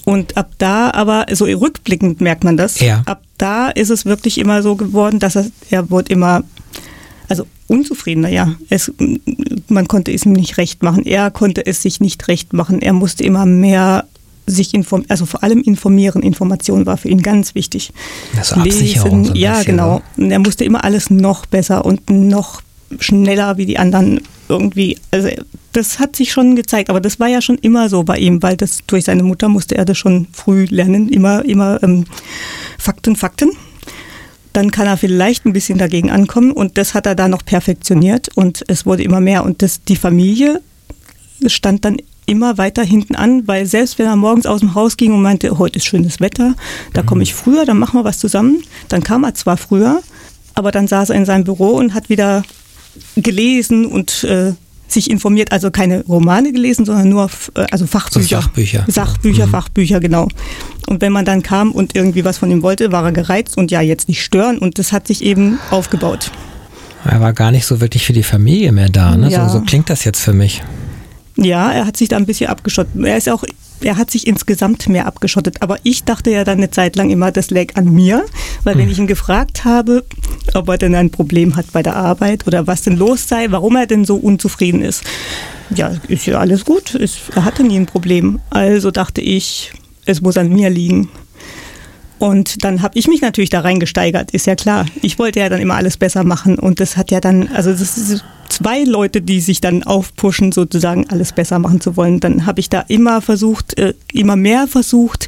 Und 0.05 0.37
ab 0.37 0.51
da, 0.57 0.91
aber 0.91 1.25
so 1.33 1.45
rückblickend 1.45 2.21
merkt 2.21 2.45
man 2.45 2.55
das, 2.55 2.79
ja. 2.79 3.01
ab 3.05 3.23
da 3.37 3.67
ist 3.67 3.89
es 3.89 4.05
wirklich 4.05 4.37
immer 4.37 4.63
so 4.63 4.75
geworden, 4.75 5.19
dass 5.19 5.35
er, 5.35 5.47
er 5.69 5.89
wurde 5.89 6.13
immer, 6.13 6.43
also 7.27 7.45
unzufriedener, 7.67 8.29
ja. 8.29 8.53
Es, 8.69 8.91
man 9.67 9.87
konnte 9.87 10.13
es 10.13 10.25
ihm 10.25 10.31
nicht 10.31 10.57
recht 10.57 10.81
machen. 10.81 11.05
Er 11.05 11.29
konnte 11.29 11.65
es 11.65 11.81
sich 11.81 11.99
nicht 11.99 12.27
recht 12.29 12.53
machen. 12.53 12.81
Er 12.81 12.93
musste 12.93 13.23
immer 13.23 13.45
mehr 13.45 14.05
sich 14.47 14.73
informieren, 14.73 15.09
also 15.09 15.25
vor 15.25 15.43
allem 15.43 15.61
informieren. 15.61 16.23
Information 16.23 16.85
war 16.85 16.97
für 16.97 17.09
ihn 17.09 17.21
ganz 17.21 17.53
wichtig. 17.53 17.91
Also 18.35 18.55
Absicherung. 18.55 19.19
Lesen, 19.19 19.35
so 19.35 19.39
ja, 19.39 19.57
bisschen, 19.57 19.65
genau. 19.71 20.01
Und 20.15 20.31
er 20.31 20.39
musste 20.39 20.63
immer 20.63 20.83
alles 20.83 21.09
noch 21.09 21.45
besser 21.45 21.85
und 21.85 22.09
noch 22.09 22.61
schneller 22.99 23.57
wie 23.57 23.65
die 23.65 23.77
anderen 23.77 24.21
irgendwie. 24.47 24.97
Also 25.11 25.29
das 25.73 25.99
hat 25.99 26.15
sich 26.15 26.31
schon 26.31 26.55
gezeigt, 26.55 26.89
aber 26.89 27.01
das 27.01 27.19
war 27.19 27.27
ja 27.27 27.41
schon 27.41 27.57
immer 27.57 27.89
so 27.89 28.03
bei 28.03 28.17
ihm, 28.17 28.41
weil 28.41 28.57
das 28.57 28.79
durch 28.87 29.03
seine 29.05 29.23
Mutter 29.23 29.49
musste 29.49 29.77
er 29.77 29.85
das 29.85 29.97
schon 29.97 30.27
früh 30.31 30.65
lernen. 30.69 31.09
Immer, 31.09 31.43
immer 31.45 31.83
ähm, 31.83 32.05
Fakten, 32.79 33.15
Fakten. 33.15 33.51
Dann 34.53 34.71
kann 34.71 34.87
er 34.87 34.97
vielleicht 34.97 35.45
ein 35.45 35.53
bisschen 35.53 35.77
dagegen 35.77 36.09
ankommen 36.09 36.51
und 36.51 36.77
das 36.77 36.93
hat 36.93 37.05
er 37.05 37.13
da 37.13 37.27
noch 37.27 37.45
perfektioniert 37.45 38.29
und 38.35 38.63
es 38.67 38.87
wurde 38.87 39.03
immer 39.03 39.19
mehr 39.19 39.43
und 39.43 39.61
das, 39.61 39.83
die 39.83 39.97
Familie 39.97 40.61
stand 41.45 41.85
dann 41.85 41.97
immer 42.27 42.57
weiter 42.57 42.83
hinten 42.83 43.15
an, 43.15 43.47
weil 43.47 43.65
selbst 43.65 43.97
wenn 43.97 44.05
er 44.05 44.15
morgens 44.15 44.45
aus 44.45 44.59
dem 44.59 44.75
Haus 44.75 44.97
ging 44.97 45.13
und 45.13 45.21
meinte, 45.21 45.57
heute 45.57 45.77
ist 45.77 45.85
schönes 45.85 46.19
Wetter, 46.19 46.53
da 46.93 47.01
komme 47.01 47.23
ich 47.23 47.33
früher, 47.33 47.65
dann 47.65 47.79
machen 47.79 47.99
wir 47.99 48.03
was 48.03 48.19
zusammen, 48.19 48.63
dann 48.89 49.01
kam 49.01 49.23
er 49.23 49.33
zwar 49.33 49.57
früher, 49.57 50.01
aber 50.53 50.71
dann 50.71 50.87
saß 50.87 51.09
er 51.09 51.15
in 51.15 51.25
seinem 51.25 51.45
Büro 51.45 51.69
und 51.69 51.93
hat 51.93 52.09
wieder 52.09 52.43
gelesen 53.15 53.85
und 53.85 54.23
äh, 54.25 54.53
sich 54.87 55.09
informiert, 55.09 55.51
also 55.51 55.71
keine 55.71 56.03
Romane 56.05 56.51
gelesen, 56.51 56.85
sondern 56.85 57.09
nur 57.09 57.29
äh, 57.55 57.65
also 57.71 57.87
Fachbücher. 57.87 58.41
Sachbücher. 58.41 58.85
Sachbücher, 58.87 59.47
mhm. 59.47 59.51
Fachbücher, 59.51 59.99
genau. 59.99 60.27
Und 60.87 61.01
wenn 61.01 61.11
man 61.11 61.25
dann 61.25 61.43
kam 61.43 61.71
und 61.71 61.95
irgendwie 61.95 62.23
was 62.23 62.37
von 62.37 62.49
ihm 62.51 62.61
wollte, 62.61 62.91
war 62.91 63.03
er 63.03 63.11
gereizt 63.11 63.57
und 63.57 63.71
ja, 63.71 63.81
jetzt 63.81 64.07
nicht 64.07 64.23
stören 64.23 64.57
und 64.57 64.79
das 64.79 64.91
hat 64.91 65.07
sich 65.07 65.23
eben 65.23 65.59
aufgebaut. 65.71 66.31
Er 67.05 67.21
war 67.21 67.33
gar 67.33 67.51
nicht 67.51 67.65
so 67.65 67.79
wirklich 67.79 68.05
für 68.05 68.13
die 68.13 68.23
Familie 68.23 68.71
mehr 68.71 68.89
da, 68.89 69.15
ne? 69.15 69.29
Ja. 69.29 69.47
So, 69.47 69.59
so 69.59 69.65
klingt 69.65 69.89
das 69.89 70.03
jetzt 70.03 70.19
für 70.19 70.33
mich. 70.33 70.63
Ja, 71.37 71.71
er 71.71 71.85
hat 71.85 71.97
sich 71.97 72.09
da 72.09 72.17
ein 72.17 72.25
bisschen 72.25 72.49
abgeschottet. 72.49 72.93
Er 73.03 73.15
ist 73.15 73.29
auch, 73.29 73.43
er 73.81 73.97
hat 73.97 74.09
sich 74.09 74.25
insgesamt 74.25 74.89
mehr 74.89 75.05
abgeschottet. 75.05 75.61
Aber 75.61 75.77
ich 75.83 76.03
dachte 76.03 76.31
ja 76.31 76.43
dann 76.43 76.57
eine 76.57 76.71
Zeit 76.71 76.95
lang 76.95 77.11
immer, 77.11 77.31
das 77.31 77.51
lag 77.51 77.75
an 77.75 77.93
mir, 77.93 78.25
weil 78.63 78.75
mhm. 78.75 78.79
wenn 78.79 78.89
ich 78.89 78.97
ihn 78.97 79.07
gefragt 79.07 79.63
habe, 79.63 80.03
ob 80.55 80.67
er 80.67 80.77
denn 80.79 80.95
ein 80.95 81.11
Problem 81.11 81.55
hat 81.55 81.71
bei 81.71 81.83
der 81.83 81.95
Arbeit 81.95 82.47
oder 82.47 82.65
was 82.65 82.81
denn 82.81 82.97
los 82.97 83.27
sei, 83.27 83.47
warum 83.51 83.75
er 83.75 83.85
denn 83.85 84.03
so 84.03 84.15
unzufrieden 84.15 84.81
ist, 84.81 85.03
ja, 85.69 85.95
ist 86.07 86.25
ja 86.25 86.39
alles 86.39 86.65
gut. 86.65 86.95
Ist, 86.95 87.19
er 87.35 87.45
hatte 87.45 87.63
nie 87.63 87.77
ein 87.77 87.85
Problem. 87.85 88.39
Also 88.49 88.89
dachte 88.89 89.21
ich, 89.21 89.71
es 90.05 90.21
muss 90.21 90.37
an 90.37 90.49
mir 90.49 90.71
liegen. 90.71 91.09
Und 92.19 92.63
dann 92.63 92.81
habe 92.81 92.97
ich 92.97 93.07
mich 93.07 93.21
natürlich 93.21 93.51
da 93.51 93.59
reingesteigert, 93.59 94.31
ist 94.31 94.47
ja 94.47 94.55
klar. 94.55 94.87
Ich 95.03 95.19
wollte 95.19 95.39
ja 95.39 95.49
dann 95.49 95.61
immer 95.61 95.75
alles 95.75 95.97
besser 95.97 96.23
machen 96.23 96.57
und 96.57 96.79
das 96.79 96.97
hat 96.97 97.11
ja 97.11 97.19
dann, 97.19 97.49
also 97.49 97.71
das 97.71 97.95
ist 97.95 98.23
zwei 98.57 98.83
Leute, 98.83 99.21
die 99.21 99.39
sich 99.39 99.61
dann 99.61 99.83
aufpushen, 99.83 100.51
sozusagen 100.51 101.07
alles 101.09 101.31
besser 101.31 101.59
machen 101.59 101.79
zu 101.79 101.95
wollen. 101.95 102.19
Dann 102.19 102.45
habe 102.47 102.59
ich 102.59 102.69
da 102.69 102.81
immer 102.87 103.21
versucht, 103.21 103.77
äh, 103.77 103.93
immer 104.11 104.35
mehr 104.35 104.67
versucht, 104.67 105.27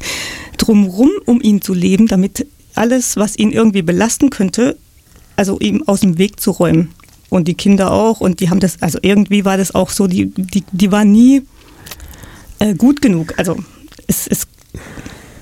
drumrum 0.56 1.10
um 1.26 1.40
ihn 1.40 1.62
zu 1.62 1.72
leben, 1.72 2.08
damit 2.08 2.46
alles, 2.74 3.16
was 3.16 3.38
ihn 3.38 3.52
irgendwie 3.52 3.82
belasten 3.82 4.30
könnte, 4.30 4.76
also 5.36 5.60
ihm 5.60 5.84
aus 5.86 6.00
dem 6.00 6.18
Weg 6.18 6.40
zu 6.40 6.50
räumen. 6.50 6.90
Und 7.28 7.46
die 7.46 7.54
Kinder 7.54 7.92
auch. 7.92 8.20
Und 8.20 8.40
die 8.40 8.50
haben 8.50 8.58
das, 8.58 8.82
also 8.82 8.98
irgendwie 9.02 9.44
war 9.44 9.56
das 9.56 9.72
auch 9.72 9.90
so, 9.90 10.08
die, 10.08 10.26
die, 10.26 10.64
die 10.72 10.90
waren 10.90 11.12
nie 11.12 11.42
äh, 12.58 12.74
gut 12.74 13.00
genug. 13.00 13.34
Also 13.36 13.56
es, 14.08 14.26
es 14.26 14.48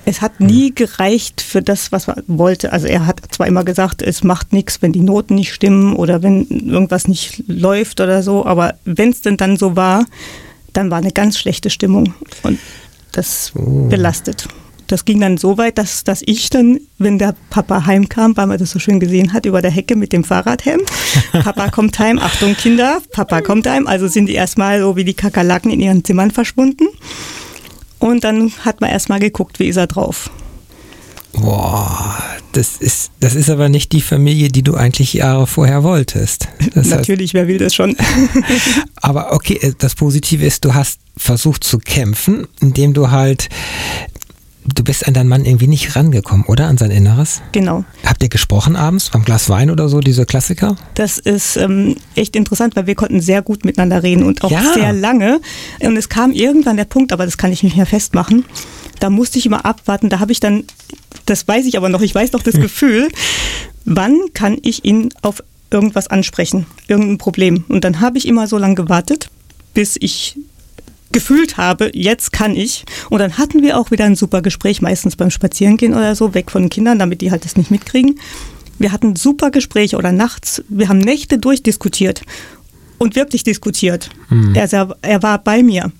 es 0.09 0.21
hat 0.21 0.39
nie 0.39 0.73
gereicht 0.73 1.39
für 1.39 1.61
das, 1.61 1.91
was 1.91 2.07
er 2.07 2.23
wollte. 2.25 2.73
Also 2.73 2.87
er 2.87 3.05
hat 3.05 3.21
zwar 3.29 3.45
immer 3.45 3.63
gesagt, 3.63 4.01
es 4.01 4.23
macht 4.23 4.53
nichts, 4.53 4.81
wenn 4.81 4.91
die 4.91 5.01
Noten 5.01 5.35
nicht 5.35 5.53
stimmen 5.53 5.95
oder 5.95 6.23
wenn 6.23 6.47
irgendwas 6.47 7.07
nicht 7.07 7.43
läuft 7.47 8.01
oder 8.01 8.23
so, 8.23 8.43
aber 8.43 8.73
wenn 8.85 9.09
es 9.09 9.21
denn 9.21 9.37
dann 9.37 9.55
so 9.55 9.75
war, 9.75 10.05
dann 10.73 10.89
war 10.89 10.97
eine 10.97 11.11
ganz 11.11 11.37
schlechte 11.37 11.69
Stimmung 11.69 12.15
und 12.41 12.57
das 13.11 13.51
oh. 13.55 13.87
belastet. 13.87 14.47
Das 14.87 15.05
ging 15.05 15.19
dann 15.19 15.37
so 15.37 15.59
weit, 15.59 15.77
dass, 15.77 16.03
dass 16.03 16.23
ich 16.25 16.49
dann, 16.49 16.79
wenn 16.97 17.19
der 17.19 17.35
Papa 17.51 17.85
heimkam, 17.85 18.35
weil 18.35 18.47
man 18.47 18.57
das 18.57 18.71
so 18.71 18.79
schön 18.79 18.99
gesehen 18.99 19.33
hat, 19.33 19.45
über 19.45 19.61
der 19.61 19.69
Hecke 19.69 19.95
mit 19.95 20.11
dem 20.11 20.23
Fahrradhelm, 20.23 20.81
Papa 21.43 21.69
kommt 21.69 21.99
heim, 21.99 22.17
Achtung 22.17 22.55
Kinder, 22.55 22.99
Papa 23.11 23.41
kommt 23.41 23.67
heim, 23.67 23.85
also 23.85 24.07
sind 24.07 24.25
die 24.25 24.33
erstmal 24.33 24.79
so 24.79 24.95
wie 24.95 25.03
die 25.03 25.13
Kakerlaken 25.13 25.69
in 25.69 25.79
ihren 25.79 26.03
Zimmern 26.03 26.31
verschwunden. 26.31 26.87
Und 27.99 28.23
dann 28.23 28.51
hat 28.63 28.81
man 28.81 28.89
erstmal 28.89 29.19
geguckt, 29.19 29.59
wie 29.59 29.67
ist 29.67 29.77
er 29.77 29.87
drauf. 29.87 30.29
Boah, 31.33 32.17
das 32.53 32.77
ist, 32.77 33.11
das 33.19 33.35
ist 33.35 33.49
aber 33.49 33.69
nicht 33.69 33.91
die 33.91 34.01
Familie, 34.01 34.47
die 34.47 34.63
du 34.63 34.75
eigentlich 34.75 35.13
Jahre 35.13 35.45
vorher 35.45 35.83
wolltest. 35.83 36.47
Das 36.73 36.87
Natürlich, 36.87 37.29
heißt, 37.29 37.33
wer 37.35 37.47
will 37.47 37.57
das 37.59 37.75
schon? 37.75 37.95
aber 38.95 39.33
okay, 39.33 39.59
äh, 39.61 39.73
das 39.77 39.95
Positive 39.95 40.43
ist, 40.45 40.65
du 40.65 40.73
hast 40.73 40.99
versucht 41.15 41.63
zu 41.63 41.77
kämpfen, 41.77 42.47
indem 42.61 42.93
du 42.93 43.11
halt 43.11 43.49
du 44.65 44.83
bist 44.83 45.07
an 45.07 45.13
deinen 45.13 45.29
Mann 45.29 45.45
irgendwie 45.45 45.67
nicht 45.67 45.95
rangekommen, 45.95 46.45
oder? 46.45 46.67
An 46.67 46.77
sein 46.77 46.91
Inneres? 46.91 47.41
Genau. 47.51 47.83
Habt 48.05 48.21
ihr 48.23 48.29
gesprochen 48.29 48.75
abends 48.75 49.09
beim 49.09 49.23
Glas 49.23 49.49
Wein 49.49 49.71
oder 49.71 49.89
so, 49.89 49.99
diese 49.99 50.25
Klassiker? 50.25 50.75
Das 50.95 51.17
ist 51.17 51.57
ähm, 51.57 51.95
echt 52.15 52.35
interessant, 52.35 52.75
weil 52.75 52.87
wir 52.87 52.95
konnten 52.95 53.21
sehr 53.21 53.41
gut 53.41 53.65
miteinander 53.65 54.03
reden 54.03 54.23
und 54.23 54.43
auch 54.43 54.51
ja. 54.51 54.73
sehr 54.73 54.93
lange. 54.93 55.41
Und 55.79 55.97
es 55.97 56.09
kam 56.09 56.31
irgendwann 56.31 56.77
der 56.77 56.85
Punkt, 56.85 57.13
aber 57.13 57.25
das 57.25 57.37
kann 57.37 57.51
ich 57.51 57.63
nicht 57.63 57.77
mehr 57.77 57.85
festmachen. 57.85 58.45
Da 58.99 59.09
musste 59.09 59.39
ich 59.39 59.45
immer 59.45 59.65
abwarten. 59.65 60.09
Da 60.09 60.19
habe 60.19 60.31
ich 60.31 60.39
dann, 60.39 60.65
das 61.25 61.47
weiß 61.47 61.65
ich 61.65 61.77
aber 61.77 61.89
noch, 61.89 62.01
ich 62.01 62.13
weiß 62.13 62.33
noch 62.33 62.43
das 62.43 62.55
Gefühl, 62.55 63.07
wann 63.85 64.17
kann 64.33 64.57
ich 64.61 64.85
ihn 64.85 65.09
auf 65.21 65.41
irgendwas 65.71 66.07
ansprechen, 66.07 66.65
irgendein 66.87 67.17
Problem. 67.17 67.63
Und 67.67 67.83
dann 67.83 68.01
habe 68.01 68.17
ich 68.17 68.27
immer 68.27 68.47
so 68.47 68.57
lange 68.57 68.75
gewartet, 68.75 69.29
bis 69.73 69.97
ich 69.99 70.37
gefühlt 71.11 71.57
habe, 71.57 71.91
jetzt 71.93 72.31
kann 72.31 72.55
ich. 72.55 72.85
Und 73.09 73.19
dann 73.19 73.37
hatten 73.37 73.61
wir 73.63 73.77
auch 73.77 73.91
wieder 73.91 74.05
ein 74.05 74.15
super 74.15 74.41
Gespräch, 74.41 74.81
meistens 74.81 75.15
beim 75.15 75.31
Spazierengehen 75.31 75.93
oder 75.93 76.15
so, 76.15 76.33
weg 76.33 76.51
von 76.51 76.63
den 76.63 76.69
Kindern, 76.69 76.99
damit 76.99 77.21
die 77.21 77.31
halt 77.31 77.45
das 77.45 77.55
nicht 77.55 77.71
mitkriegen. 77.71 78.19
Wir 78.77 78.91
hatten 78.91 79.15
super 79.15 79.51
Gespräche 79.51 79.97
oder 79.97 80.11
nachts, 80.11 80.63
wir 80.69 80.87
haben 80.87 80.99
Nächte 80.99 81.37
durchdiskutiert 81.37 82.21
und 82.97 83.15
wirklich 83.15 83.43
diskutiert. 83.43 84.09
Mhm. 84.29 84.55
Er, 84.55 84.95
er 85.01 85.23
war 85.23 85.37
bei 85.39 85.63
mir. 85.63 85.91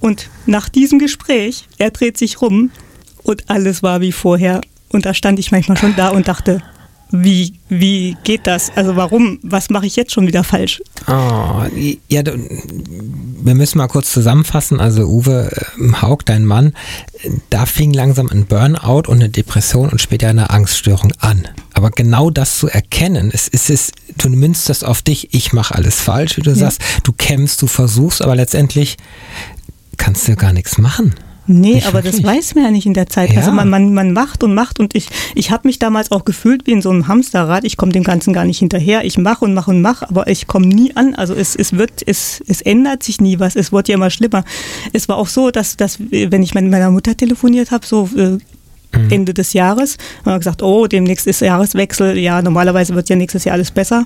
Und 0.00 0.28
nach 0.46 0.68
diesem 0.68 0.98
Gespräch, 0.98 1.66
er 1.78 1.90
dreht 1.90 2.18
sich 2.18 2.42
rum 2.42 2.70
und 3.22 3.48
alles 3.48 3.82
war 3.82 4.00
wie 4.00 4.12
vorher. 4.12 4.60
Und 4.88 5.06
da 5.06 5.14
stand 5.14 5.38
ich 5.38 5.50
manchmal 5.50 5.76
schon 5.76 5.96
da 5.96 6.08
und 6.08 6.28
dachte, 6.28 6.62
wie, 7.10 7.54
wie 7.68 8.16
geht 8.24 8.46
das? 8.46 8.72
Also 8.76 8.96
warum, 8.96 9.38
was 9.42 9.70
mache 9.70 9.86
ich 9.86 9.96
jetzt 9.96 10.12
schon 10.12 10.26
wieder 10.26 10.42
falsch? 10.42 10.82
Oh, 11.06 11.62
ja, 12.08 12.22
wir 12.24 13.54
müssen 13.54 13.78
mal 13.78 13.88
kurz 13.88 14.12
zusammenfassen. 14.12 14.80
Also 14.80 15.04
Uwe 15.04 15.50
äh, 15.78 16.02
Haug, 16.02 16.18
dein 16.24 16.44
Mann, 16.44 16.72
da 17.50 17.66
fing 17.66 17.92
langsam 17.92 18.28
ein 18.30 18.46
Burnout 18.46 19.08
und 19.08 19.16
eine 19.20 19.28
Depression 19.28 19.90
und 19.90 20.00
später 20.00 20.28
eine 20.28 20.50
Angststörung 20.50 21.12
an. 21.20 21.46
Aber 21.72 21.90
genau 21.90 22.30
das 22.30 22.58
zu 22.58 22.68
erkennen, 22.68 23.30
es 23.32 23.48
ist 23.48 23.70
es, 23.70 23.92
du 24.16 24.28
nimmst 24.28 24.68
das 24.68 24.82
auf 24.82 25.02
dich, 25.02 25.34
ich 25.34 25.52
mache 25.52 25.74
alles 25.74 26.00
falsch, 26.00 26.36
wie 26.36 26.42
du 26.42 26.50
ja. 26.50 26.56
sagst, 26.56 26.80
du 27.04 27.12
kämpfst, 27.12 27.60
du 27.62 27.66
versuchst, 27.66 28.22
aber 28.22 28.34
letztendlich 28.34 28.96
kannst 29.96 30.26
du 30.26 30.36
gar 30.36 30.52
nichts 30.52 30.78
machen. 30.78 31.14
Nee, 31.46 31.82
aber 31.86 32.00
das 32.00 32.22
weiß 32.22 32.54
man 32.54 32.64
ja 32.64 32.70
nicht 32.70 32.86
in 32.86 32.94
der 32.94 33.08
Zeit. 33.08 33.30
Also 33.30 33.34
ja. 33.34 33.46
Also 33.46 33.52
man, 33.52 33.68
man, 33.68 33.92
man 33.92 34.12
macht 34.12 34.42
und 34.42 34.54
macht 34.54 34.80
und 34.80 34.94
ich, 34.94 35.08
ich 35.34 35.50
habe 35.50 35.68
mich 35.68 35.78
damals 35.78 36.10
auch 36.10 36.24
gefühlt 36.24 36.66
wie 36.66 36.72
in 36.72 36.82
so 36.82 36.90
einem 36.90 37.06
Hamsterrad. 37.06 37.64
Ich 37.64 37.76
komme 37.76 37.92
dem 37.92 38.04
Ganzen 38.04 38.32
gar 38.32 38.44
nicht 38.44 38.58
hinterher. 38.58 39.04
Ich 39.04 39.18
mache 39.18 39.44
und 39.44 39.52
mache 39.52 39.70
und 39.70 39.82
mache, 39.82 40.08
aber 40.08 40.26
ich 40.28 40.46
komme 40.46 40.66
nie 40.66 40.96
an. 40.96 41.14
Also 41.14 41.34
es, 41.34 41.54
es 41.54 41.74
wird, 41.74 42.02
es, 42.06 42.42
es 42.46 42.62
ändert 42.62 43.02
sich 43.02 43.20
nie 43.20 43.38
was. 43.38 43.56
Es 43.56 43.72
wird 43.72 43.88
ja 43.88 43.94
immer 43.94 44.10
schlimmer. 44.10 44.44
Es 44.92 45.08
war 45.08 45.16
auch 45.16 45.28
so, 45.28 45.50
dass, 45.50 45.76
dass 45.76 45.98
wenn 46.00 46.42
ich 46.42 46.54
mit 46.54 46.64
meiner 46.64 46.90
Mutter 46.90 47.16
telefoniert 47.16 47.70
habe, 47.70 47.86
so 47.86 48.08
äh, 48.16 48.38
mhm. 48.98 49.10
Ende 49.10 49.34
des 49.34 49.52
Jahres. 49.52 49.96
Und 50.24 50.32
haben 50.32 50.40
gesagt, 50.40 50.62
oh, 50.62 50.86
demnächst 50.86 51.26
ist 51.26 51.40
Jahreswechsel. 51.40 52.18
Ja, 52.18 52.42
normalerweise 52.42 52.94
wird 52.94 53.08
ja 53.08 53.16
nächstes 53.16 53.44
Jahr 53.44 53.54
alles 53.54 53.70
besser. 53.70 54.04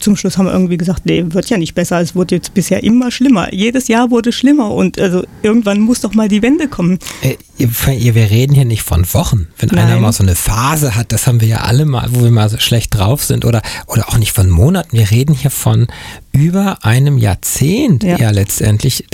Zum 0.00 0.16
Schluss 0.16 0.36
haben 0.36 0.46
wir 0.46 0.52
irgendwie 0.52 0.76
gesagt, 0.76 1.06
nee, 1.06 1.24
wird 1.28 1.48
ja 1.48 1.58
nicht 1.58 1.74
besser. 1.74 2.00
Es 2.00 2.16
wurde 2.16 2.34
jetzt 2.34 2.54
bisher 2.54 2.82
immer 2.82 3.10
schlimmer. 3.10 3.54
Jedes 3.54 3.88
Jahr 3.88 4.10
wurde 4.10 4.32
schlimmer 4.32 4.72
und 4.72 4.98
also 4.98 5.24
irgendwann 5.42 5.80
muss 5.80 6.00
doch 6.00 6.14
mal 6.14 6.28
die 6.28 6.42
Wende 6.42 6.66
kommen. 6.68 6.98
Äh, 7.22 7.36
wir 7.56 8.30
reden 8.30 8.54
hier 8.54 8.64
nicht 8.64 8.82
von 8.82 9.06
Wochen. 9.14 9.46
Wenn 9.58 9.68
Nein. 9.70 9.86
einer 9.86 10.00
mal 10.00 10.12
so 10.12 10.24
eine 10.24 10.34
Phase 10.34 10.96
hat, 10.96 11.12
das 11.12 11.26
haben 11.26 11.40
wir 11.40 11.48
ja 11.48 11.58
alle 11.58 11.84
mal, 11.84 12.08
wo 12.10 12.24
wir 12.24 12.30
mal 12.30 12.48
so 12.48 12.58
schlecht 12.58 12.96
drauf 12.96 13.22
sind 13.24 13.44
oder, 13.44 13.62
oder 13.86 14.08
auch 14.08 14.18
nicht 14.18 14.32
von 14.32 14.50
Monaten. 14.50 14.96
Wir 14.96 15.10
reden 15.10 15.34
hier 15.34 15.50
von 15.50 15.86
über 16.32 16.84
einem 16.84 17.16
Jahrzehnt 17.16 18.02
ja, 18.02 18.16
ja 18.18 18.30
letztendlich. 18.30 19.04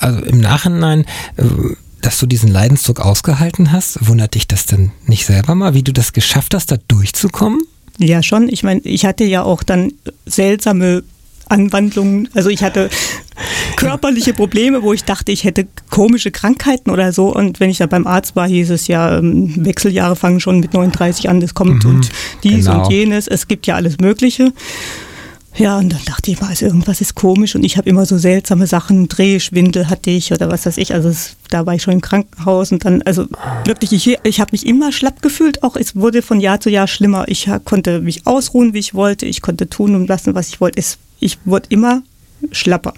Also 0.00 0.20
im 0.20 0.40
Nachhinein 0.40 1.04
äh, 1.36 1.44
dass 2.04 2.18
du 2.18 2.26
diesen 2.26 2.50
Leidensdruck 2.50 3.00
ausgehalten 3.00 3.72
hast? 3.72 4.06
Wundert 4.06 4.34
dich 4.34 4.46
das 4.46 4.66
denn 4.66 4.92
nicht 5.06 5.26
selber 5.26 5.54
mal, 5.54 5.74
wie 5.74 5.82
du 5.82 5.92
das 5.92 6.12
geschafft 6.12 6.54
hast, 6.54 6.70
da 6.70 6.76
durchzukommen? 6.88 7.62
Ja, 7.98 8.22
schon. 8.22 8.48
Ich 8.48 8.62
meine, 8.62 8.80
ich 8.80 9.06
hatte 9.06 9.24
ja 9.24 9.42
auch 9.42 9.62
dann 9.62 9.92
seltsame 10.26 11.02
Anwandlungen. 11.48 12.28
Also 12.34 12.50
ich 12.50 12.62
hatte 12.62 12.90
körperliche 13.76 14.34
Probleme, 14.34 14.82
wo 14.82 14.92
ich 14.92 15.04
dachte, 15.04 15.32
ich 15.32 15.44
hätte 15.44 15.66
komische 15.90 16.30
Krankheiten 16.30 16.90
oder 16.90 17.12
so. 17.12 17.34
Und 17.34 17.60
wenn 17.60 17.70
ich 17.70 17.78
da 17.78 17.86
beim 17.86 18.06
Arzt 18.06 18.36
war, 18.36 18.48
hieß 18.48 18.70
es 18.70 18.86
ja, 18.86 19.18
ähm, 19.18 19.64
Wechseljahre 19.64 20.16
fangen 20.16 20.40
schon 20.40 20.60
mit 20.60 20.74
39 20.74 21.28
an, 21.28 21.40
das 21.40 21.54
kommt 21.54 21.84
mhm, 21.84 21.90
und 21.90 22.10
dies 22.42 22.66
genau. 22.66 22.84
und 22.84 22.92
jenes. 22.92 23.28
Es 23.28 23.48
gibt 23.48 23.66
ja 23.66 23.76
alles 23.76 23.98
Mögliche. 23.98 24.52
Ja, 25.56 25.78
und 25.78 25.92
dann 25.92 26.04
dachte 26.04 26.32
ich 26.32 26.40
mal, 26.40 26.48
also 26.48 26.66
irgendwas 26.66 27.00
ist 27.00 27.14
komisch 27.14 27.54
und 27.54 27.62
ich 27.62 27.76
habe 27.76 27.88
immer 27.88 28.06
so 28.06 28.18
seltsame 28.18 28.66
Sachen, 28.66 29.06
Drehschwindel 29.06 29.88
hatte 29.88 30.10
ich 30.10 30.32
oder 30.32 30.50
was 30.50 30.66
weiß 30.66 30.78
ich, 30.78 30.92
also 30.92 31.08
es, 31.08 31.36
da 31.48 31.64
war 31.64 31.74
ich 31.74 31.82
schon 31.82 31.94
im 31.94 32.00
Krankenhaus 32.00 32.72
und 32.72 32.84
dann, 32.84 33.02
also 33.02 33.26
wirklich, 33.64 33.92
ich, 33.92 34.18
ich 34.24 34.40
habe 34.40 34.50
mich 34.52 34.66
immer 34.66 34.90
schlapp 34.90 35.22
gefühlt, 35.22 35.62
auch 35.62 35.76
es 35.76 35.94
wurde 35.94 36.22
von 36.22 36.40
Jahr 36.40 36.58
zu 36.58 36.70
Jahr 36.70 36.88
schlimmer. 36.88 37.26
Ich 37.28 37.48
konnte 37.64 38.00
mich 38.00 38.26
ausruhen, 38.26 38.74
wie 38.74 38.80
ich 38.80 38.94
wollte, 38.94 39.26
ich 39.26 39.42
konnte 39.42 39.70
tun 39.70 39.94
und 39.94 40.08
lassen, 40.08 40.34
was 40.34 40.48
ich 40.48 40.60
wollte. 40.60 40.80
Es, 40.80 40.98
ich 41.20 41.38
wurde 41.44 41.66
immer 41.68 42.02
schlapper. 42.50 42.94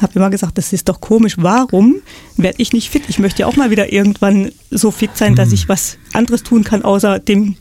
Habe 0.00 0.12
immer 0.16 0.30
gesagt, 0.30 0.58
das 0.58 0.72
ist 0.72 0.88
doch 0.88 1.00
komisch. 1.00 1.36
Warum 1.38 1.96
werde 2.36 2.60
ich 2.60 2.72
nicht 2.72 2.90
fit? 2.90 3.04
Ich 3.08 3.20
möchte 3.20 3.42
ja 3.42 3.46
auch 3.46 3.56
mal 3.56 3.70
wieder 3.70 3.92
irgendwann 3.92 4.50
so 4.70 4.90
fit 4.90 5.16
sein, 5.16 5.36
dass 5.36 5.48
mhm. 5.48 5.54
ich 5.54 5.68
was 5.68 5.98
anderes 6.12 6.42
tun 6.42 6.64
kann, 6.64 6.82
außer 6.82 7.20
dem 7.20 7.56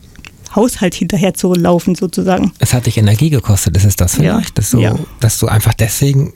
Haushalt 0.56 0.96
hinterher 0.96 1.34
zu 1.34 1.54
laufen 1.54 1.96
sozusagen. 1.96 2.52
Es 2.60 2.74
hat 2.74 2.86
dich 2.86 2.98
Energie 2.98 3.30
gekostet, 3.30 3.78
ist 3.78 3.86
es 3.86 3.96
das 3.96 4.16
vielleicht? 4.16 4.50
Ja. 4.50 4.54
Dass, 4.56 4.70
du, 4.72 4.80
ja. 4.80 4.96
dass 5.20 5.38
du 5.40 5.48
einfach 5.48 5.74
deswegen 5.74 6.34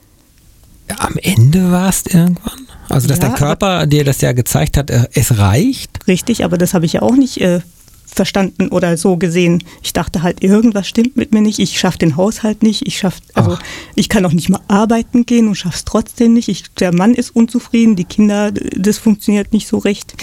am 0.99 1.15
Ende 1.21 1.71
warst 1.71 2.13
irgendwann? 2.13 2.67
Also 2.89 3.07
dass 3.07 3.17
ja, 3.17 3.29
dein 3.29 3.35
Körper 3.35 3.87
dir 3.87 4.03
das 4.03 4.21
ja 4.21 4.31
gezeigt 4.33 4.77
hat, 4.77 4.89
äh, 4.89 5.07
es 5.13 5.37
reicht? 5.37 6.07
Richtig, 6.07 6.43
aber 6.43 6.57
das 6.57 6.73
habe 6.73 6.85
ich 6.85 6.93
ja 6.93 7.01
auch 7.01 7.15
nicht 7.15 7.41
äh, 7.41 7.61
verstanden 8.05 8.69
oder 8.69 8.95
so 8.97 9.17
gesehen. 9.17 9.63
Ich 9.83 9.93
dachte 9.93 10.23
halt, 10.23 10.43
irgendwas 10.43 10.87
stimmt 10.87 11.17
mit 11.17 11.33
mir 11.33 11.41
nicht. 11.41 11.59
Ich 11.59 11.79
schaffe 11.79 11.97
den 11.97 12.15
Haushalt 12.15 12.63
nicht. 12.63 12.87
Ich 12.87 12.97
schaff, 12.97 13.17
also 13.33 13.53
Ach. 13.53 13.63
ich 13.95 14.09
kann 14.09 14.25
auch 14.25 14.31
nicht 14.31 14.49
mal 14.49 14.61
arbeiten 14.67 15.25
gehen 15.25 15.47
und 15.47 15.55
schaffe 15.55 15.75
es 15.75 15.85
trotzdem 15.85 16.33
nicht. 16.33 16.47
Ich, 16.47 16.71
der 16.79 16.93
Mann 16.93 17.13
ist 17.13 17.35
unzufrieden, 17.35 17.95
die 17.95 18.05
Kinder, 18.05 18.51
das 18.51 18.97
funktioniert 18.97 19.51
nicht 19.51 19.67
so 19.67 19.79
recht. 19.79 20.15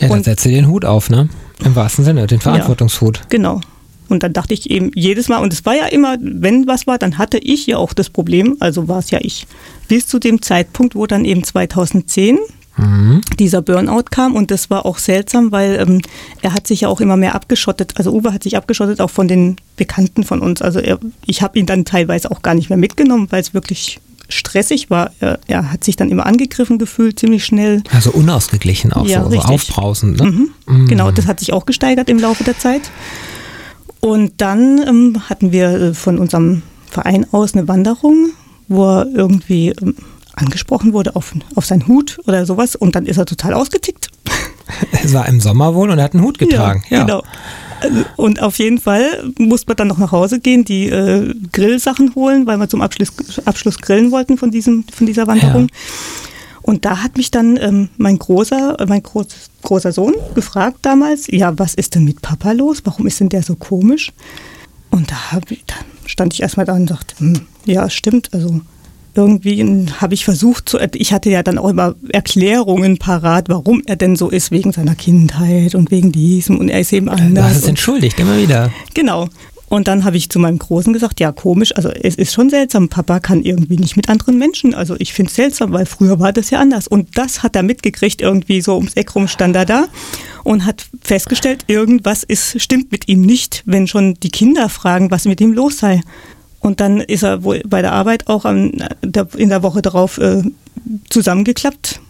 Ja, 0.00 0.08
dann 0.08 0.24
setzt 0.24 0.44
du 0.44 0.50
den 0.50 0.66
Hut 0.66 0.84
auf, 0.84 1.08
ne? 1.08 1.28
Im 1.64 1.74
wahrsten 1.74 2.04
Sinne, 2.04 2.26
den 2.26 2.40
Verantwortungshut. 2.40 3.18
Ja, 3.18 3.24
genau. 3.28 3.60
Und 4.08 4.22
dann 4.22 4.32
dachte 4.32 4.54
ich 4.54 4.70
eben 4.70 4.90
jedes 4.94 5.28
Mal, 5.28 5.38
und 5.38 5.52
es 5.52 5.64
war 5.64 5.74
ja 5.74 5.86
immer, 5.86 6.16
wenn 6.20 6.66
was 6.66 6.86
war, 6.86 6.98
dann 6.98 7.18
hatte 7.18 7.38
ich 7.38 7.66
ja 7.66 7.76
auch 7.78 7.92
das 7.92 8.10
Problem, 8.10 8.56
also 8.60 8.88
war 8.88 8.98
es 8.98 9.10
ja 9.10 9.18
ich. 9.20 9.46
Bis 9.88 10.06
zu 10.06 10.18
dem 10.18 10.42
Zeitpunkt, 10.42 10.94
wo 10.94 11.06
dann 11.06 11.24
eben 11.24 11.42
2010 11.42 12.38
mhm. 12.76 13.20
dieser 13.38 13.62
Burnout 13.62 14.04
kam 14.10 14.34
und 14.34 14.50
das 14.50 14.70
war 14.70 14.86
auch 14.86 14.98
seltsam, 14.98 15.50
weil 15.50 15.78
ähm, 15.80 16.02
er 16.42 16.54
hat 16.54 16.66
sich 16.66 16.82
ja 16.82 16.88
auch 16.88 17.00
immer 17.00 17.16
mehr 17.16 17.34
abgeschottet, 17.34 17.94
also 17.96 18.12
Uwe 18.12 18.32
hat 18.32 18.44
sich 18.44 18.56
abgeschottet 18.56 19.00
auch 19.00 19.10
von 19.10 19.28
den 19.28 19.56
Bekannten 19.76 20.22
von 20.22 20.40
uns. 20.40 20.62
Also 20.62 20.78
er, 20.78 20.98
ich 21.24 21.42
habe 21.42 21.58
ihn 21.58 21.66
dann 21.66 21.84
teilweise 21.84 22.30
auch 22.30 22.42
gar 22.42 22.54
nicht 22.54 22.68
mehr 22.68 22.78
mitgenommen, 22.78 23.26
weil 23.30 23.40
es 23.40 23.54
wirklich 23.54 23.98
stressig 24.28 24.90
war. 24.90 25.10
Er, 25.20 25.38
er, 25.46 25.72
hat 25.72 25.84
sich 25.84 25.96
dann 25.96 26.10
immer 26.10 26.26
angegriffen 26.26 26.78
gefühlt, 26.78 27.18
ziemlich 27.18 27.44
schnell. 27.44 27.82
Also 27.92 28.10
unausgeglichen 28.10 28.92
auch, 28.92 29.06
ja, 29.06 29.24
so, 29.24 29.30
so 29.30 29.38
aufbrausend. 29.38 30.20
Ne? 30.20 30.30
Mhm. 30.30 30.50
Mhm. 30.66 30.88
Genau, 30.88 31.10
das 31.10 31.26
hat 31.26 31.40
sich 31.40 31.52
auch 31.52 31.66
gesteigert 31.66 32.08
im 32.08 32.18
Laufe 32.18 32.44
der 32.44 32.58
Zeit. 32.58 32.82
Und 34.00 34.34
dann 34.38 34.80
ähm, 34.86 35.22
hatten 35.28 35.52
wir 35.52 35.70
äh, 35.70 35.94
von 35.94 36.18
unserem 36.18 36.62
Verein 36.90 37.26
aus 37.32 37.54
eine 37.54 37.68
Wanderung, 37.68 38.30
wo 38.68 38.84
er 38.84 39.06
irgendwie 39.12 39.70
ähm, 39.82 39.94
angesprochen 40.34 40.92
wurde 40.92 41.16
auf, 41.16 41.34
auf 41.54 41.64
seinen 41.64 41.86
Hut 41.88 42.18
oder 42.26 42.46
sowas 42.46 42.76
und 42.76 42.94
dann 42.94 43.06
ist 43.06 43.16
er 43.16 43.26
total 43.26 43.54
ausgetickt. 43.54 44.10
Es 45.02 45.12
war 45.14 45.26
im 45.26 45.40
Sommer 45.40 45.74
wohl 45.74 45.90
und 45.90 45.98
er 45.98 46.04
hat 46.04 46.14
einen 46.14 46.22
Hut 46.22 46.38
getragen. 46.38 46.84
Ja, 46.88 46.98
ja. 46.98 47.04
genau. 47.04 47.22
Und 48.16 48.42
auf 48.42 48.58
jeden 48.58 48.78
Fall 48.78 49.32
musste 49.38 49.68
man 49.68 49.76
dann 49.76 49.88
noch 49.88 49.98
nach 49.98 50.12
Hause 50.12 50.40
gehen, 50.40 50.64
die 50.64 50.88
äh, 50.88 51.34
Grillsachen 51.52 52.14
holen, 52.14 52.46
weil 52.46 52.58
wir 52.58 52.68
zum 52.68 52.82
Abschluss, 52.82 53.12
Abschluss 53.44 53.78
grillen 53.78 54.10
wollten 54.10 54.38
von, 54.38 54.50
diesem, 54.50 54.84
von 54.92 55.06
dieser 55.06 55.26
Wanderung. 55.26 55.68
Ja. 55.68 55.76
Und 56.62 56.84
da 56.84 57.02
hat 57.02 57.16
mich 57.16 57.30
dann 57.30 57.56
ähm, 57.58 57.90
mein 57.96 58.18
großer, 58.18 58.76
mein 58.88 59.02
groß, 59.02 59.28
großer 59.62 59.92
Sohn 59.92 60.14
gefragt 60.34 60.78
damals, 60.82 61.28
ja, 61.28 61.56
was 61.58 61.74
ist 61.74 61.94
denn 61.94 62.04
mit 62.04 62.22
Papa 62.22 62.52
los? 62.52 62.82
Warum 62.84 63.06
ist 63.06 63.20
denn 63.20 63.28
der 63.28 63.44
so 63.44 63.54
komisch? 63.54 64.12
Und 64.90 65.10
da, 65.10 65.16
ich, 65.48 65.64
da 65.66 65.74
stand 66.06 66.34
ich 66.34 66.42
erstmal 66.42 66.66
da 66.66 66.74
und 66.74 66.90
dachte, 66.90 67.14
hm, 67.18 67.42
ja, 67.66 67.88
stimmt, 67.88 68.34
also 68.34 68.60
irgendwie 69.16 69.86
habe 70.00 70.14
ich 70.14 70.24
versucht 70.24 70.68
zu, 70.68 70.78
ich 70.94 71.12
hatte 71.12 71.30
ja 71.30 71.42
dann 71.42 71.58
auch 71.58 71.68
immer 71.68 71.94
Erklärungen 72.10 72.98
parat, 72.98 73.48
warum 73.48 73.82
er 73.86 73.96
denn 73.96 74.16
so 74.16 74.28
ist, 74.28 74.50
wegen 74.50 74.72
seiner 74.72 74.94
Kindheit 74.94 75.74
und 75.74 75.90
wegen 75.90 76.12
diesem 76.12 76.58
und 76.58 76.68
er 76.68 76.80
ist 76.80 76.92
eben 76.92 77.08
anders. 77.08 77.32
Du 77.34 77.42
hast 77.42 77.56
es 77.62 77.68
entschuldigt, 77.68 78.20
immer 78.20 78.36
wieder. 78.36 78.70
Genau. 78.94 79.28
Und 79.68 79.88
dann 79.88 80.04
habe 80.04 80.16
ich 80.16 80.30
zu 80.30 80.38
meinem 80.38 80.58
Großen 80.58 80.92
gesagt, 80.92 81.18
ja 81.18 81.32
komisch, 81.32 81.74
also 81.74 81.88
es 81.88 82.14
ist 82.14 82.32
schon 82.32 82.50
seltsam, 82.50 82.88
Papa 82.88 83.18
kann 83.18 83.42
irgendwie 83.42 83.76
nicht 83.76 83.96
mit 83.96 84.08
anderen 84.08 84.38
Menschen. 84.38 84.74
Also 84.74 84.94
ich 84.98 85.12
finde 85.12 85.30
es 85.30 85.36
seltsam, 85.36 85.72
weil 85.72 85.86
früher 85.86 86.20
war 86.20 86.32
das 86.32 86.50
ja 86.50 86.60
anders. 86.60 86.86
Und 86.86 87.18
das 87.18 87.42
hat 87.42 87.56
er 87.56 87.64
mitgekriegt, 87.64 88.20
irgendwie 88.20 88.60
so 88.60 88.76
ums 88.76 88.94
Eck 88.94 89.14
rum 89.16 89.26
stand 89.26 89.56
er 89.56 89.64
da 89.64 89.86
und 90.44 90.64
hat 90.64 90.86
festgestellt, 91.02 91.64
irgendwas 91.66 92.22
ist, 92.22 92.60
stimmt 92.60 92.92
mit 92.92 93.08
ihm 93.08 93.22
nicht, 93.22 93.64
wenn 93.66 93.88
schon 93.88 94.14
die 94.14 94.30
Kinder 94.30 94.68
fragen, 94.68 95.10
was 95.10 95.24
mit 95.24 95.40
ihm 95.40 95.52
los 95.52 95.78
sei. 95.78 96.00
Und 96.66 96.80
dann 96.80 97.00
ist 97.00 97.22
er 97.22 97.44
wohl 97.44 97.62
bei 97.64 97.80
der 97.80 97.92
Arbeit 97.92 98.26
auch 98.26 98.44
an, 98.44 98.72
in 99.36 99.48
der 99.48 99.62
Woche 99.62 99.82
darauf 99.82 100.18
äh, 100.18 100.42
zusammengeklappt. 101.08 102.00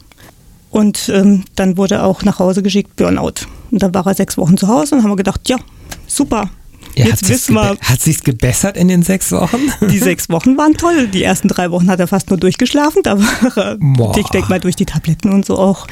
Und 0.71 1.11
ähm, 1.11 1.45
dann 1.57 1.77
wurde 1.77 1.97
er 1.97 2.07
auch 2.07 2.23
nach 2.23 2.39
Hause 2.39 2.63
geschickt, 2.63 2.97
Burnout. 2.97 3.45
Und 3.71 3.83
dann 3.83 3.93
war 3.93 4.07
er 4.07 4.15
sechs 4.15 4.39
Wochen 4.39 4.57
zu 4.57 4.67
Hause 4.69 4.95
und 4.95 5.03
haben 5.03 5.11
wir 5.11 5.17
gedacht, 5.17 5.47
ja, 5.47 5.59
super, 6.07 6.49
ja, 6.95 7.05
Jetzt 7.05 7.29
wissen 7.29 7.55
wir. 7.55 7.77
Hat 7.83 8.01
sich's 8.01 8.25
gebessert 8.25 8.79
in 8.79 8.89
den 8.89 9.03
sechs 9.03 9.31
Wochen? 9.31 9.59
Die 9.91 9.99
sechs 9.99 10.31
Wochen 10.31 10.57
waren 10.57 10.73
toll. 10.73 11.09
Die 11.09 11.23
ersten 11.23 11.49
drei 11.49 11.71
Wochen 11.71 11.91
hat 11.91 12.01
er 12.01 12.07
fast 12.07 12.31
nur 12.31 12.39
durchgeschlafen. 12.39 13.03
Da 13.03 13.19
war 13.19 13.57
er, 13.59 13.77
Boah. 13.79 14.17
ich 14.17 14.29
denke 14.29 14.49
mal, 14.49 14.61
durch 14.61 14.77
die 14.77 14.87
Tabletten 14.87 15.31
und 15.35 15.45
so 15.45 15.59
auch. 15.59 15.87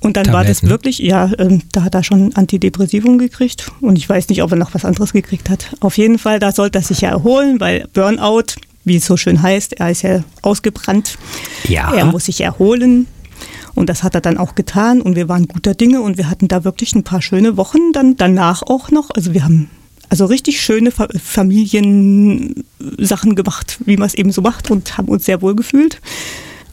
Und 0.00 0.16
dann 0.16 0.24
Tabletten. 0.24 0.32
war 0.32 0.44
das 0.44 0.62
wirklich, 0.62 0.98
ja, 0.98 1.30
ähm, 1.38 1.62
da 1.72 1.82
hat 1.82 1.94
er 1.94 2.04
schon 2.04 2.34
Antidepressivum 2.34 3.18
gekriegt. 3.18 3.70
Und 3.80 3.96
ich 3.96 4.08
weiß 4.08 4.28
nicht, 4.28 4.42
ob 4.42 4.52
er 4.52 4.56
noch 4.56 4.74
was 4.74 4.84
anderes 4.84 5.12
gekriegt 5.12 5.50
hat. 5.50 5.74
Auf 5.80 5.98
jeden 5.98 6.18
Fall, 6.18 6.38
da 6.38 6.52
sollte 6.52 6.78
er 6.78 6.82
sich 6.82 7.00
ja 7.00 7.10
erholen, 7.10 7.58
weil 7.58 7.88
Burnout, 7.92 8.54
wie 8.84 8.96
es 8.96 9.06
so 9.06 9.16
schön 9.16 9.42
heißt, 9.42 9.74
er 9.74 9.90
ist 9.90 10.02
ja 10.02 10.22
ausgebrannt. 10.42 11.18
Ja. 11.68 11.92
Er 11.94 12.04
muss 12.04 12.26
sich 12.26 12.40
erholen. 12.40 13.06
Und 13.74 13.88
das 13.88 14.02
hat 14.02 14.14
er 14.14 14.20
dann 14.20 14.38
auch 14.38 14.54
getan 14.54 15.00
und 15.00 15.14
wir 15.14 15.28
waren 15.28 15.46
guter 15.46 15.74
Dinge 15.74 16.00
und 16.00 16.16
wir 16.16 16.28
hatten 16.28 16.48
da 16.48 16.64
wirklich 16.64 16.96
ein 16.96 17.04
paar 17.04 17.22
schöne 17.22 17.56
Wochen 17.56 17.92
dann 17.92 18.16
danach 18.16 18.62
auch 18.62 18.90
noch. 18.90 19.10
Also 19.14 19.34
wir 19.34 19.44
haben 19.44 19.70
also 20.08 20.24
richtig 20.24 20.60
schöne 20.60 20.90
Familiensachen 20.90 23.36
gemacht, 23.36 23.78
wie 23.84 23.96
man 23.96 24.06
es 24.06 24.14
eben 24.14 24.32
so 24.32 24.42
macht 24.42 24.70
und 24.70 24.98
haben 24.98 25.08
uns 25.08 25.26
sehr 25.26 25.42
wohl 25.42 25.54
gefühlt. 25.54 26.00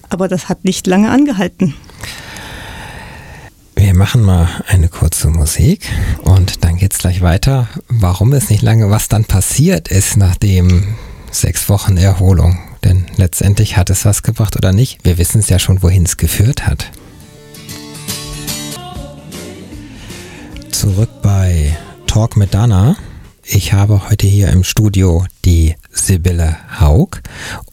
Aber 0.09 0.27
das 0.27 0.49
hat 0.49 0.63
nicht 0.63 0.87
lange 0.87 1.09
angehalten. 1.09 1.73
Wir 3.77 3.93
machen 3.93 4.23
mal 4.23 4.47
eine 4.67 4.87
kurze 4.87 5.27
Musik 5.29 5.89
und 6.23 6.63
dann 6.63 6.77
geht 6.77 6.93
es 6.93 6.99
gleich 6.99 7.21
weiter. 7.21 7.67
Warum 7.89 8.31
es 8.33 8.49
nicht 8.49 8.61
lange, 8.61 8.89
was 8.89 9.09
dann 9.09 9.25
passiert 9.25 9.89
ist 9.89 10.15
nach 10.15 10.37
dem 10.37 10.95
sechs 11.29 11.67
Wochen 11.67 11.97
Erholung. 11.97 12.57
Denn 12.83 13.05
letztendlich 13.17 13.75
hat 13.77 13.89
es 13.89 14.05
was 14.05 14.23
gebracht 14.23 14.55
oder 14.55 14.71
nicht. 14.71 15.03
Wir 15.03 15.17
wissen 15.17 15.39
es 15.39 15.49
ja 15.49 15.59
schon, 15.59 15.83
wohin 15.83 16.03
es 16.03 16.17
geführt 16.17 16.65
hat. 16.65 16.89
Zurück 20.71 21.09
bei 21.21 21.75
Talk 22.07 22.37
mit 22.37 22.53
Dana. 22.53 22.95
Ich 23.43 23.73
habe 23.73 24.09
heute 24.09 24.25
hier 24.25 24.49
im 24.49 24.63
Studio 24.63 25.25
die 25.43 25.75
Sibylle 25.91 26.57
Haug 26.79 27.21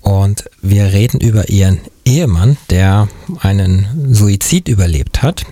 und 0.01 0.45
wir 0.61 0.93
reden 0.93 1.21
über 1.21 1.49
ihren 1.49 1.81
Ehemann, 2.05 2.57
der 2.71 3.09
einen 3.41 4.13
Suizid 4.13 4.69
überlebt 4.69 5.23
hat. 5.23 5.47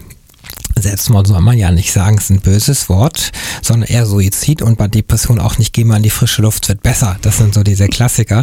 Selbstmord 0.78 1.26
soll 1.26 1.40
man 1.40 1.58
ja 1.58 1.70
nicht 1.70 1.92
sagen, 1.92 2.18
ist 2.18 2.30
ein 2.30 2.40
böses 2.40 2.88
Wort, 2.88 3.32
sondern 3.62 3.88
eher 3.88 4.06
Suizid 4.06 4.62
und 4.62 4.78
bei 4.78 4.88
Depression 4.88 5.40
auch 5.40 5.58
nicht, 5.58 5.72
geh 5.72 5.84
mal 5.84 5.96
in 5.96 6.02
die 6.02 6.10
frische 6.10 6.42
Luft, 6.42 6.68
wird 6.68 6.82
besser. 6.82 7.16
Das 7.22 7.38
sind 7.38 7.54
so 7.54 7.62
diese 7.62 7.88
Klassiker. 7.88 8.42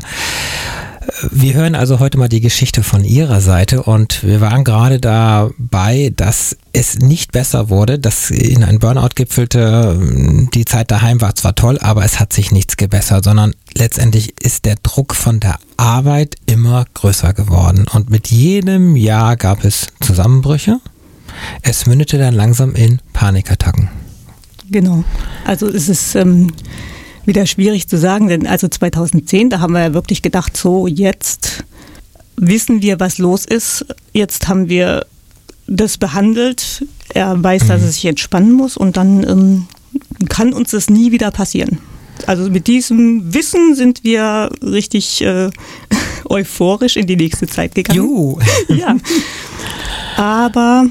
Wir 1.31 1.53
hören 1.53 1.75
also 1.75 1.99
heute 1.99 2.17
mal 2.17 2.27
die 2.27 2.41
Geschichte 2.41 2.83
von 2.83 3.03
Ihrer 3.03 3.39
Seite 3.39 3.83
und 3.83 4.23
wir 4.23 4.41
waren 4.41 4.63
gerade 4.63 4.99
dabei, 4.99 6.11
dass 6.15 6.57
es 6.73 6.99
nicht 6.99 7.31
besser 7.31 7.69
wurde, 7.69 7.97
dass 7.97 8.29
in 8.29 8.63
ein 8.63 8.79
Burnout 8.79 9.15
gipfelte. 9.15 9.97
Die 10.53 10.65
Zeit 10.65 10.91
daheim 10.91 11.21
war 11.21 11.35
zwar 11.35 11.55
toll, 11.55 11.79
aber 11.79 12.03
es 12.03 12.19
hat 12.19 12.33
sich 12.33 12.51
nichts 12.51 12.75
gebessert, 12.77 13.23
sondern 13.23 13.53
letztendlich 13.73 14.33
ist 14.41 14.65
der 14.65 14.75
Druck 14.83 15.15
von 15.15 15.39
der 15.39 15.59
Arbeit 15.77 16.35
immer 16.45 16.85
größer 16.93 17.33
geworden 17.33 17.85
und 17.91 18.09
mit 18.09 18.29
jedem 18.29 18.95
Jahr 18.95 19.37
gab 19.37 19.63
es 19.63 19.87
Zusammenbrüche. 20.01 20.79
Es 21.61 21.85
mündete 21.85 22.17
dann 22.17 22.33
langsam 22.33 22.75
in 22.75 22.99
Panikattacken. 23.13 23.89
Genau. 24.69 25.03
Also 25.45 25.67
es 25.67 25.89
ist 25.89 26.15
ähm, 26.15 26.51
wieder 27.25 27.45
schwierig 27.45 27.87
zu 27.87 27.97
sagen, 27.97 28.27
denn 28.27 28.47
also 28.47 28.67
2010, 28.67 29.49
da 29.49 29.59
haben 29.59 29.73
wir 29.73 29.81
ja 29.81 29.93
wirklich 29.93 30.21
gedacht, 30.21 30.57
so 30.57 30.87
jetzt 30.87 31.63
wissen 32.35 32.81
wir, 32.81 32.99
was 32.99 33.17
los 33.17 33.45
ist. 33.45 33.85
Jetzt 34.13 34.47
haben 34.47 34.69
wir 34.69 35.05
das 35.67 35.97
behandelt. 35.97 36.85
Er 37.13 37.41
weiß, 37.41 37.63
mhm. 37.63 37.67
dass 37.67 37.81
er 37.81 37.87
sich 37.89 38.05
entspannen 38.05 38.53
muss 38.53 38.77
und 38.77 38.97
dann 38.97 39.23
ähm, 39.23 39.67
kann 40.29 40.53
uns 40.53 40.71
das 40.71 40.89
nie 40.89 41.11
wieder 41.11 41.31
passieren. 41.31 41.79
Also 42.25 42.49
mit 42.49 42.67
diesem 42.67 43.33
Wissen 43.33 43.75
sind 43.75 44.03
wir 44.03 44.49
richtig 44.61 45.21
äh, 45.21 45.49
euphorisch 46.25 46.95
in 46.95 47.07
die 47.07 47.15
nächste 47.15 47.47
Zeit 47.47 47.75
gegangen. 47.75 47.97
Juhu. 47.97 48.39
ja. 48.69 48.95
Aber 50.17 50.87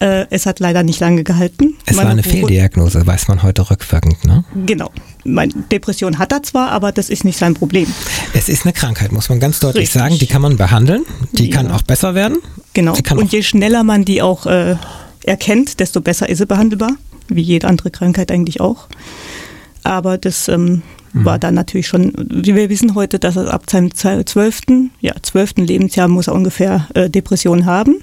äh, 0.00 0.26
es 0.30 0.46
hat 0.46 0.60
leider 0.60 0.82
nicht 0.82 0.98
lange 1.00 1.24
gehalten. 1.24 1.76
Es 1.86 1.96
man 1.96 2.06
war 2.06 2.12
eine 2.12 2.22
Fehldiagnose, 2.22 3.06
weiß 3.06 3.28
man 3.28 3.42
heute 3.42 3.70
rückwirkend, 3.70 4.24
ne? 4.24 4.44
Genau. 4.66 4.90
Meine 5.24 5.52
Depression 5.70 6.18
hat 6.18 6.32
er 6.32 6.42
zwar, 6.42 6.70
aber 6.70 6.90
das 6.90 7.10
ist 7.10 7.24
nicht 7.24 7.38
sein 7.38 7.54
Problem. 7.54 7.86
Es 8.32 8.48
ist 8.48 8.64
eine 8.64 8.72
Krankheit, 8.72 9.12
muss 9.12 9.28
man 9.28 9.38
ganz 9.40 9.60
deutlich 9.60 9.82
Richtig. 9.82 10.00
sagen. 10.00 10.18
Die 10.18 10.26
kann 10.26 10.42
man 10.42 10.56
behandeln, 10.56 11.04
die 11.32 11.50
ja. 11.50 11.56
kann 11.56 11.70
auch 11.70 11.82
besser 11.82 12.14
werden. 12.14 12.38
Genau. 12.72 12.94
Und 13.10 13.32
je 13.32 13.42
schneller 13.42 13.84
man 13.84 14.04
die 14.04 14.22
auch 14.22 14.46
äh, 14.46 14.76
erkennt, 15.24 15.80
desto 15.80 16.00
besser 16.00 16.28
ist 16.28 16.38
sie 16.38 16.46
behandelbar, 16.46 16.92
wie 17.28 17.42
jede 17.42 17.68
andere 17.68 17.90
Krankheit 17.90 18.32
eigentlich 18.32 18.60
auch. 18.60 18.86
Aber 19.82 20.16
das 20.16 20.48
ähm, 20.48 20.82
mhm. 21.12 21.24
war 21.24 21.38
dann 21.38 21.54
natürlich 21.54 21.88
schon, 21.88 22.12
wir 22.16 22.70
wissen 22.70 22.94
heute, 22.94 23.18
dass 23.18 23.36
er 23.36 23.52
ab 23.52 23.68
seinem 23.68 23.94
zwölften, 23.94 24.90
ja, 25.00 25.14
zwölften 25.22 25.66
Lebensjahr 25.66 26.08
muss 26.08 26.28
er 26.28 26.34
ungefähr 26.34 26.88
äh, 26.94 27.10
Depressionen 27.10 27.66
haben. 27.66 28.02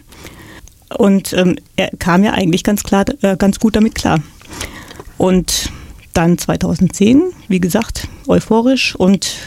Und 0.95 1.33
ähm, 1.33 1.57
er 1.75 1.89
kam 1.99 2.23
ja 2.23 2.31
eigentlich 2.31 2.63
ganz 2.63 2.83
klar, 2.83 3.05
äh, 3.21 3.35
ganz 3.37 3.59
gut 3.59 3.75
damit 3.75 3.95
klar. 3.95 4.19
Und 5.17 5.71
dann 6.13 6.37
2010, 6.37 7.23
wie 7.47 7.59
gesagt, 7.59 8.07
euphorisch 8.27 8.95
und 8.95 9.37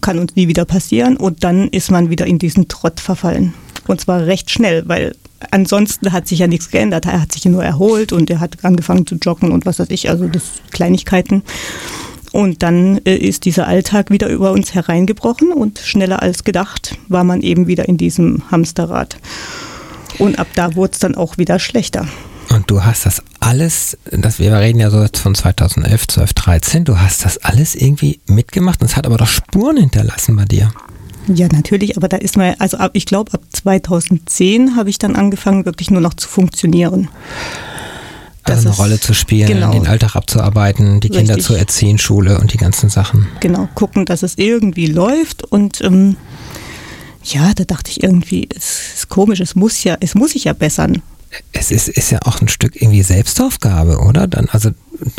kann 0.00 0.18
uns 0.18 0.34
nie 0.36 0.48
wieder 0.48 0.64
passieren. 0.64 1.16
Und 1.16 1.44
dann 1.44 1.68
ist 1.68 1.90
man 1.90 2.10
wieder 2.10 2.26
in 2.26 2.38
diesen 2.38 2.68
Trott 2.68 3.00
verfallen. 3.00 3.54
Und 3.86 4.00
zwar 4.00 4.26
recht 4.26 4.50
schnell, 4.50 4.82
weil 4.88 5.14
ansonsten 5.50 6.12
hat 6.12 6.26
sich 6.26 6.40
ja 6.40 6.46
nichts 6.46 6.70
geändert. 6.70 7.06
Er 7.06 7.20
hat 7.20 7.32
sich 7.32 7.44
nur 7.44 7.62
erholt 7.62 8.12
und 8.12 8.30
er 8.30 8.40
hat 8.40 8.64
angefangen 8.64 9.06
zu 9.06 9.16
joggen 9.16 9.52
und 9.52 9.66
was 9.66 9.78
weiß 9.78 9.90
ich, 9.90 10.10
also 10.10 10.26
das 10.26 10.44
Kleinigkeiten. 10.70 11.42
Und 12.32 12.62
dann 12.62 12.98
äh, 13.04 13.16
ist 13.16 13.44
dieser 13.44 13.66
Alltag 13.66 14.10
wieder 14.10 14.28
über 14.28 14.50
uns 14.50 14.74
hereingebrochen 14.74 15.52
und 15.52 15.78
schneller 15.78 16.22
als 16.22 16.44
gedacht 16.44 16.98
war 17.08 17.24
man 17.24 17.40
eben 17.40 17.66
wieder 17.66 17.88
in 17.88 17.96
diesem 17.96 18.50
Hamsterrad. 18.50 19.16
Und 20.18 20.38
ab 20.38 20.48
da 20.54 20.74
wurde 20.74 20.92
es 20.92 20.98
dann 20.98 21.14
auch 21.14 21.38
wieder 21.38 21.58
schlechter. 21.58 22.06
Und 22.50 22.70
du 22.70 22.84
hast 22.84 23.06
das 23.06 23.22
alles, 23.40 23.98
das, 24.10 24.38
wir 24.38 24.56
reden 24.56 24.78
ja 24.78 24.90
so 24.90 25.04
von 25.14 25.34
2011, 25.34 26.08
12, 26.08 26.32
13, 26.32 26.84
du 26.84 26.98
hast 27.00 27.24
das 27.24 27.38
alles 27.38 27.74
irgendwie 27.74 28.20
mitgemacht 28.26 28.80
und 28.80 28.88
es 28.88 28.96
hat 28.96 29.06
aber 29.06 29.16
doch 29.16 29.26
Spuren 29.26 29.76
hinterlassen 29.76 30.36
bei 30.36 30.44
dir. 30.44 30.72
Ja, 31.28 31.48
natürlich, 31.50 31.96
aber 31.96 32.08
da 32.08 32.18
ist 32.18 32.36
man, 32.36 32.54
also 32.60 32.76
ab, 32.76 32.92
ich 32.94 33.04
glaube, 33.04 33.32
ab 33.34 33.40
2010 33.50 34.76
habe 34.76 34.90
ich 34.90 34.98
dann 34.98 35.16
angefangen, 35.16 35.64
wirklich 35.64 35.90
nur 35.90 36.00
noch 36.00 36.14
zu 36.14 36.28
funktionieren. 36.28 37.08
Also 38.44 38.68
eine 38.68 38.76
Rolle 38.76 39.00
zu 39.00 39.12
spielen, 39.12 39.48
genau, 39.48 39.72
den 39.72 39.88
Alltag 39.88 40.14
abzuarbeiten, 40.14 41.00
die 41.00 41.08
Kinder 41.08 41.36
zu 41.38 41.54
erziehen, 41.54 41.98
Schule 41.98 42.38
und 42.38 42.52
die 42.52 42.58
ganzen 42.58 42.90
Sachen. 42.90 43.26
Genau, 43.40 43.68
gucken, 43.74 44.06
dass 44.06 44.22
es 44.22 44.38
irgendwie 44.38 44.86
läuft 44.86 45.42
und 45.42 45.80
ähm, 45.80 46.16
ja, 47.32 47.52
da 47.54 47.64
dachte 47.64 47.90
ich 47.90 48.02
irgendwie, 48.02 48.48
es 48.54 48.94
ist 48.94 49.08
komisch, 49.08 49.40
es 49.40 49.54
muss 49.54 49.82
ja, 49.84 49.96
es 50.00 50.14
muss 50.14 50.32
sich 50.32 50.44
ja 50.44 50.52
bessern. 50.52 51.02
Es 51.52 51.70
ist, 51.70 51.88
ist 51.88 52.10
ja 52.10 52.20
auch 52.22 52.40
ein 52.40 52.48
Stück 52.48 52.80
irgendwie 52.80 53.02
Selbstaufgabe, 53.02 53.98
oder? 53.98 54.26
Dann, 54.26 54.48
also 54.48 54.70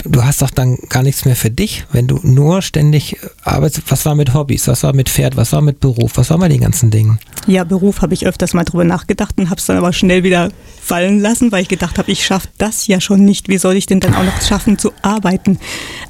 du 0.04 0.24
hast 0.24 0.42
doch 0.42 0.50
dann 0.50 0.78
gar 0.90 1.04
nichts 1.04 1.26
mehr 1.26 1.36
für 1.36 1.52
dich, 1.52 1.86
wenn 1.92 2.08
du 2.08 2.20
nur 2.24 2.62
ständig 2.62 3.18
arbeitest. 3.44 3.92
Was 3.92 4.06
war 4.06 4.16
mit 4.16 4.34
Hobbys? 4.34 4.68
Was 4.68 4.84
war 4.84 4.94
mit 4.94 5.10
Pferd? 5.10 5.36
Was 5.36 5.52
war 5.52 5.62
mit 5.62 5.80
Beruf? 5.80 6.14
Was 6.16 6.30
war 6.30 6.38
mit 6.38 6.52
den 6.52 6.62
ganzen 6.62 6.92
Dingen? 6.92 7.20
Ja, 7.46 7.64
Beruf 7.64 8.02
habe 8.02 8.14
ich 8.14 8.26
öfters 8.26 8.54
mal 8.54 8.64
drüber 8.64 8.84
nachgedacht 8.84 9.38
und 9.38 9.50
habe 9.50 9.60
es 9.60 9.66
dann 9.66 9.78
aber 9.78 9.94
schnell 9.94 10.24
wieder 10.24 10.50
fallen 10.82 11.20
lassen, 11.20 11.52
weil 11.52 11.64
ich 11.64 11.70
gedacht 11.70 11.98
habe, 11.98 12.12
ich 12.12 12.26
schaffe 12.26 12.48
das 12.58 12.88
ja 12.88 13.02
schon 13.02 13.26
nicht. 13.26 13.50
Wie 13.50 13.58
soll 13.58 13.76
ich 13.76 13.86
denn 13.86 14.00
dann 14.00 14.16
auch 14.16 14.24
noch 14.24 14.42
schaffen 14.42 14.80
zu 14.80 14.94
arbeiten? 15.02 15.60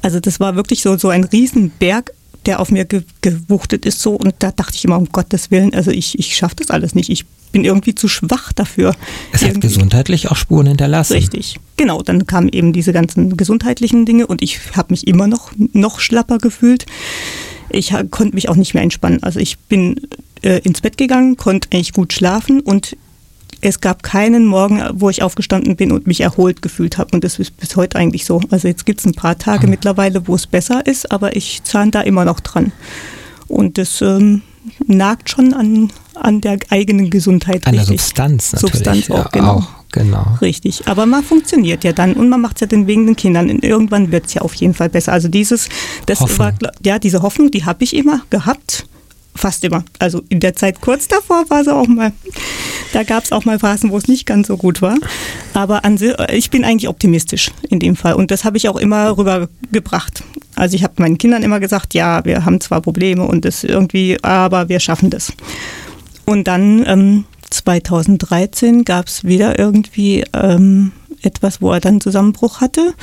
Also 0.02 0.20
das 0.20 0.40
war 0.40 0.54
wirklich 0.54 0.82
so, 0.82 0.96
so 0.96 1.08
ein 1.08 1.24
Riesenberg 1.24 2.12
der 2.46 2.60
auf 2.60 2.70
mir 2.70 2.84
ge 2.84 3.02
gewuchtet 3.20 3.86
ist 3.86 4.00
so 4.00 4.14
und 4.14 4.34
da 4.38 4.50
dachte 4.52 4.74
ich 4.76 4.84
immer, 4.84 4.96
um 4.96 5.06
Gottes 5.06 5.50
Willen, 5.50 5.74
also 5.74 5.90
ich, 5.90 6.18
ich 6.18 6.36
schaffe 6.36 6.56
das 6.56 6.70
alles 6.70 6.94
nicht. 6.94 7.10
Ich 7.10 7.24
bin 7.52 7.64
irgendwie 7.64 7.94
zu 7.94 8.08
schwach 8.08 8.52
dafür. 8.52 8.94
Es 9.32 9.42
irgendwie. 9.42 9.56
hat 9.56 9.60
gesundheitlich 9.62 10.30
auch 10.30 10.36
Spuren 10.36 10.66
hinterlassen. 10.66 11.14
Richtig, 11.14 11.58
genau. 11.76 12.02
Dann 12.02 12.26
kamen 12.26 12.48
eben 12.50 12.72
diese 12.72 12.92
ganzen 12.92 13.36
gesundheitlichen 13.36 14.06
Dinge 14.06 14.26
und 14.26 14.42
ich 14.42 14.60
habe 14.76 14.88
mich 14.90 15.06
immer 15.06 15.26
noch, 15.26 15.52
noch 15.72 16.00
schlapper 16.00 16.38
gefühlt. 16.38 16.86
Ich 17.70 17.92
konnte 18.10 18.34
mich 18.34 18.48
auch 18.48 18.56
nicht 18.56 18.74
mehr 18.74 18.82
entspannen. 18.82 19.22
Also 19.22 19.40
ich 19.40 19.58
bin 19.58 20.00
äh, 20.42 20.58
ins 20.60 20.80
Bett 20.80 20.96
gegangen, 20.96 21.36
konnte 21.36 21.68
eigentlich 21.72 21.92
gut 21.92 22.12
schlafen 22.12 22.60
und 22.60 22.96
es 23.60 23.80
gab 23.80 24.02
keinen 24.02 24.46
Morgen, 24.46 24.82
wo 24.94 25.10
ich 25.10 25.22
aufgestanden 25.22 25.76
bin 25.76 25.92
und 25.92 26.06
mich 26.06 26.20
erholt 26.20 26.62
gefühlt 26.62 26.98
habe. 26.98 27.10
Und 27.12 27.24
das 27.24 27.38
ist 27.38 27.56
bis 27.56 27.76
heute 27.76 27.98
eigentlich 27.98 28.24
so. 28.24 28.40
Also 28.50 28.68
jetzt 28.68 28.86
gibt 28.86 29.00
es 29.00 29.06
ein 29.06 29.14
paar 29.14 29.38
Tage 29.38 29.66
mhm. 29.66 29.70
mittlerweile, 29.70 30.26
wo 30.28 30.34
es 30.34 30.46
besser 30.46 30.86
ist, 30.86 31.10
aber 31.10 31.36
ich 31.36 31.62
zahne 31.64 31.90
da 31.90 32.00
immer 32.02 32.24
noch 32.24 32.40
dran. 32.40 32.72
Und 33.48 33.78
das 33.78 34.00
ähm, 34.02 34.42
nagt 34.86 35.30
schon 35.30 35.54
an, 35.54 35.90
an 36.14 36.40
der 36.40 36.58
eigenen 36.70 37.10
Gesundheit. 37.10 37.66
An 37.66 37.74
richtig. 37.74 37.88
der 37.88 37.98
Substanz 37.98 38.52
natürlich. 38.52 38.74
Substanz 38.74 39.10
auch, 39.10 39.30
genau. 39.32 39.54
Auch, 39.54 39.68
genau. 39.90 40.26
Richtig. 40.40 40.86
Aber 40.86 41.06
man 41.06 41.24
funktioniert 41.24 41.82
ja 41.84 41.92
dann 41.92 42.14
und 42.14 42.28
man 42.28 42.40
macht 42.40 42.56
es 42.56 42.60
ja 42.60 42.66
dann 42.66 42.86
wegen 42.86 43.06
den 43.06 43.16
Kindern. 43.16 43.50
Und 43.50 43.64
irgendwann 43.64 44.12
wird 44.12 44.26
es 44.26 44.34
ja 44.34 44.42
auf 44.42 44.54
jeden 44.54 44.74
Fall 44.74 44.88
besser. 44.88 45.12
Also 45.12 45.28
dieses, 45.28 45.68
das 46.06 46.20
Hoffnung. 46.20 46.38
war, 46.38 46.72
ja, 46.84 46.98
diese 46.98 47.22
Hoffnung, 47.22 47.50
die 47.50 47.64
habe 47.64 47.82
ich 47.84 47.96
immer 47.96 48.20
gehabt 48.30 48.86
fast 49.38 49.64
immer. 49.64 49.84
Also 49.98 50.22
in 50.28 50.40
der 50.40 50.54
Zeit 50.54 50.80
kurz 50.80 51.08
davor 51.08 51.48
war 51.48 51.60
es 51.60 51.68
auch 51.68 51.86
mal, 51.86 52.12
da 52.92 53.02
gab 53.02 53.24
es 53.24 53.32
auch 53.32 53.44
mal 53.44 53.58
Phasen, 53.58 53.90
wo 53.90 53.96
es 53.96 54.08
nicht 54.08 54.26
ganz 54.26 54.48
so 54.48 54.56
gut 54.56 54.82
war. 54.82 54.96
Aber 55.54 55.84
an, 55.84 55.98
ich 56.32 56.50
bin 56.50 56.64
eigentlich 56.64 56.88
optimistisch 56.88 57.50
in 57.68 57.80
dem 57.80 57.96
Fall 57.96 58.14
und 58.14 58.30
das 58.30 58.44
habe 58.44 58.56
ich 58.56 58.68
auch 58.68 58.76
immer 58.76 59.16
rübergebracht. 59.16 60.22
Also 60.54 60.74
ich 60.74 60.84
habe 60.84 60.94
meinen 60.98 61.18
Kindern 61.18 61.42
immer 61.42 61.60
gesagt, 61.60 61.94
ja, 61.94 62.24
wir 62.24 62.44
haben 62.44 62.60
zwar 62.60 62.80
Probleme 62.80 63.24
und 63.24 63.44
das 63.44 63.64
irgendwie, 63.64 64.22
aber 64.22 64.68
wir 64.68 64.80
schaffen 64.80 65.10
das. 65.10 65.32
Und 66.26 66.48
dann 66.48 66.84
ähm, 66.86 67.24
2013 67.50 68.84
gab 68.84 69.06
es 69.06 69.24
wieder 69.24 69.58
irgendwie 69.58 70.24
ähm, 70.34 70.92
etwas, 71.22 71.62
wo 71.62 71.72
er 71.72 71.80
dann 71.80 72.00
Zusammenbruch 72.00 72.60
hatte 72.60 72.94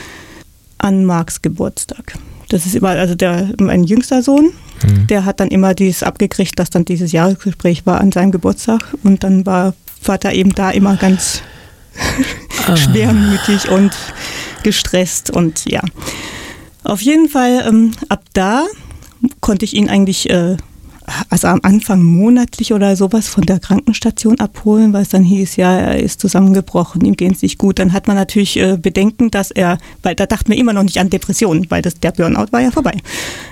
an 0.77 1.05
Marks 1.05 1.41
Geburtstag. 1.41 2.17
Das 2.49 2.65
ist 2.65 2.75
immer, 2.75 2.89
also 2.89 3.15
der, 3.15 3.49
mein 3.59 3.83
jüngster 3.83 4.21
Sohn, 4.21 4.51
mhm. 4.83 5.07
der 5.07 5.25
hat 5.25 5.39
dann 5.39 5.49
immer 5.49 5.73
dieses 5.73 6.03
abgekriegt, 6.03 6.59
dass 6.59 6.69
dann 6.69 6.85
dieses 6.85 7.11
Jahresgespräch 7.11 7.85
war 7.85 7.99
an 7.99 8.11
seinem 8.11 8.31
Geburtstag 8.31 8.81
und 9.03 9.23
dann 9.23 9.45
war 9.45 9.73
Vater 10.01 10.33
eben 10.33 10.53
da 10.53 10.71
immer 10.71 10.95
ganz 10.97 11.41
ah. 12.67 12.75
schwermütig 12.77 13.69
und 13.69 13.95
gestresst 14.63 15.29
und 15.29 15.65
ja. 15.65 15.81
Auf 16.83 17.01
jeden 17.01 17.29
Fall, 17.29 17.65
ähm, 17.67 17.91
ab 18.09 18.23
da 18.33 18.65
konnte 19.41 19.65
ich 19.65 19.73
ihn 19.73 19.89
eigentlich 19.89 20.29
äh, 20.29 20.57
also 21.29 21.47
am 21.47 21.59
Anfang 21.63 22.01
monatlich 22.01 22.73
oder 22.73 22.95
sowas 22.95 23.27
von 23.27 23.45
der 23.45 23.59
Krankenstation 23.59 24.39
abholen, 24.39 24.93
weil 24.93 25.03
es 25.03 25.09
dann 25.09 25.23
hieß, 25.23 25.55
ja, 25.55 25.77
er 25.77 25.99
ist 25.99 26.19
zusammengebrochen, 26.19 27.01
ihm 27.05 27.15
geht 27.15 27.33
es 27.33 27.41
nicht 27.41 27.57
gut. 27.57 27.79
Dann 27.79 27.93
hat 27.93 28.07
man 28.07 28.15
natürlich 28.15 28.57
äh, 28.57 28.77
Bedenken, 28.77 29.29
dass 29.31 29.51
er, 29.51 29.77
weil 30.01 30.15
da 30.15 30.25
dachten 30.25 30.49
wir 30.49 30.57
immer 30.57 30.73
noch 30.73 30.83
nicht 30.83 30.99
an 30.99 31.09
Depressionen, 31.09 31.69
weil 31.69 31.81
das, 31.81 31.99
der 31.99 32.11
Burnout 32.11 32.51
war 32.51 32.61
ja 32.61 32.71
vorbei. 32.71 32.95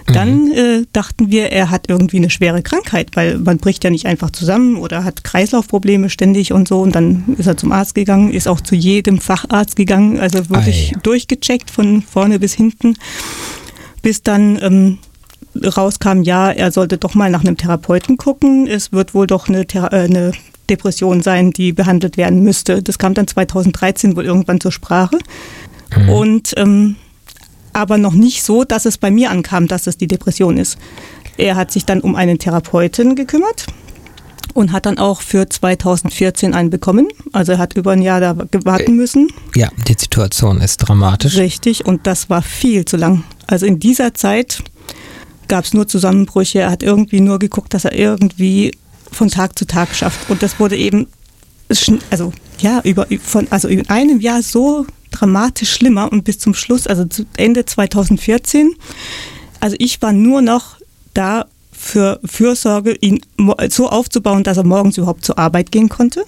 Mhm. 0.08 0.14
Dann 0.14 0.52
äh, 0.52 0.86
dachten 0.94 1.32
wir, 1.32 1.52
er 1.52 1.70
hat 1.70 1.90
irgendwie 1.90 2.18
eine 2.18 2.30
schwere 2.30 2.62
Krankheit, 2.64 3.16
weil 3.16 3.38
man 3.38 3.58
bricht 3.58 3.84
ja 3.84 3.90
nicht 3.90 4.06
einfach 4.06 4.32
zusammen 4.32 4.78
oder 4.78 5.04
hat 5.04 5.24
Kreislaufprobleme 5.24 6.10
ständig 6.10 6.54
und 6.54 6.68
so. 6.68 6.82
Und 6.82 6.96
dann 6.96 7.36
ist 7.38 7.48
er 7.48 7.58
zum 7.58 7.72
Arzt 7.72 7.96
gegangen, 7.96 8.32
ist 8.32 8.48
auch 8.48 8.62
zu 8.62 8.76
jedem 8.76 9.20
Facharzt 9.20 9.76
gegangen, 9.76 10.20
also 10.20 10.50
wirklich 10.50 10.94
Ei. 10.96 11.00
durchgecheckt 11.04 11.70
von 11.70 12.02
vorne 12.02 12.40
bis 12.40 12.54
hinten, 12.54 12.96
bis 14.02 14.24
dann 14.24 14.60
ähm, 14.62 14.98
rauskam, 15.56 16.22
ja, 16.24 16.52
er 16.52 16.72
sollte 16.72 16.98
doch 16.98 17.16
mal 17.16 17.30
nach 17.30 17.42
einem 17.42 17.58
Therapeuten 17.58 18.18
gucken. 18.18 18.68
Es 18.68 18.92
wird 18.92 19.14
wohl 19.14 19.28
doch 19.28 19.48
eine, 19.48 19.66
Thera 19.66 19.88
äh, 19.92 20.06
eine 20.06 20.32
Depression 20.70 21.22
sein, 21.22 21.52
die 21.52 21.74
behandelt 21.74 22.18
werden 22.18 22.44
müsste. 22.44 22.82
Das 22.82 22.98
kam 22.98 23.14
dann 23.14 23.28
2013 23.28 24.16
wohl 24.16 24.26
irgendwann 24.26 24.60
zur 24.60 24.72
Sprache. 24.72 25.18
Mhm. 25.96 26.10
Und 26.10 26.54
ähm, 26.58 26.96
aber 27.74 27.98
noch 27.98 28.14
nicht 28.14 28.44
so, 28.44 28.64
dass 28.64 28.86
es 28.86 28.98
bei 28.98 29.12
mir 29.12 29.32
ankam, 29.32 29.68
dass 29.68 29.88
es 29.88 29.98
die 29.98 30.08
Depression 30.08 30.58
ist. 30.58 30.78
Er 31.38 31.56
hat 31.56 31.72
sich 31.72 31.86
dann 31.86 32.02
um 32.02 32.16
einen 32.16 32.38
Therapeuten 32.38 33.16
gekümmert 33.16 33.66
und 34.54 34.72
hat 34.72 34.86
dann 34.86 35.00
auch 35.00 35.22
für 35.22 35.50
2014 35.50 36.54
einen 36.54 36.70
bekommen. 36.70 37.08
Also 37.32 37.54
er 37.54 37.58
hat 37.58 37.76
über 37.76 37.92
ein 37.92 38.04
Jahr 38.04 38.22
da 38.22 38.38
warten 38.64 38.96
müssen. 38.96 39.30
Ja, 39.56 39.70
die 39.88 39.96
Situation 39.98 40.62
ist 40.62 40.78
dramatisch. 40.78 41.38
Richtig, 41.38 41.86
und 41.86 42.06
das 42.06 42.30
war 42.30 42.44
viel 42.44 42.86
zu 42.86 42.98
lang. 42.98 43.24
Also 43.48 43.66
in 43.66 43.80
dieser 43.80 44.14
Zeit 44.14 44.64
gab 45.48 45.66
es 45.66 45.74
nur 45.74 45.88
Zusammenbrüche. 45.88 46.60
Er 46.60 46.72
hat 46.72 46.84
irgendwie 46.84 47.22
nur 47.22 47.40
geguckt, 47.40 47.74
dass 47.74 47.86
er 47.86 47.94
irgendwie 47.94 48.72
von 49.12 49.30
Tag 49.30 49.58
zu 49.58 49.66
Tag 49.66 49.96
schafft. 49.96 50.30
Und 50.30 50.44
das 50.44 50.60
wurde 50.60 50.78
eben, 50.78 51.08
also 52.10 52.34
ja, 52.60 52.82
über, 52.84 53.08
von, 53.24 53.48
also 53.50 53.68
in 53.68 53.88
einem 53.90 54.20
Jahr 54.20 54.42
so 54.42 54.86
dramatisch 55.12 55.72
schlimmer 55.72 56.12
und 56.12 56.24
bis 56.24 56.40
zum 56.40 56.54
Schluss, 56.54 56.88
also 56.88 57.06
zu 57.06 57.26
Ende 57.38 57.66
2014. 57.66 58.76
Also 59.60 59.76
ich 59.80 60.02
war 60.02 60.12
nur 60.12 60.42
noch 60.42 60.78
da 61.14 61.46
für 61.72 62.20
Fürsorge, 62.24 62.96
ihn 63.02 63.22
so 63.70 63.90
aufzubauen, 63.90 64.44
dass 64.44 64.58
er 64.58 64.64
morgens 64.64 64.98
überhaupt 64.98 65.26
zur 65.26 65.38
Arbeit 65.38 65.72
gehen 65.72 65.90
konnte. 65.90 66.26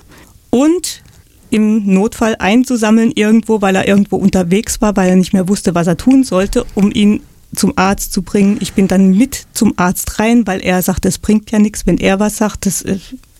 Und 0.50 1.02
im 1.50 1.86
Notfall 1.94 2.36
einzusammeln 2.40 3.12
irgendwo, 3.16 3.62
weil 3.62 3.76
er 3.76 3.88
irgendwo 3.88 4.18
unterwegs 4.18 4.82
war, 4.82 4.96
weil 4.98 5.10
er 5.10 5.16
nicht 5.16 5.34
mehr 5.34 5.48
wusste, 5.48 5.76
was 5.76 5.88
er 5.88 5.98
tun 5.98 6.24
sollte, 6.24 6.66
um 6.76 6.92
ihn 6.92 7.22
zum 7.56 7.74
Arzt 7.78 8.14
zu 8.14 8.22
bringen. 8.22 8.58
Ich 8.60 8.74
bin 8.74 8.88
dann 8.88 9.18
mit 9.18 9.48
zum 9.54 9.74
Arzt 9.78 10.20
rein, 10.20 10.46
weil 10.48 10.62
er 10.62 10.82
sagt, 10.82 11.06
es 11.06 11.18
bringt 11.18 11.52
ja 11.52 11.60
nichts, 11.60 11.86
wenn 11.86 11.98
er 11.98 12.20
was 12.20 12.38
sagt, 12.38 12.66
das, 12.66 12.82
äh, 12.82 12.98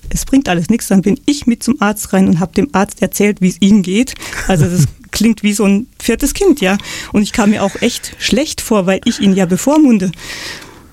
es 0.10 0.26
bringt 0.26 0.50
alles 0.50 0.70
nichts. 0.70 0.88
Dann 0.88 1.02
bin 1.02 1.20
ich 1.26 1.48
mit 1.48 1.64
zum 1.64 1.82
Arzt 1.82 2.14
rein 2.14 2.28
und 2.28 2.40
habe 2.40 2.54
dem 2.54 2.70
Arzt 2.74 3.02
erzählt, 3.02 3.42
wie 3.42 3.50
es 3.50 3.62
ihm 3.62 3.82
geht. 3.82 4.16
Also 4.48 4.66
das 4.66 4.86
klingt 5.12 5.44
wie 5.44 5.54
so 5.54 5.66
ein 5.66 5.88
viertes 6.00 6.34
Kind, 6.34 6.62
ja. 6.62 6.78
Und 7.12 7.22
ich 7.22 7.32
kam 7.32 7.52
mir 7.52 7.64
auch 7.64 7.82
echt 7.82 8.16
schlecht 8.20 8.62
vor, 8.62 8.86
weil 8.86 9.02
ich 9.06 9.20
ihn 9.20 9.34
ja 9.34 9.46
bevormunde. 9.46 10.12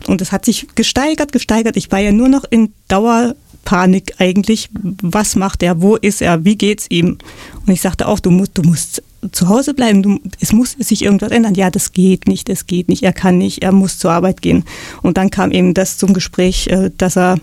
Und 0.06 0.20
es 0.20 0.32
hat 0.32 0.44
sich 0.44 0.66
gesteigert, 0.74 1.32
gesteigert. 1.32 1.76
Ich 1.76 1.90
war 1.92 1.98
ja 1.98 2.12
nur 2.12 2.28
noch 2.28 2.44
in 2.48 2.72
Dauerpanik 2.88 4.14
eigentlich. 4.18 4.68
Was 5.02 5.36
macht 5.36 5.62
er? 5.62 5.80
Wo 5.80 5.96
ist 5.96 6.22
er? 6.22 6.44
Wie 6.44 6.56
geht's 6.56 6.86
ihm? 6.88 7.18
Und 7.66 7.72
ich 7.72 7.80
sagte 7.80 8.08
auch, 8.08 8.20
du 8.20 8.30
musst, 8.30 8.58
du 8.58 8.62
musst 8.62 9.02
zu 9.30 9.48
Hause 9.48 9.74
bleiben, 9.74 10.02
du, 10.02 10.18
es 10.40 10.52
muss 10.52 10.72
sich 10.72 11.02
irgendwas 11.04 11.30
ändern. 11.30 11.54
Ja, 11.54 11.70
das 11.70 11.92
geht 11.92 12.26
nicht, 12.26 12.48
das 12.48 12.66
geht 12.66 12.88
nicht, 12.88 13.02
er 13.02 13.12
kann 13.12 13.38
nicht, 13.38 13.62
er 13.62 13.72
muss 13.72 13.98
zur 13.98 14.10
Arbeit 14.10 14.42
gehen. 14.42 14.64
Und 15.02 15.16
dann 15.16 15.30
kam 15.30 15.52
eben 15.52 15.74
das 15.74 15.98
zum 15.98 16.12
Gespräch, 16.12 16.66
äh, 16.68 16.90
dass 16.96 17.16
er 17.16 17.38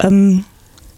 ähm, 0.00 0.44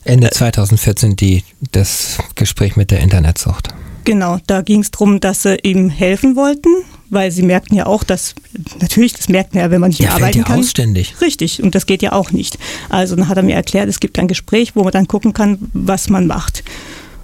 Ende 0.05 0.31
2014 0.31 1.15
die, 1.17 1.45
das 1.73 2.19
Gespräch 2.35 2.77
mit 2.77 2.91
der 2.91 3.01
Internetsucht. 3.01 3.69
Genau, 4.05 4.39
da 4.47 4.63
ging 4.63 4.81
es 4.81 4.91
darum, 4.91 5.21
dass 5.21 5.43
sie 5.43 5.57
ihm 5.63 5.91
helfen 5.91 6.35
wollten, 6.35 6.71
weil 7.11 7.31
sie 7.31 7.43
merkten 7.43 7.77
ja 7.77 7.87
auch, 7.87 8.03
dass, 8.03 8.35
natürlich, 8.81 9.13
das 9.13 9.29
merkt 9.29 9.55
man 9.55 9.65
ja, 9.65 9.71
wenn 9.71 9.81
man 9.81 9.91
nicht 9.91 10.01
ja, 10.01 10.13
arbeiten 10.13 10.39
ja 10.39 10.45
kann. 10.45 10.61
Ausständig. 10.61 11.21
Richtig, 11.21 11.63
und 11.63 11.75
das 11.75 11.87
geht 11.87 12.03
ja 12.03 12.13
auch 12.13 12.33
nicht. 12.33 12.59
Also 12.89 13.15
dann 13.15 13.29
hat 13.29 13.37
er 13.37 13.43
mir 13.43 13.55
erklärt, 13.55 13.89
es 13.89 14.01
gibt 14.01 14.19
ein 14.19 14.27
Gespräch, 14.27 14.75
wo 14.75 14.83
man 14.83 14.93
dann 14.93 15.07
gucken 15.07 15.35
kann, 15.35 15.59
was 15.75 16.09
man 16.09 16.27
macht. 16.27 16.65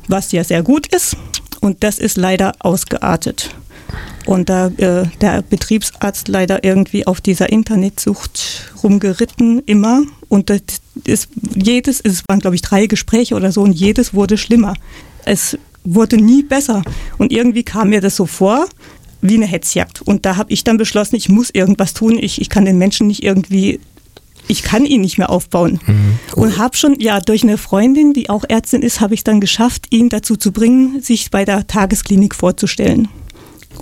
Was 0.09 0.31
ja 0.33 0.45
sehr 0.45 0.63
gut 0.63 0.87
ist, 0.95 1.17
und 1.61 1.83
das 1.83 1.99
ist 1.99 2.17
leider 2.17 2.55
ausgeartet. 2.59 3.55
Und 4.27 4.49
da 4.49 4.67
äh, 4.67 5.07
der 5.21 5.43
Betriebsarzt 5.43 6.27
leider 6.27 6.65
irgendwie 6.65 7.07
auf 7.07 7.21
dieser 7.21 7.49
Internetsucht 7.51 8.73
rumgeritten 8.83 9.63
immer. 9.67 10.03
Und 10.29 10.51
das 10.51 10.63
ist 11.05 11.29
jedes, 11.55 12.01
es 12.01 12.25
waren 12.29 12.41
glaube 12.41 12.57
ich 12.57 12.63
drei 12.63 12.87
Gespräche 12.87 13.37
oder 13.37 13.53
so, 13.53 13.63
und 13.63 13.73
jedes 13.73 14.15
wurde 14.15 14.37
schlimmer. 14.37 14.75
Es 15.25 15.57
wurde 15.85 16.17
nie 16.17 16.43
besser. 16.43 16.83
Und 17.19 17.33
irgendwie 17.33 17.63
kam 17.63 17.91
mir 17.91 18.01
das 18.01 18.17
so 18.17 18.27
vor, 18.27 18.67
wie 19.21 19.35
eine 19.37 19.47
Hetzjagd. 19.47 20.03
Und 20.03 20.27
da 20.27 20.37
habe 20.37 20.53
ich 20.53 20.65
dann 20.65 20.77
beschlossen, 20.77 21.17
ich 21.17 21.29
muss 21.29 21.51
irgendwas 21.51 21.95
tun. 21.95 22.19
Ich, 22.19 22.41
ich 22.41 22.49
kann 22.49 22.65
den 22.65 22.79
Menschen 22.79 23.07
nicht 23.07 23.23
irgendwie 23.23 23.81
ich 24.49 24.63
kann 24.63 24.85
ihn 24.85 25.01
nicht 25.01 25.19
mehr 25.19 25.31
aufbauen. 25.31 25.81
Mhm. 25.87 26.19
Und 26.35 26.59
habe 26.59 26.77
schon, 26.77 26.99
ja, 27.01 27.21
durch 27.21 27.43
eine 27.43 27.59
Freundin, 27.59 28.13
die 28.13 28.31
auch 28.31 28.45
Ärztin 28.49 28.83
ist, 28.83 29.01
habe 29.01 29.15
ich 29.15 29.25
dann 29.25 29.41
geschafft, 29.41 29.87
ihn 29.91 30.09
dazu 30.09 30.37
zu 30.37 30.53
bringen, 30.53 31.01
sich 31.01 31.31
bei 31.31 31.45
der 31.45 31.67
Tagesklinik 31.67 32.35
vorzustellen. 32.35 33.09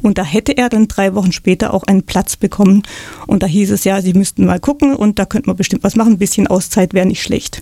Und 0.02 0.18
da 0.18 0.24
hätte 0.24 0.56
er 0.56 0.68
dann 0.68 0.88
drei 0.88 1.14
Wochen 1.14 1.32
später 1.32 1.72
auch 1.72 1.84
einen 1.84 2.02
Platz 2.02 2.36
bekommen. 2.36 2.82
Und 3.26 3.42
da 3.42 3.46
hieß 3.46 3.70
es 3.70 3.84
ja, 3.84 4.02
sie 4.02 4.12
müssten 4.12 4.44
mal 4.44 4.60
gucken 4.60 4.94
und 4.94 5.18
da 5.18 5.24
könnte 5.24 5.48
man 5.48 5.56
bestimmt 5.56 5.84
was 5.84 5.96
machen. 5.96 6.14
Ein 6.14 6.18
bisschen 6.18 6.46
Auszeit 6.46 6.94
wäre 6.94 7.06
nicht 7.06 7.22
schlecht. 7.22 7.60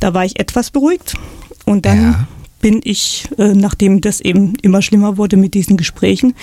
Da 0.00 0.12
war 0.12 0.24
ich 0.24 0.40
etwas 0.40 0.70
beruhigt. 0.70 1.14
Und 1.64 1.86
dann 1.86 2.02
ja 2.02 2.28
bin 2.60 2.80
ich, 2.82 3.28
äh, 3.38 3.54
nachdem 3.54 4.00
das 4.00 4.20
eben 4.20 4.54
immer 4.62 4.82
schlimmer 4.82 5.16
wurde 5.16 5.36
mit 5.36 5.54
diesen 5.54 5.76
Gesprächen, 5.76 6.34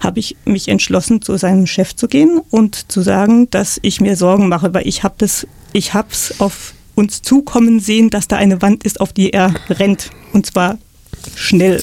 habe 0.00 0.20
ich 0.20 0.36
mich 0.44 0.68
entschlossen, 0.68 1.22
zu 1.22 1.36
seinem 1.36 1.66
Chef 1.66 1.96
zu 1.96 2.08
gehen 2.08 2.40
und 2.50 2.90
zu 2.90 3.02
sagen, 3.02 3.48
dass 3.50 3.78
ich 3.82 4.00
mir 4.00 4.16
Sorgen 4.16 4.48
mache, 4.48 4.74
weil 4.74 4.86
ich 4.86 5.02
habe 5.02 5.14
das, 5.18 5.46
ich 5.72 5.94
habe 5.94 6.08
es 6.10 6.40
auf 6.40 6.74
uns 6.94 7.22
zukommen 7.22 7.80
sehen, 7.80 8.10
dass 8.10 8.28
da 8.28 8.36
eine 8.36 8.60
Wand 8.62 8.84
ist, 8.84 9.00
auf 9.00 9.12
die 9.12 9.32
er 9.32 9.54
rennt. 9.70 10.10
Und 10.32 10.46
zwar 10.46 10.78
schnell. 11.34 11.82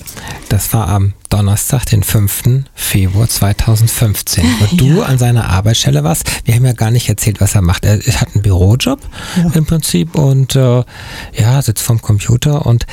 Das 0.50 0.72
war 0.74 0.88
am 0.88 1.14
Donnerstag, 1.30 1.86
den 1.86 2.04
5. 2.04 2.66
Februar 2.74 3.30
2015, 3.30 4.44
wo 4.60 4.76
du 4.76 5.00
ja. 5.00 5.04
an 5.04 5.18
seiner 5.18 5.50
Arbeitsstelle 5.50 6.04
warst. 6.04 6.26
Wir 6.46 6.56
haben 6.56 6.66
ja 6.66 6.74
gar 6.74 6.92
nicht 6.92 7.08
erzählt, 7.08 7.40
was 7.40 7.56
er 7.56 7.62
macht. 7.62 7.86
Er 7.86 8.00
hat 8.00 8.34
einen 8.34 8.42
Bürojob 8.42 9.00
ja. 9.38 9.52
im 9.54 9.66
Prinzip 9.66 10.16
und 10.16 10.56
äh, 10.56 10.84
ja, 11.38 11.62
sitzt 11.62 11.84
vorm 11.84 12.02
Computer 12.02 12.66
und 12.66 12.86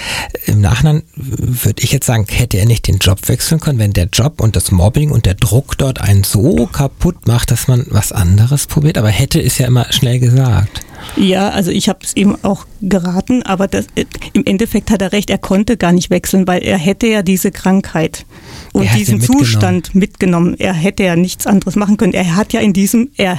im 0.46 0.60
Nachhinein 0.60 1.02
würde 1.14 1.82
ich 1.82 1.92
jetzt 1.92 2.06
sagen, 2.06 2.26
hätte 2.28 2.58
er 2.58 2.66
nicht 2.66 2.86
den 2.86 2.98
Job 2.98 3.26
wechseln 3.28 3.60
können, 3.60 3.78
wenn 3.78 3.92
der 3.92 4.06
Job 4.12 4.40
und 4.40 4.54
das 4.54 4.70
Mobbing 4.70 5.10
und 5.10 5.26
der 5.26 5.34
Druck 5.34 5.78
dort 5.78 6.00
einen 6.00 6.22
so 6.22 6.66
kaputt 6.66 7.26
macht, 7.26 7.50
dass 7.50 7.68
man 7.68 7.86
was 7.88 8.12
anderes 8.12 8.66
probiert. 8.66 8.98
Aber 8.98 9.08
hätte 9.08 9.40
ist 9.40 9.58
ja 9.58 9.66
immer 9.66 9.90
schnell 9.92 10.20
gesagt. 10.20 10.84
Ja, 11.16 11.50
also 11.50 11.70
ich 11.70 11.88
habe 11.88 12.00
es 12.02 12.14
ihm 12.16 12.36
auch 12.42 12.66
geraten, 12.82 13.42
aber 13.42 13.68
das, 13.68 13.86
äh, 13.94 14.04
im 14.32 14.44
Endeffekt 14.44 14.90
hat 14.90 15.02
er 15.02 15.12
recht, 15.12 15.30
er 15.30 15.38
konnte 15.38 15.76
gar 15.76 15.92
nicht 15.92 16.10
wechseln, 16.10 16.46
weil 16.46 16.62
er 16.62 16.78
hätte 16.78 17.06
ja 17.06 17.22
diese 17.22 17.50
Krankheit 17.50 18.25
und 18.72 18.88
diesen 18.94 19.18
mitgenommen. 19.18 19.44
Zustand 19.44 19.94
mitgenommen. 19.94 20.56
Er 20.58 20.72
hätte 20.72 21.04
ja 21.04 21.16
nichts 21.16 21.46
anderes 21.46 21.76
machen 21.76 21.96
können. 21.96 22.14
Er 22.14 22.36
hat 22.36 22.52
ja 22.52 22.60
in 22.60 22.72
diesem, 22.72 23.10
er, 23.16 23.38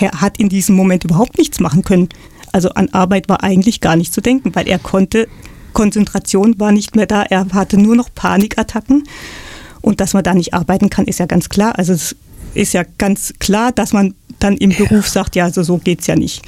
er 0.00 0.20
hat 0.20 0.38
in 0.38 0.48
diesem 0.48 0.76
Moment 0.76 1.04
überhaupt 1.04 1.38
nichts 1.38 1.60
machen 1.60 1.82
können. 1.82 2.08
Also 2.52 2.70
an 2.70 2.88
Arbeit 2.92 3.28
war 3.28 3.42
eigentlich 3.42 3.80
gar 3.80 3.96
nicht 3.96 4.12
zu 4.12 4.20
denken, 4.20 4.54
weil 4.54 4.68
er 4.68 4.78
konnte, 4.78 5.28
Konzentration 5.72 6.58
war 6.58 6.72
nicht 6.72 6.96
mehr 6.96 7.06
da, 7.06 7.22
er 7.22 7.46
hatte 7.52 7.78
nur 7.78 7.94
noch 7.94 8.08
Panikattacken. 8.14 9.04
Und 9.80 10.00
dass 10.00 10.12
man 10.12 10.24
da 10.24 10.34
nicht 10.34 10.52
arbeiten 10.52 10.90
kann, 10.90 11.06
ist 11.06 11.20
ja 11.20 11.26
ganz 11.26 11.48
klar. 11.48 11.78
Also 11.78 11.92
es 11.92 12.16
ist 12.54 12.74
ja 12.74 12.82
ganz 12.98 13.34
klar, 13.38 13.72
dass 13.72 13.92
man 13.92 14.14
dann 14.40 14.56
im 14.56 14.70
ja. 14.70 14.78
Beruf 14.78 15.08
sagt, 15.08 15.36
ja, 15.36 15.44
also 15.44 15.62
so 15.62 15.78
geht 15.78 16.00
es 16.00 16.06
ja 16.06 16.16
nicht. 16.16 16.42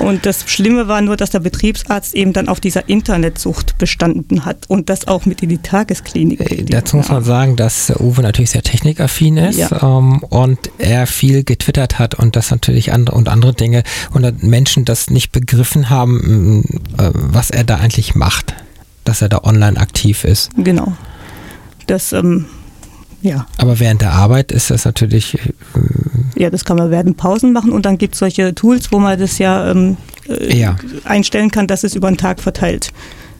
Und 0.00 0.26
das 0.26 0.44
Schlimme 0.46 0.88
war 0.88 1.00
nur, 1.00 1.16
dass 1.16 1.30
der 1.30 1.40
Betriebsarzt 1.40 2.14
eben 2.14 2.32
dann 2.32 2.48
auf 2.48 2.60
dieser 2.60 2.88
Internetsucht 2.88 3.78
bestanden 3.78 4.44
hat 4.44 4.68
und 4.68 4.88
das 4.88 5.06
auch 5.06 5.26
mit 5.26 5.42
in 5.42 5.48
die 5.48 5.58
Tagesklinik. 5.58 6.40
Äh, 6.40 6.64
dazu 6.64 6.96
muss 6.96 7.08
man 7.08 7.22
sagen, 7.22 7.56
dass 7.56 7.92
Uwe 8.00 8.22
natürlich 8.22 8.50
sehr 8.50 8.62
technikaffin 8.62 9.36
ist 9.36 9.58
ja. 9.58 9.82
ähm, 9.82 10.22
und 10.22 10.58
er 10.78 11.06
viel 11.06 11.44
getwittert 11.44 11.98
hat 11.98 12.14
und 12.14 12.36
das 12.36 12.50
natürlich 12.50 12.92
andere 12.92 13.16
und 13.16 13.28
andere 13.28 13.54
Dinge 13.54 13.82
und 14.12 14.42
Menschen 14.42 14.84
das 14.84 15.10
nicht 15.10 15.32
begriffen 15.32 15.90
haben, 15.90 16.64
äh, 16.98 17.10
was 17.12 17.50
er 17.50 17.64
da 17.64 17.76
eigentlich 17.76 18.14
macht, 18.14 18.54
dass 19.04 19.22
er 19.22 19.28
da 19.28 19.42
online 19.42 19.78
aktiv 19.78 20.24
ist. 20.24 20.50
Genau. 20.56 20.92
Das 21.86 22.12
ähm, 22.12 22.46
ja. 23.24 23.46
Aber 23.56 23.80
während 23.80 24.02
der 24.02 24.12
Arbeit 24.12 24.52
ist 24.52 24.70
das 24.70 24.84
natürlich. 24.84 25.34
Äh, 25.34 26.42
ja, 26.42 26.50
das 26.50 26.64
kann 26.64 26.76
man 26.76 26.90
während 26.90 27.16
Pausen 27.16 27.52
machen 27.52 27.72
und 27.72 27.86
dann 27.86 27.96
gibt 27.96 28.14
es 28.14 28.18
solche 28.18 28.54
Tools, 28.54 28.92
wo 28.92 28.98
man 28.98 29.18
das 29.18 29.38
ja, 29.38 29.70
ähm, 29.70 29.96
äh, 30.28 30.56
ja, 30.56 30.76
einstellen 31.04 31.50
kann, 31.50 31.66
dass 31.66 31.84
es 31.84 31.94
über 31.94 32.08
den 32.08 32.18
Tag 32.18 32.40
verteilt 32.40 32.92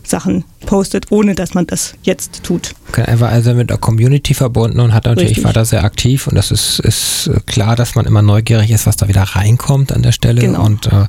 Sachen 0.05 0.45
postet, 0.67 1.11
ohne 1.11 1.35
dass 1.35 1.55
man 1.55 1.67
das 1.67 1.95
jetzt 2.03 2.43
tut. 2.43 2.75
Er 2.97 3.21
war 3.21 3.31
also 3.31 3.55
mit 3.55 3.71
der 3.71 3.79
Community 3.79 4.35
verbunden 4.35 4.81
und 4.81 4.95
hat 4.95 5.07
natürlich, 5.07 5.31
Richtig. 5.31 5.45
war 5.45 5.53
da 5.53 5.65
sehr 5.65 5.85
aktiv 5.85 6.27
und 6.27 6.37
das 6.37 6.51
ist, 6.51 6.79
ist 6.81 7.31
klar, 7.47 7.77
dass 7.77 7.95
man 7.95 8.07
immer 8.07 8.23
neugierig 8.23 8.71
ist, 8.71 8.87
was 8.87 8.97
da 8.97 9.09
wieder 9.09 9.23
reinkommt 9.23 9.93
an 9.93 10.03
der 10.03 10.13
Stelle. 10.13 10.41
Genau. 10.41 10.65
Und 10.65 10.87
äh, 10.87 11.07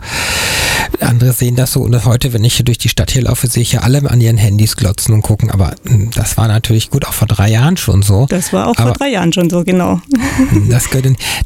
andere 1.02 1.34
sehen 1.34 1.56
das 1.56 1.74
so 1.74 1.82
und 1.82 2.06
heute, 2.06 2.34
wenn 2.34 2.44
ich 2.44 2.56
hier 2.56 2.66
durch 2.66 2.78
die 2.78 2.90
Stadt 2.90 3.12
hier 3.12 3.24
laufe, 3.24 3.48
sehe 3.48 3.62
ich 3.62 3.72
ja 3.74 3.82
alle 3.82 4.10
an 4.10 4.22
ihren 4.22 4.38
Handys 4.38 4.76
glotzen 4.76 5.14
und 5.14 5.22
gucken, 5.22 5.52
aber 5.52 5.76
hm, 5.86 6.10
das 6.12 6.38
war 6.38 6.48
natürlich 6.48 6.90
gut 6.90 7.06
auch 7.06 7.14
vor 7.14 7.28
drei 7.28 7.50
Jahren 7.50 7.78
schon 7.78 8.02
so. 8.02 8.26
Das 8.30 8.54
war 8.54 8.68
auch 8.68 8.78
aber 8.78 8.90
vor 8.90 8.98
drei 8.98 9.10
Jahren 9.10 9.34
schon 9.34 9.50
so, 9.50 9.64
genau. 9.64 10.02
Das, 10.70 10.90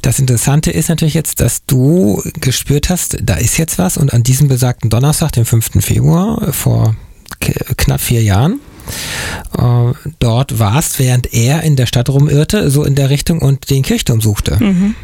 das 0.01 0.19
Interessante 0.19 0.71
ist 0.71 0.89
natürlich 0.89 1.13
jetzt, 1.13 1.39
dass 1.39 1.65
du 1.65 2.21
gespürt 2.39 2.89
hast, 2.89 3.17
da 3.21 3.35
ist 3.35 3.57
jetzt 3.57 3.77
was 3.77 3.97
und 3.97 4.13
an 4.13 4.23
diesem 4.23 4.47
besagten 4.47 4.89
Donnerstag, 4.89 5.31
dem 5.33 5.45
5. 5.45 5.83
Februar, 5.83 6.51
vor 6.53 6.95
knapp 7.39 8.01
vier 8.01 8.23
Jahren. 8.23 8.59
Äh, 9.57 9.93
dort 10.19 10.59
warst, 10.59 10.99
während 10.99 11.33
er 11.33 11.63
in 11.63 11.75
der 11.75 11.85
Stadt 11.85 12.09
rumirrte, 12.09 12.69
so 12.71 12.83
in 12.83 12.95
der 12.95 13.09
Richtung 13.09 13.39
und 13.39 13.69
den 13.69 13.83
Kirchturm 13.83 14.21
suchte. 14.21 14.57
Mhm. 14.63 14.95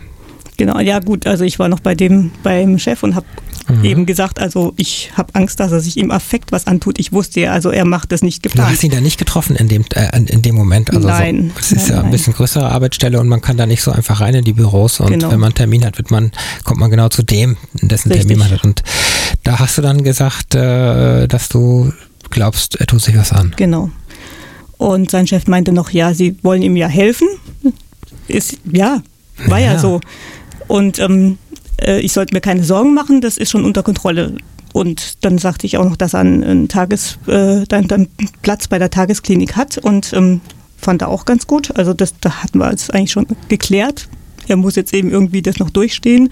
Genau, 0.57 0.79
ja 0.79 0.99
gut, 0.99 1.27
also 1.27 1.43
ich 1.43 1.59
war 1.59 1.67
noch 1.67 1.81
bei 1.81 1.95
dem 1.95 2.31
beim 2.41 2.79
Chef 2.79 3.03
und 3.03 3.15
habe 3.15 3.25
mhm. 3.67 3.83
eben 3.83 4.05
gesagt, 4.05 4.39
also 4.39 4.73
ich 4.77 5.11
habe 5.15 5.35
Angst, 5.35 5.59
dass 5.59 5.71
er 5.71 5.81
sich 5.81 5.97
im 5.97 6.11
Affekt 6.11 6.53
was 6.53 6.65
antut. 6.65 6.97
Ich 6.97 7.11
wusste 7.11 7.41
ja, 7.41 7.51
also 7.51 7.71
er 7.71 7.83
macht 7.83 8.13
das 8.13 8.21
nicht 8.21 8.41
geplant. 8.41 8.69
Du 8.69 8.73
hast 8.73 8.83
ihn 8.83 8.91
da 8.91 9.01
nicht 9.01 9.17
getroffen 9.17 9.55
in 9.57 9.67
dem, 9.67 9.83
äh, 9.93 10.17
in 10.17 10.41
dem 10.41 10.55
Moment? 10.55 10.91
Also 10.93 11.07
nein. 11.07 11.51
Es 11.59 11.69
so, 11.69 11.75
ist 11.75 11.89
nein, 11.89 11.97
ja 11.97 12.03
ein 12.03 12.11
bisschen 12.11 12.33
größere 12.33 12.69
Arbeitsstelle 12.69 13.19
und 13.19 13.27
man 13.27 13.41
kann 13.41 13.57
da 13.57 13.65
nicht 13.65 13.81
so 13.81 13.91
einfach 13.91 14.21
rein 14.21 14.35
in 14.35 14.45
die 14.45 14.53
Büros 14.53 15.01
und 15.01 15.11
genau. 15.11 15.31
wenn 15.31 15.39
man 15.39 15.47
einen 15.47 15.55
Termin 15.55 15.85
hat, 15.85 15.97
wird 15.97 16.09
man, 16.09 16.31
kommt 16.63 16.79
man 16.79 16.89
genau 16.89 17.09
zu 17.09 17.23
dem, 17.23 17.57
dessen 17.73 18.11
Richtig. 18.11 18.27
Termin 18.27 18.39
man 18.39 18.51
hat. 18.51 18.63
Und 18.63 18.83
da 19.43 19.59
hast 19.59 19.77
du 19.77 19.81
dann 19.81 20.03
gesagt, 20.03 20.55
äh, 20.55 21.27
dass 21.27 21.49
du 21.49 21.91
glaubst, 22.29 22.79
er 22.79 22.85
tut 22.87 23.01
sich 23.01 23.17
was 23.17 23.31
an. 23.31 23.53
Genau. 23.57 23.89
Und 24.77 25.09
sein 25.09 25.27
Chef 25.27 25.47
meinte 25.47 25.71
noch, 25.71 25.89
ja, 25.89 26.13
sie 26.13 26.37
wollen 26.43 26.61
ihm 26.61 26.75
ja 26.75 26.87
helfen. 26.87 27.27
Ist, 28.27 28.57
ja, 28.71 29.01
war 29.47 29.59
ja, 29.59 29.73
ja 29.73 29.79
so. 29.79 30.01
Und 30.67 30.99
ähm, 30.99 31.37
äh, 31.81 31.99
ich 31.99 32.13
sollte 32.13 32.33
mir 32.33 32.41
keine 32.41 32.63
Sorgen 32.63 32.93
machen, 32.93 33.21
das 33.21 33.37
ist 33.37 33.51
schon 33.51 33.65
unter 33.65 33.83
Kontrolle. 33.83 34.35
Und 34.73 35.23
dann 35.23 35.37
sagte 35.37 35.65
ich 35.65 35.77
auch 35.77 35.85
noch, 35.85 35.95
dass 35.95 36.13
er 36.13 36.19
einen, 36.21 36.43
einen 36.43 36.67
Tages, 36.67 37.17
äh, 37.27 37.63
dann, 37.67 37.87
dann 37.87 38.09
Platz 38.41 38.67
bei 38.67 38.77
der 38.77 38.89
Tagesklinik 38.89 39.55
hat 39.55 39.77
und 39.77 40.11
ähm, 40.13 40.41
fand 40.77 41.01
er 41.01 41.07
auch 41.07 41.23
ganz 41.25 41.47
gut. 41.47 41.75
Also 41.77 41.93
das, 41.93 42.13
da 42.19 42.43
hatten 42.43 42.59
wir 42.59 42.71
es 42.71 42.89
eigentlich 42.89 43.11
schon 43.11 43.25
geklärt. 43.47 44.09
Er 44.47 44.57
muss 44.57 44.75
jetzt 44.75 44.93
eben 44.93 45.11
irgendwie 45.11 45.41
das 45.41 45.59
noch 45.59 45.69
durchstehen 45.69 46.29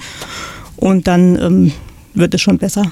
und 0.76 1.08
dann 1.08 1.40
ähm, 1.42 1.72
wird 2.14 2.34
es 2.34 2.42
schon 2.42 2.58
besser. 2.58 2.92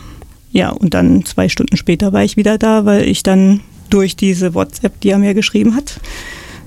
Ja, 0.52 0.70
und 0.70 0.94
dann 0.94 1.26
zwei 1.26 1.50
Stunden 1.50 1.78
später 1.78 2.14
war 2.14 2.24
ich 2.24 2.38
wieder 2.38 2.58
da, 2.58 2.86
weil 2.86 3.08
ich 3.08 3.24
dann 3.24 3.62
durch 3.90 4.16
diese 4.16 4.54
WhatsApp, 4.54 5.00
die 5.02 5.10
er 5.10 5.18
mir 5.18 5.34
geschrieben 5.34 5.76
hat, 5.76 6.00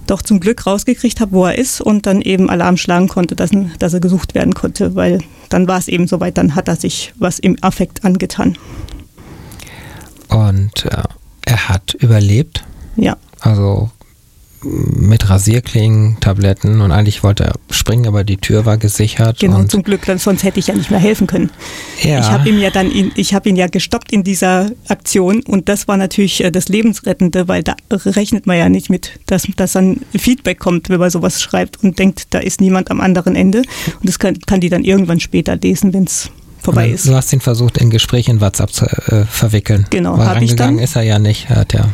doch 0.07 0.23
zum 0.23 0.41
Glück 0.41 0.67
rausgekriegt 0.67 1.21
habe, 1.21 1.33
wo 1.33 1.47
er 1.47 1.57
ist 1.57 1.81
und 1.81 2.07
dann 2.07 2.21
eben 2.21 2.51
Alarm 2.51 2.77
schlagen 2.77 3.09
konnte, 3.09 3.37
dass, 3.37 3.51
dass 3.79 3.95
er 3.95 4.01
gesucht 4.01 4.35
werden 4.35 4.55
konnte, 4.55 4.95
weil 4.95 5.21
dann 5.49 5.69
war 5.69 5.79
es 5.79 5.89
eben 5.89 6.07
soweit, 6.07 6.37
dann 6.39 6.55
hat 6.55 6.69
er 6.69 6.77
sich 6.77 7.13
was 7.19 7.39
im 7.39 7.57
Affekt 7.63 8.05
angetan. 8.05 8.57
Und 10.29 10.87
äh, 10.87 11.03
er 11.43 11.69
hat 11.69 11.95
überlebt? 11.95 12.65
Ja. 12.97 13.17
Also 13.41 13.91
mit 14.65 15.29
Rasierklingen, 15.29 16.19
Tabletten 16.21 16.81
und 16.81 16.93
eigentlich 16.93 17.23
wollte 17.23 17.45
er 17.45 17.55
springen, 17.71 18.07
aber 18.07 18.25
die 18.25 18.37
Tür 18.37 18.65
war 18.65 18.79
gesichert. 18.79 19.39
Genau, 19.39 19.65
zum 19.65 19.83
Glück, 19.83 20.03
sonst 20.19 20.43
hätte 20.43 20.59
ich 20.59 20.69
ja 20.69 20.75
nicht 20.75 20.91
mehr 20.91 21.01
helfen 21.01 21.27
können. 21.27 21.51
Ja. 22.03 22.21
Ich 22.21 22.27
habe 22.27 22.49
ihm 22.49 22.59
ja 22.59 22.71
dann, 22.71 22.91
in, 22.91 23.13
ich 23.15 23.35
habe 23.35 23.49
ihn 23.49 23.57
ja 23.57 23.67
gestoppt 23.67 24.13
in 24.13 24.25
dieser 24.25 24.71
Aktion 24.89 25.43
und 25.43 25.69
das 25.69 25.89
war 25.89 25.97
natürlich 25.97 26.43
äh, 26.43 26.51
das 26.51 26.69
Lebensrettende, 26.69 27.49
weil 27.49 27.63
da 27.63 27.77
rechnet 27.91 28.47
man 28.47 28.59
ja 28.59 28.69
nicht 28.69 28.91
mit, 28.91 29.21
dass, 29.27 29.47
dass 29.57 29.73
dann 29.73 30.01
Feedback 30.17 30.59
kommt, 30.59 30.89
wenn 30.89 31.01
man 31.01 31.11
sowas 31.11 31.43
schreibt 31.43 31.83
und 31.83 31.99
denkt, 31.99 32.29
da 32.31 32.39
ist 32.39 32.61
niemand 32.61 32.91
am 32.91 33.01
anderen 33.01 33.37
Ende 33.37 33.59
und 33.59 34.09
das 34.09 34.19
kann, 34.19 34.39
kann 34.47 34.61
die 34.61 34.69
dann 34.69 34.85
irgendwann 34.85 35.21
später 35.21 35.57
lesen, 35.57 35.93
wenn 35.93 36.05
es 36.05 36.31
vorbei 36.63 36.91
ist. 36.91 37.07
Du 37.07 37.15
hast 37.15 37.33
ihn 37.33 37.41
versucht, 37.41 37.79
in 37.79 37.91
Gespräch 37.91 38.29
in 38.29 38.41
WhatsApp 38.41 38.73
zu 38.73 38.87
äh, 38.87 39.25
verwickeln. 39.27 39.87
Genau, 39.91 40.19
habe 40.19 40.45
ich 40.45 40.57
dann. 40.57 40.79
ist 40.79 40.97
er 40.97 41.03
ja 41.03 41.19
nicht, 41.19 41.51
hat 41.51 41.75
ja 41.75 41.89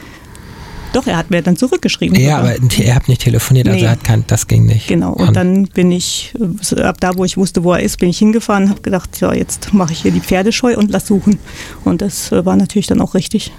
doch, 0.92 1.06
er 1.06 1.16
hat 1.16 1.30
mir 1.30 1.42
dann 1.42 1.56
zurückgeschrieben. 1.56 2.18
Ja, 2.18 2.38
aber 2.38 2.54
er 2.78 2.94
hat 2.94 3.08
nicht 3.08 3.22
telefoniert, 3.22 3.68
also 3.68 3.78
nee. 3.78 3.84
er 3.84 3.92
hat 3.92 4.04
kein, 4.04 4.24
das 4.26 4.46
ging 4.46 4.66
nicht. 4.66 4.88
Genau, 4.88 5.12
und, 5.12 5.34
dann 5.34 5.64
bin 5.66 5.92
ich, 5.92 6.34
ab 6.82 6.96
da, 7.00 7.16
wo 7.16 7.24
ich 7.24 7.36
wusste, 7.36 7.64
wo 7.64 7.72
er 7.72 7.80
ist, 7.80 7.98
bin 7.98 8.08
ich 8.08 8.18
hingefahren 8.18 8.64
und 8.64 8.70
habe 8.70 8.82
gedacht, 8.82 9.20
ja, 9.20 9.32
jetzt 9.32 9.72
mache 9.72 9.92
ich 9.92 10.02
hier 10.02 10.12
die 10.12 10.20
Pferdescheu 10.20 10.76
und 10.76 10.90
lass 10.90 11.06
suchen. 11.06 11.38
Und 11.84 12.02
das 12.02 12.32
äh, 12.32 12.44
war 12.44 12.56
natürlich 12.56 12.86
dann 12.86 13.00
auch 13.00 13.14
richtig. 13.14 13.52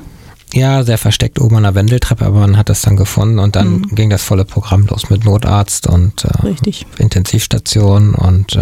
Ja, 0.53 0.83
sehr 0.83 0.97
versteckt 0.97 1.39
oben 1.39 1.57
an 1.57 1.63
der 1.63 1.75
Wendeltreppe, 1.75 2.25
aber 2.25 2.39
man 2.39 2.57
hat 2.57 2.69
das 2.69 2.81
dann 2.81 2.97
gefunden 2.97 3.39
und 3.39 3.55
dann 3.55 3.79
mhm. 3.79 3.95
ging 3.95 4.09
das 4.09 4.21
volle 4.21 4.43
Programm 4.43 4.85
los 4.87 5.09
mit 5.09 5.23
Notarzt 5.23 5.87
und 5.87 6.25
äh, 6.25 6.73
Intensivstation 6.97 8.13
und 8.13 8.55
äh, 8.55 8.61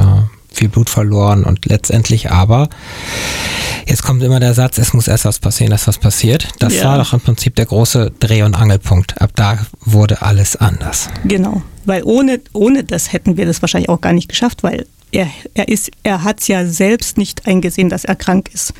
viel 0.51 0.69
Blut 0.69 0.89
verloren 0.89 1.43
und 1.43 1.65
letztendlich 1.65 2.31
aber, 2.31 2.69
jetzt 3.87 4.03
kommt 4.03 4.23
immer 4.23 4.39
der 4.39 4.53
Satz, 4.53 4.77
es 4.77 4.93
muss 4.93 5.07
erst 5.07 5.25
was 5.25 5.39
passieren, 5.39 5.71
dass 5.71 5.87
was 5.87 5.97
passiert. 5.97 6.49
Das 6.59 6.75
ja. 6.75 6.85
war 6.85 6.97
doch 6.97 7.13
im 7.13 7.21
Prinzip 7.21 7.55
der 7.55 7.65
große 7.65 8.11
Dreh- 8.19 8.43
und 8.43 8.55
Angelpunkt. 8.55 9.21
Ab 9.21 9.31
da 9.35 9.59
wurde 9.81 10.21
alles 10.21 10.55
anders. 10.55 11.09
Genau, 11.25 11.61
weil 11.85 12.03
ohne, 12.03 12.39
ohne 12.53 12.83
das 12.83 13.13
hätten 13.13 13.37
wir 13.37 13.45
das 13.45 13.61
wahrscheinlich 13.61 13.89
auch 13.89 14.01
gar 14.01 14.13
nicht 14.13 14.29
geschafft, 14.29 14.63
weil 14.63 14.85
er, 15.11 15.27
er, 15.53 15.65
er 16.03 16.23
hat 16.23 16.41
es 16.41 16.47
ja 16.47 16.65
selbst 16.65 17.17
nicht 17.17 17.47
eingesehen, 17.47 17.89
dass 17.89 18.05
er 18.05 18.15
krank 18.15 18.49
ist 18.53 18.73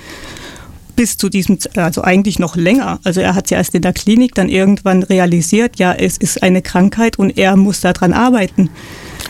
bis 1.00 1.16
zu 1.16 1.30
diesem, 1.30 1.58
also 1.78 2.04
eigentlich 2.04 2.40
noch 2.40 2.58
länger. 2.58 3.00
Also 3.06 3.22
er 3.22 3.34
hat 3.34 3.46
es 3.46 3.52
ja 3.52 3.58
erst 3.58 3.74
in 3.74 3.84
der 3.84 3.94
Klinik 3.94 4.36
dann 4.36 4.50
irgendwann 4.50 5.02
realisiert, 5.02 5.80
ja, 5.80 5.94
es 5.94 6.18
ist 6.18 6.44
eine 6.44 6.62
Krankheit 6.62 7.18
und 7.18 7.38
er 7.38 7.56
muss 7.56 7.80
daran 7.80 8.12
arbeiten. 8.12 8.70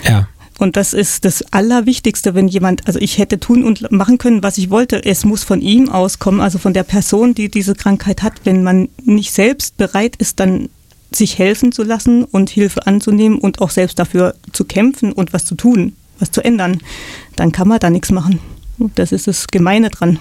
Ja. 0.04 0.28
Und 0.60 0.76
das 0.76 0.92
ist 0.92 1.24
das 1.24 1.42
Allerwichtigste, 1.54 2.36
wenn 2.36 2.50
jemand, 2.50 2.86
also 2.86 3.00
ich 3.00 3.18
hätte 3.18 3.40
tun 3.40 3.64
und 3.64 3.90
machen 3.94 4.18
können, 4.18 4.44
was 4.44 4.58
ich 4.58 4.70
wollte. 4.70 5.04
Es 5.06 5.24
muss 5.24 5.46
von 5.46 5.62
ihm 5.62 5.88
auskommen, 5.88 6.42
also 6.42 6.60
von 6.60 6.74
der 6.74 6.84
Person, 6.84 7.34
die 7.34 7.50
diese 7.50 7.76
Krankheit 7.76 8.24
hat. 8.24 8.42
Wenn 8.44 8.62
man 8.62 8.90
nicht 9.06 9.32
selbst 9.32 9.78
bereit 9.78 10.18
ist, 10.18 10.42
dann 10.42 10.68
sich 11.12 11.40
helfen 11.40 11.72
zu 11.72 11.84
lassen 11.84 12.26
und 12.26 12.50
Hilfe 12.50 12.86
anzunehmen 12.86 13.40
und 13.40 13.62
auch 13.62 13.70
selbst 13.70 14.00
dafür 14.00 14.36
zu 14.52 14.66
kämpfen 14.66 15.14
und 15.14 15.32
was 15.32 15.46
zu 15.46 15.56
tun, 15.56 15.96
was 16.20 16.30
zu 16.30 16.44
ändern, 16.44 16.80
dann 17.38 17.54
kann 17.54 17.70
man 17.70 17.80
da 17.80 17.90
nichts 17.90 18.12
machen. 18.12 18.40
Das 18.96 19.14
ist 19.14 19.28
das 19.28 19.48
Gemeine 19.48 19.90
dran. 19.90 20.20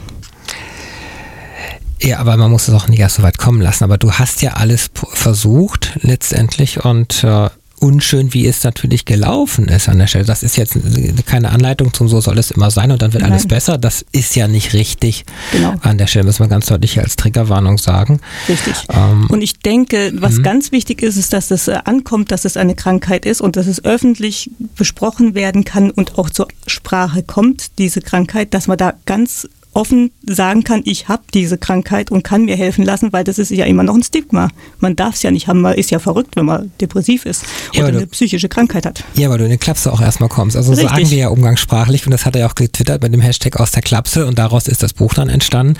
Ja, 2.01 2.21
aber 2.21 2.37
man 2.37 2.53
muss 2.53 2.69
es 2.69 2.75
auch 2.75 2.87
nicht 2.87 3.01
erst 3.01 3.17
so 3.17 3.25
weit 3.25 3.39
kommen 3.39 3.61
lassen. 3.61 3.83
Aber 3.83 3.99
du 3.99 4.13
hast 4.13 4.41
ja 4.43 4.53
alles 4.53 4.89
versucht 4.95 5.99
letztendlich 6.03 6.85
und 6.85 7.25
äh, 7.25 7.51
unschön, 7.79 8.35
wie 8.35 8.47
es 8.47 8.65
natürlich 8.65 9.05
gelaufen 9.05 9.69
ist 9.69 9.89
an 9.89 9.99
der 9.99 10.07
Stelle. 10.07 10.25
Das 10.25 10.43
ist 10.43 10.57
jetzt 10.57 10.79
keine 11.27 11.51
Anleitung 11.51 11.93
zum 11.93 12.09
so 12.09 12.21
soll 12.21 12.39
es 12.39 12.51
immer 12.51 12.71
sein 12.71 12.91
und 12.91 13.03
dann 13.03 13.13
wird 13.13 13.23
Nein. 13.23 13.33
alles 13.33 13.47
besser. 13.47 13.79
Das 13.79 14.05
ist 14.13 14.37
ja 14.37 14.49
nicht 14.49 14.73
richtig. 14.75 15.25
Genau. 15.53 15.75
An 15.81 15.99
der 15.99 16.07
Stelle 16.07 16.25
müssen 16.25 16.41
wir 16.41 16.49
ganz 16.49 16.67
deutlich 16.67 16.99
als 16.99 17.17
Triggerwarnung 17.17 17.79
sagen. 17.79 18.21
Richtig. 18.49 18.75
Ähm, 18.91 19.27
und 19.31 19.43
ich 19.43 19.59
denke, 19.59 20.13
was 20.17 20.37
mh. 20.37 20.43
ganz 20.43 20.73
wichtig 20.73 21.03
ist, 21.03 21.17
ist, 21.17 21.33
dass 21.33 21.51
es 21.51 21.69
ankommt, 21.69 22.31
dass 22.31 22.45
es 22.45 22.57
eine 22.57 22.75
Krankheit 22.75 23.25
ist 23.25 23.41
und 23.41 23.57
dass 23.57 23.67
es 23.67 23.85
öffentlich 23.85 24.51
besprochen 24.77 25.35
werden 25.35 25.65
kann 25.65 25.91
und 25.91 26.19
auch 26.19 26.31
zur 26.31 26.49
Sprache 26.67 27.23
kommt, 27.23 27.79
diese 27.79 28.01
Krankheit, 28.01 28.55
dass 28.55 28.67
man 28.67 28.79
da 28.79 28.95
ganz 29.07 29.49
offen 29.75 30.11
sagen 30.27 30.65
kann, 30.65 30.83
ich 30.85 31.09
habe 31.09 31.23
diese 31.33 31.59
Krankheit 31.59 32.11
und 32.11 32.23
kann 32.23 32.45
mir 32.45 32.57
helfen 32.57 32.85
lassen, 32.85 33.13
weil 33.13 33.25
das 33.25 33.39
ist 33.39 33.51
ja 33.51 33.65
immer 33.65 33.83
noch 33.83 33.95
ein 33.95 34.03
Stigma. 34.03 34.49
Man 34.81 34.97
darf 34.97 35.15
es 35.15 35.23
ja 35.23 35.31
nicht 35.31 35.47
haben, 35.47 35.61
man 35.61 35.75
ist 35.75 35.91
ja 35.91 35.99
verrückt, 35.99 36.37
wenn 36.37 36.47
man 36.47 36.73
depressiv 36.81 37.27
ist 37.27 37.45
ja, 37.73 37.85
oder 37.85 37.97
eine 37.97 38.07
psychische 38.07 38.49
Krankheit 38.49 38.87
hat. 38.87 39.05
Ja, 39.15 39.31
weil 39.31 39.39
du 39.39 39.45
in 39.45 39.51
die 39.51 39.59
Klapse 39.59 39.93
auch 39.93 40.01
erstmal 40.01 40.29
kommst. 40.29 40.57
Also 40.57 40.73
Richtig. 40.73 40.89
sagen 40.89 41.11
wir 41.11 41.19
ja 41.19 41.29
umgangssprachlich 41.29 42.07
und 42.07 42.13
das 42.13 42.27
hat 42.27 42.35
er 42.35 42.43
ja 42.43 42.49
auch 42.49 42.55
getwittert 42.55 43.03
mit 43.03 43.13
dem 43.13 43.21
Hashtag 43.21 43.61
aus 43.61 43.71
der 43.71 43.83
Klapse 43.83 44.27
und 44.27 44.39
daraus 44.39 44.67
ist 44.67 44.83
das 44.83 44.93
Buch 44.93 45.15
dann 45.15 45.29
entstanden. 45.29 45.75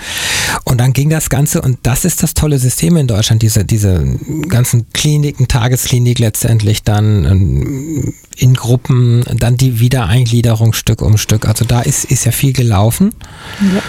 Und 0.63 0.79
dann 0.79 0.93
ging 0.93 1.09
das 1.09 1.29
Ganze 1.29 1.61
und 1.61 1.79
das 1.83 2.05
ist 2.05 2.23
das 2.23 2.33
tolle 2.33 2.59
System 2.59 2.95
in 2.97 3.07
Deutschland, 3.07 3.41
diese, 3.41 3.65
diese 3.65 4.17
ganzen 4.47 4.87
Kliniken, 4.93 5.47
Tagesklinik 5.47 6.19
letztendlich 6.19 6.83
dann 6.83 7.25
ähm, 7.25 8.13
in 8.37 8.53
Gruppen, 8.53 9.23
dann 9.37 9.57
die 9.57 9.79
Wiedereingliederung 9.79 10.73
Stück 10.73 11.01
um 11.01 11.17
Stück. 11.17 11.47
Also 11.47 11.65
da 11.65 11.81
ist, 11.81 12.05
ist 12.05 12.25
ja 12.25 12.31
viel 12.31 12.53
gelaufen. 12.53 13.11
Ja. 13.59 13.81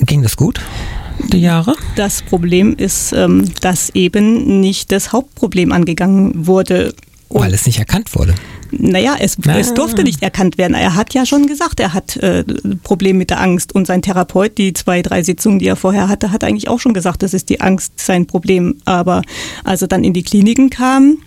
Ging 0.00 0.22
das 0.22 0.36
gut? 0.36 0.60
Die 1.32 1.40
Jahre? 1.40 1.74
Das 1.96 2.22
Problem 2.22 2.74
ist, 2.76 3.12
ähm, 3.12 3.44
dass 3.60 3.90
eben 3.90 4.60
nicht 4.60 4.92
das 4.92 5.12
Hauptproblem 5.12 5.72
angegangen 5.72 6.46
wurde. 6.46 6.94
Und 7.28 7.42
Weil 7.42 7.54
es 7.54 7.66
nicht 7.66 7.78
erkannt 7.78 8.14
wurde. 8.14 8.34
Naja, 8.72 9.16
es, 9.18 9.36
ah. 9.46 9.58
es 9.58 9.74
durfte 9.74 10.02
nicht 10.02 10.22
erkannt 10.22 10.58
werden. 10.58 10.74
Er 10.74 10.94
hat 10.94 11.14
ja 11.14 11.26
schon 11.26 11.46
gesagt, 11.46 11.78
er 11.78 11.92
hat 11.92 12.16
äh, 12.16 12.44
Probleme 12.82 13.20
mit 13.20 13.30
der 13.30 13.40
Angst. 13.40 13.74
Und 13.74 13.86
sein 13.86 14.02
Therapeut, 14.02 14.56
die 14.58 14.72
zwei, 14.72 15.02
drei 15.02 15.22
Sitzungen, 15.22 15.58
die 15.58 15.66
er 15.66 15.76
vorher 15.76 16.08
hatte, 16.08 16.32
hat 16.32 16.42
eigentlich 16.42 16.68
auch 16.68 16.80
schon 16.80 16.94
gesagt, 16.94 17.22
das 17.22 17.34
ist 17.34 17.48
die 17.48 17.60
Angst 17.60 17.92
sein 17.96 18.26
Problem. 18.26 18.76
Aber 18.84 19.22
als 19.64 19.82
er 19.82 19.88
dann 19.88 20.04
in 20.04 20.14
die 20.14 20.22
Kliniken 20.22 20.70
kam, 20.70 21.18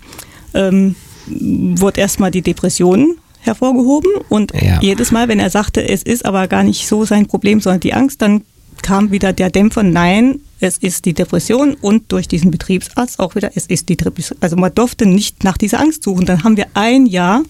ähm, 0.54 0.96
wurde 1.28 2.00
erstmal 2.00 2.30
die 2.30 2.42
Depression 2.42 3.16
hervorgehoben 3.46 4.10
und 4.28 4.52
ja. 4.54 4.80
jedes 4.80 5.12
Mal, 5.12 5.28
wenn 5.28 5.40
er 5.40 5.50
sagte, 5.50 5.88
es 5.88 6.02
ist 6.02 6.24
aber 6.24 6.48
gar 6.48 6.62
nicht 6.62 6.86
so 6.86 7.04
sein 7.04 7.26
Problem, 7.26 7.60
sondern 7.60 7.80
die 7.80 7.94
Angst, 7.94 8.22
dann 8.22 8.42
kam 8.82 9.10
wieder 9.10 9.32
der 9.32 9.50
Dämpfer, 9.50 9.82
nein, 9.82 10.40
es 10.60 10.78
ist 10.78 11.04
die 11.04 11.14
Depression 11.14 11.74
und 11.74 12.12
durch 12.12 12.28
diesen 12.28 12.50
Betriebsarzt 12.50 13.18
auch 13.18 13.34
wieder, 13.34 13.50
es 13.54 13.66
ist 13.66 13.88
die 13.88 13.96
Depression. 13.96 14.38
Also 14.40 14.56
man 14.56 14.74
durfte 14.74 15.06
nicht 15.06 15.44
nach 15.44 15.56
dieser 15.56 15.80
Angst 15.80 16.02
suchen. 16.02 16.26
Dann 16.26 16.44
haben 16.44 16.56
wir 16.56 16.66
ein 16.74 17.06
Jahr, 17.06 17.42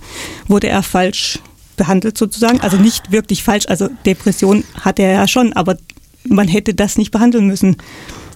wurde 0.49 0.69
er 0.69 0.83
falsch 0.83 1.41
behandelt 1.77 2.17
sozusagen, 2.17 2.61
also 2.61 2.77
nicht 2.77 3.13
wirklich 3.13 3.43
falsch, 3.43 3.67
also 3.69 3.89
Depression 4.07 4.65
hatte 4.81 5.03
er 5.03 5.13
ja 5.13 5.29
schon, 5.29 5.53
aber 5.53 5.77
man 6.25 6.49
hätte 6.49 6.75
das 6.75 6.97
nicht 6.97 7.11
behandeln 7.11 7.47
müssen, 7.47 7.77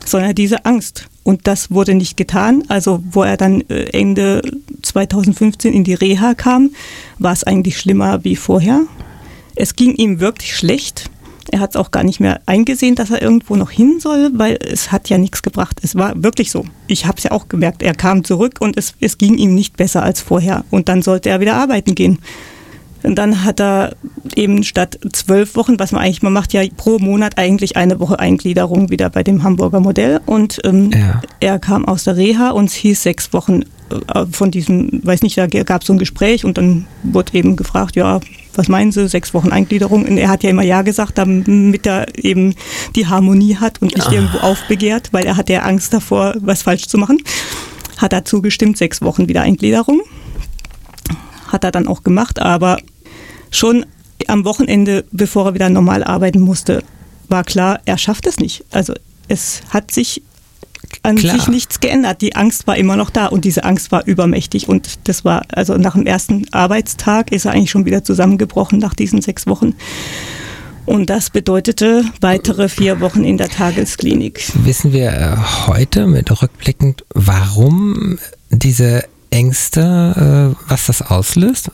sondern 0.05 0.35
diese 0.35 0.65
Angst. 0.65 1.09
Und 1.23 1.47
das 1.47 1.71
wurde 1.71 1.95
nicht 1.95 2.17
getan. 2.17 2.65
Also 2.69 3.03
wo 3.11 3.23
er 3.23 3.37
dann 3.37 3.63
äh, 3.69 3.85
Ende 3.93 4.43
2015 4.91 5.73
in 5.73 5.85
die 5.85 5.95
Reha 5.95 6.35
kam, 6.35 6.71
war 7.19 7.33
es 7.33 7.45
eigentlich 7.45 7.79
schlimmer 7.79 8.25
wie 8.25 8.37
vorher. 8.37 8.83
Es 9.57 9.77
ging 9.77 9.95
ihm 9.95 10.21
wirklich 10.21 10.57
schlecht. 10.57 11.11
Er 11.51 11.61
hat 11.61 11.71
es 11.71 11.77
auch 11.77 11.91
gar 11.91 12.05
nicht 12.05 12.21
mehr 12.21 12.41
eingesehen, 12.47 12.95
dass 12.95 13.11
er 13.11 13.23
irgendwo 13.23 13.57
noch 13.57 13.71
hin 13.71 13.99
soll, 13.99 14.31
weil 14.35 14.59
es 14.61 14.93
hat 14.93 15.09
ja 15.09 15.19
nichts 15.19 15.43
gebracht. 15.43 15.81
Es 15.83 15.97
war 15.97 16.23
wirklich 16.23 16.51
so. 16.51 16.65
Ich 16.87 17.07
habe 17.07 17.19
es 17.19 17.25
ja 17.25 17.33
auch 17.33 17.49
gemerkt. 17.49 17.83
Er 17.83 17.95
kam 17.95 18.23
zurück 18.23 18.57
und 18.61 18.77
es, 18.77 18.95
es 19.01 19.19
ging 19.19 19.37
ihm 19.37 19.55
nicht 19.55 19.77
besser 19.77 20.03
als 20.03 20.21
vorher. 20.21 20.65
Und 20.71 20.89
dann 20.89 21.03
sollte 21.03 21.29
er 21.29 21.41
wieder 21.41 21.57
arbeiten 21.57 21.95
gehen. 21.95 22.19
Und 23.03 23.17
dann 23.17 23.45
hat 23.45 23.61
er 23.61 23.97
eben 24.37 24.63
statt 24.63 24.99
zwölf 25.13 25.57
Wochen, 25.57 25.79
was 25.79 25.93
man 25.93 26.03
eigentlich, 26.03 26.23
man 26.23 26.33
macht 26.33 26.53
ja 26.53 26.63
pro 26.77 26.99
Monat 26.99 27.39
eigentlich 27.39 27.77
eine 27.77 27.99
Woche 28.01 28.19
Eingliederung 28.19 28.91
wieder 28.91 29.11
bei 29.11 29.23
dem 29.23 29.43
Hamburger 29.43 29.81
Modell. 29.81 30.21
Und 30.27 30.61
ähm, 30.65 30.91
ja. 30.93 31.21
er 31.41 31.59
kam 31.59 31.85
aus 31.87 32.05
der 32.05 32.17
Reha 32.17 32.51
und 32.51 32.67
es 32.67 32.75
hieß 32.75 33.03
sechs 33.03 33.33
Wochen 33.33 33.63
äh, 33.91 34.27
von 34.31 34.51
diesem, 34.51 35.01
weiß 35.03 35.23
nicht, 35.23 35.39
da 35.39 35.47
gab 35.47 35.81
es 35.83 35.87
so 35.87 35.93
ein 35.93 35.99
Gespräch 35.99 36.45
und 36.45 36.59
dann 36.59 36.87
wurde 37.03 37.35
eben 37.35 37.57
gefragt, 37.57 37.97
ja, 37.97 38.21
was 38.55 38.69
meinen 38.69 38.93
Sie, 38.93 39.09
sechs 39.09 39.33
Wochen 39.33 39.53
Eingliederung? 39.53 40.05
Und 40.05 40.19
er 40.19 40.29
hat 40.29 40.43
ja 40.43 40.51
immer 40.51 40.65
Ja 40.65 40.83
gesagt, 40.83 41.17
damit 41.19 41.87
er 41.87 42.07
eben 42.23 42.55
die 42.97 43.07
Harmonie 43.07 43.57
hat 43.57 43.81
und 43.81 43.95
nicht 43.95 44.09
ah. 44.09 44.13
irgendwo 44.13 44.39
aufbegehrt, 44.39 45.13
weil 45.13 45.25
er 45.25 45.37
hat 45.37 45.49
ja 45.49 45.61
Angst 45.61 45.95
davor, 45.95 46.35
was 46.41 46.63
falsch 46.63 46.87
zu 46.89 46.99
machen. 46.99 47.19
Hat 47.97 48.13
er 48.13 48.25
zugestimmt, 48.25 48.77
sechs 48.77 49.03
Wochen 49.03 49.29
wieder 49.29 49.43
Eingliederung 49.43 50.03
hat 51.51 51.65
er 51.65 51.71
dann 51.71 51.87
auch 51.87 52.03
gemacht, 52.03 52.41
aber 52.41 52.79
schon 53.51 53.87
am 54.27 54.45
Wochenende, 54.45 55.05
bevor 55.13 55.47
er 55.47 55.55
wieder 55.55 55.69
normal 55.69 56.05
arbeiten 56.05 56.41
musste, 56.41 56.83
war 57.29 57.45
klar, 57.45 57.81
er 57.85 57.99
schafft 57.99 58.27
es 58.27 58.39
nicht. 58.39 58.65
Also 58.71 58.95
es 59.29 59.63
hat 59.71 59.91
sich 59.91 60.23
an 61.03 61.17
Klar. 61.17 61.37
sich 61.37 61.49
nichts 61.49 61.81
geändert. 61.81 62.21
Die 62.21 62.35
Angst 62.35 62.67
war 62.67 62.77
immer 62.77 62.97
noch 62.97 63.11
da 63.11 63.27
und 63.27 63.45
diese 63.45 63.65
Angst 63.65 63.93
war 63.93 64.07
übermächtig. 64.07 64.69
Und 64.69 65.09
das 65.09 65.25
war, 65.25 65.43
also 65.53 65.77
nach 65.77 65.95
dem 65.95 66.07
ersten 66.07 66.47
Arbeitstag 66.53 67.33
ist 67.33 67.45
er 67.45 67.53
eigentlich 67.53 67.71
schon 67.71 67.85
wieder 67.85 68.03
zusammengebrochen 68.05 68.79
nach 68.79 68.95
diesen 68.95 69.23
sechs 69.23 69.47
Wochen. 69.47 69.75
Und 70.87 71.09
das 71.09 71.31
bedeutete 71.31 72.05
weitere 72.21 72.69
vier 72.69 73.01
Wochen 73.01 73.23
in 73.23 73.37
der 73.37 73.49
Tagesklinik. 73.49 74.43
Wissen 74.65 74.93
wir 74.93 75.13
äh, 75.13 75.37
heute 75.69 76.07
mit 76.07 76.43
rückblickend, 76.43 77.05
warum 77.15 78.19
diese 78.51 79.05
Ängste, 79.31 80.55
äh, 80.57 80.71
was 80.71 80.87
das 80.87 81.03
auslöst? 81.03 81.71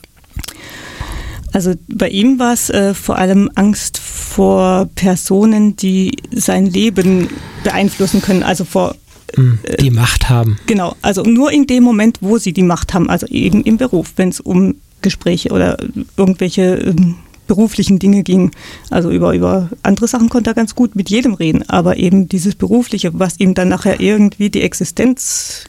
Also 1.53 1.73
bei 1.87 2.09
ihm 2.09 2.39
war 2.39 2.53
es 2.53 2.69
äh, 2.69 2.93
vor 2.93 3.17
allem 3.17 3.49
Angst 3.55 3.97
vor 3.97 4.89
Personen, 4.95 5.75
die 5.75 6.17
sein 6.31 6.67
Leben 6.67 7.29
beeinflussen 7.63 8.21
können, 8.21 8.43
also 8.43 8.65
vor 8.65 8.95
hm, 9.33 9.59
äh, 9.63 9.77
die 9.77 9.89
Macht 9.89 10.29
haben. 10.29 10.59
Genau, 10.67 10.95
also 11.01 11.23
nur 11.23 11.51
in 11.51 11.65
dem 11.65 11.83
Moment, 11.83 12.19
wo 12.21 12.37
sie 12.37 12.53
die 12.53 12.63
Macht 12.63 12.93
haben, 12.93 13.09
also 13.09 13.27
eben 13.27 13.63
im 13.63 13.77
Beruf, 13.77 14.13
wenn 14.17 14.29
es 14.29 14.39
um 14.39 14.75
Gespräche 15.01 15.49
oder 15.49 15.77
irgendwelche 16.17 16.75
ähm, 16.75 17.15
beruflichen 17.47 17.97
Dinge 17.97 18.23
ging. 18.23 18.51
Also 18.89 19.09
über, 19.09 19.33
über 19.33 19.69
andere 19.83 20.07
Sachen 20.07 20.29
konnte 20.29 20.51
er 20.51 20.53
ganz 20.53 20.75
gut 20.75 20.95
mit 20.95 21.09
jedem 21.09 21.33
reden, 21.33 21.67
aber 21.69 21.97
eben 21.97 22.27
dieses 22.27 22.55
Berufliche, 22.55 23.17
was 23.17 23.39
ihm 23.39 23.53
dann 23.53 23.69
nachher 23.69 23.99
irgendwie 23.99 24.49
die 24.49 24.61
Existenz 24.61 25.65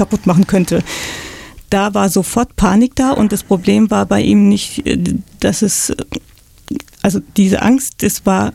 kaputt 0.00 0.26
machen 0.26 0.46
könnte. 0.46 0.82
Da 1.68 1.92
war 1.92 2.08
sofort 2.08 2.56
Panik 2.56 2.96
da 2.96 3.10
und 3.10 3.32
das 3.32 3.42
Problem 3.42 3.90
war 3.90 4.06
bei 4.06 4.22
ihm 4.22 4.48
nicht, 4.48 4.86
äh, 4.86 4.98
dass 5.40 5.60
es, 5.60 5.92
also 7.02 7.20
diese 7.36 7.60
Angst, 7.60 8.02
das 8.02 8.24
war 8.24 8.52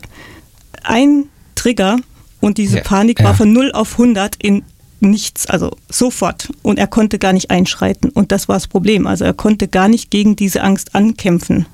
ein 0.82 1.26
Trigger 1.54 1.98
und 2.40 2.58
diese 2.58 2.78
ja, 2.78 2.82
Panik 2.82 3.20
ja. 3.20 3.26
war 3.26 3.34
von 3.34 3.52
0 3.52 3.70
auf 3.72 3.92
100 3.92 4.34
in 4.42 4.64
nichts, 4.98 5.46
also 5.46 5.76
sofort. 5.88 6.48
Und 6.62 6.80
er 6.80 6.88
konnte 6.88 7.18
gar 7.20 7.32
nicht 7.32 7.50
einschreiten. 7.50 8.10
Und 8.10 8.32
das 8.32 8.48
war 8.48 8.56
das 8.56 8.66
Problem. 8.66 9.06
Also 9.06 9.24
er 9.24 9.34
konnte 9.34 9.68
gar 9.68 9.88
nicht 9.88 10.10
gegen 10.10 10.34
diese 10.34 10.62
Angst 10.62 10.94
ankämpfen. 10.94 11.66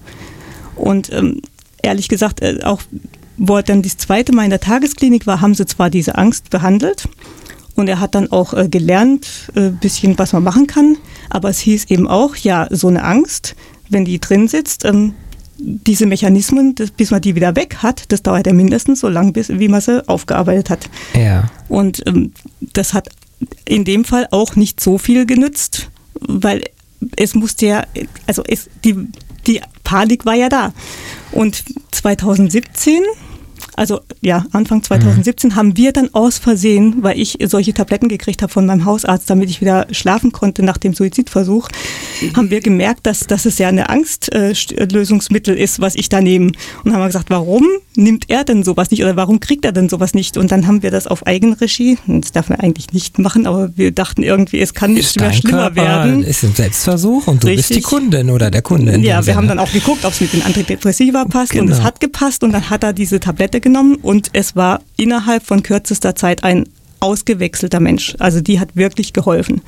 Und 0.76 1.10
ähm, 1.12 1.40
ehrlich 1.82 2.08
gesagt, 2.08 2.42
äh, 2.42 2.60
auch 2.62 2.82
wo 3.38 3.56
er 3.56 3.62
dann 3.62 3.82
das 3.82 3.96
zweite 3.96 4.32
Mal 4.32 4.44
in 4.44 4.50
der 4.50 4.60
Tagesklinik 4.60 5.26
war, 5.26 5.40
haben 5.40 5.54
sie 5.54 5.66
zwar 5.66 5.88
diese 5.88 6.16
Angst 6.16 6.50
behandelt, 6.50 7.08
und 7.74 7.88
er 7.88 8.00
hat 8.00 8.14
dann 8.14 8.30
auch 8.30 8.54
äh, 8.54 8.68
gelernt, 8.68 9.50
ein 9.54 9.66
äh, 9.66 9.70
bisschen, 9.70 10.18
was 10.18 10.32
man 10.32 10.42
machen 10.42 10.66
kann. 10.66 10.96
Aber 11.30 11.48
es 11.48 11.58
hieß 11.60 11.86
eben 11.86 12.06
auch, 12.06 12.36
ja, 12.36 12.66
so 12.70 12.88
eine 12.88 13.04
Angst, 13.04 13.54
wenn 13.88 14.04
die 14.04 14.20
drin 14.20 14.48
sitzt, 14.48 14.84
ähm, 14.84 15.14
diese 15.58 16.06
Mechanismen, 16.06 16.74
das, 16.74 16.90
bis 16.90 17.10
man 17.10 17.20
die 17.20 17.34
wieder 17.34 17.56
weg 17.56 17.78
hat, 17.82 18.04
das 18.08 18.22
dauert 18.22 18.46
ja 18.46 18.52
mindestens 18.52 19.00
so 19.00 19.08
lange, 19.08 19.32
bis, 19.32 19.48
wie 19.48 19.68
man 19.68 19.80
sie 19.80 20.06
aufgearbeitet 20.08 20.70
hat. 20.70 20.90
Ja. 21.14 21.50
Und 21.68 22.02
ähm, 22.06 22.32
das 22.60 22.94
hat 22.94 23.08
in 23.64 23.84
dem 23.84 24.04
Fall 24.04 24.28
auch 24.30 24.56
nicht 24.56 24.80
so 24.80 24.98
viel 24.98 25.26
genützt, 25.26 25.90
weil 26.20 26.64
es 27.16 27.34
musste 27.34 27.66
ja, 27.66 27.84
also 28.26 28.42
es, 28.46 28.68
die, 28.84 28.94
die 29.46 29.60
Panik 29.84 30.24
war 30.26 30.34
ja 30.34 30.48
da. 30.48 30.72
Und 31.32 31.64
2017 31.90 33.02
also 33.74 34.00
ja, 34.20 34.44
Anfang 34.52 34.82
2017 34.82 35.50
mhm. 35.50 35.56
haben 35.56 35.76
wir 35.76 35.92
dann 35.92 36.12
aus 36.12 36.38
Versehen, 36.38 36.96
weil 37.00 37.18
ich 37.18 37.38
solche 37.44 37.72
Tabletten 37.72 38.08
gekriegt 38.08 38.42
habe 38.42 38.52
von 38.52 38.66
meinem 38.66 38.84
Hausarzt, 38.84 39.28
damit 39.30 39.50
ich 39.50 39.60
wieder 39.60 39.86
schlafen 39.90 40.32
konnte 40.32 40.62
nach 40.62 40.76
dem 40.76 40.94
Suizidversuch, 40.94 41.68
mhm. 42.20 42.36
haben 42.36 42.50
wir 42.50 42.60
gemerkt, 42.60 43.06
dass, 43.06 43.20
dass 43.20 43.46
es 43.46 43.58
ja 43.58 43.68
eine 43.68 43.88
Angstlösungsmittel 43.88 45.56
äh, 45.56 45.62
ist, 45.62 45.80
was 45.80 45.94
ich 45.94 46.08
da 46.08 46.20
nehme. 46.20 46.52
Und 46.84 46.92
haben 46.92 47.00
wir 47.00 47.06
gesagt, 47.06 47.30
warum 47.30 47.66
nimmt 47.94 48.28
er 48.28 48.44
denn 48.44 48.62
sowas 48.62 48.90
nicht 48.90 49.02
oder 49.02 49.16
warum 49.16 49.40
kriegt 49.40 49.64
er 49.64 49.72
denn 49.72 49.88
sowas 49.88 50.14
nicht? 50.14 50.36
Und 50.36 50.52
dann 50.52 50.66
haben 50.66 50.82
wir 50.82 50.90
das 50.90 51.06
auf 51.06 51.26
Eigenregie, 51.26 51.98
das 52.06 52.32
darf 52.32 52.48
man 52.48 52.60
eigentlich 52.60 52.92
nicht 52.92 53.18
machen, 53.18 53.46
aber 53.46 53.70
wir 53.76 53.92
dachten 53.92 54.22
irgendwie, 54.22 54.60
es 54.60 54.74
kann 54.74 54.92
nicht 54.94 55.18
mehr 55.18 55.32
schlimmer 55.32 55.70
Körper 55.70 55.76
werden. 55.76 56.24
Ist 56.24 56.44
ein 56.44 56.54
Selbstversuch 56.54 57.26
und 57.26 57.42
du 57.42 57.48
Richtig. 57.48 57.68
bist 57.68 57.78
die 57.78 57.82
Kundin 57.82 58.30
oder 58.30 58.50
der 58.50 58.62
Kunde. 58.62 58.98
Ja, 58.98 59.16
wir 59.16 59.22
Sinne. 59.22 59.36
haben 59.36 59.48
dann 59.48 59.58
auch 59.58 59.72
geguckt, 59.72 60.04
ob 60.04 60.12
es 60.12 60.20
mit 60.20 60.32
den 60.32 60.42
Antidepressiva 60.42 61.24
passt 61.24 61.52
genau. 61.52 61.64
und 61.64 61.70
es 61.70 61.78
genau. 61.78 61.88
hat 61.88 62.00
gepasst 62.00 62.44
und 62.44 62.52
dann 62.52 62.70
hat 62.70 62.82
er 62.82 62.92
diese 62.92 63.20
Tablette 63.20 63.51
genommen 63.61 63.96
und 63.96 64.30
es 64.32 64.57
war 64.57 64.80
innerhalb 64.96 65.44
von 65.44 65.62
kürzester 65.62 66.14
Zeit 66.14 66.44
ein 66.44 66.66
ausgewechselter 67.00 67.80
Mensch. 67.80 68.14
Also 68.18 68.40
die 68.40 68.61
hat 68.61 68.76
wirklich 68.76 69.12
geholfen. 69.12 69.62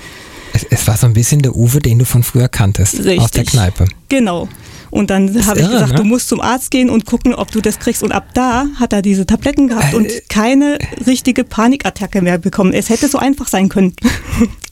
Es, 0.53 0.65
es, 0.71 0.87
war 0.87 0.97
so 0.97 1.07
ein 1.07 1.15
bisschen 1.15 1.43
der 1.43 1.57
Uwe, 1.57 1.81
den 1.81 1.99
du 1.99 2.05
von 2.05 2.23
früher 2.23 2.49
kanntest, 2.49 2.99
Richtig. 2.99 3.21
aus 3.21 3.31
der 3.33 3.45
Kneipe. 3.45 3.87
Genau. 4.09 4.49
Und 4.95 5.11
dann 5.11 5.45
habe 5.47 5.59
ich 5.59 5.69
gesagt, 5.69 5.91
ne? 5.91 5.99
du 5.99 6.05
musst 6.05 6.29
zum 6.29 6.41
Arzt 6.41 6.71
gehen 6.71 6.89
und 6.89 7.05
gucken, 7.05 7.35
ob 7.35 7.51
du 7.51 7.61
das 7.61 7.81
kriegst. 7.81 8.05
Und 8.05 8.13
ab 8.13 8.29
da 8.35 8.67
hat 8.77 8.93
er 8.93 9.03
diese 9.03 9.27
Tabletten 9.27 9.67
gehabt 9.67 9.93
äh, 9.93 9.97
und 9.97 10.09
keine 10.29 10.79
richtige 11.05 11.43
Panikattacke 11.43 12.23
mehr 12.23 12.39
bekommen. 12.39 12.73
Es 12.73 12.91
hätte 12.91 13.09
so 13.09 13.19
einfach 13.19 13.49
sein 13.49 13.69
können. 13.69 13.95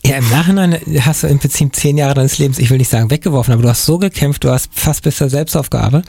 Ja, 0.05 0.17
im 0.17 0.29
Nachhinein 0.31 0.79
hast 1.03 1.23
du 1.23 1.29
im 1.29 1.39
Prinzip 1.39 1.77
zehn 1.77 1.97
Jahre 1.97 2.15
deines 2.15 2.37
Lebens, 2.37 2.59
ich 2.59 2.71
will 2.71 2.79
nicht 2.79 2.91
sagen 2.91 3.09
weggeworfen, 3.09 3.55
aber 3.55 3.63
du 3.63 3.69
hast 3.69 3.87
so 3.87 3.99
gekämpft, 3.99 4.43
du 4.43 4.51
hast 4.51 4.69
fast 4.73 5.05
bis 5.05 5.17
zur 5.17 5.31
Selbstaufgabe. 5.31 6.03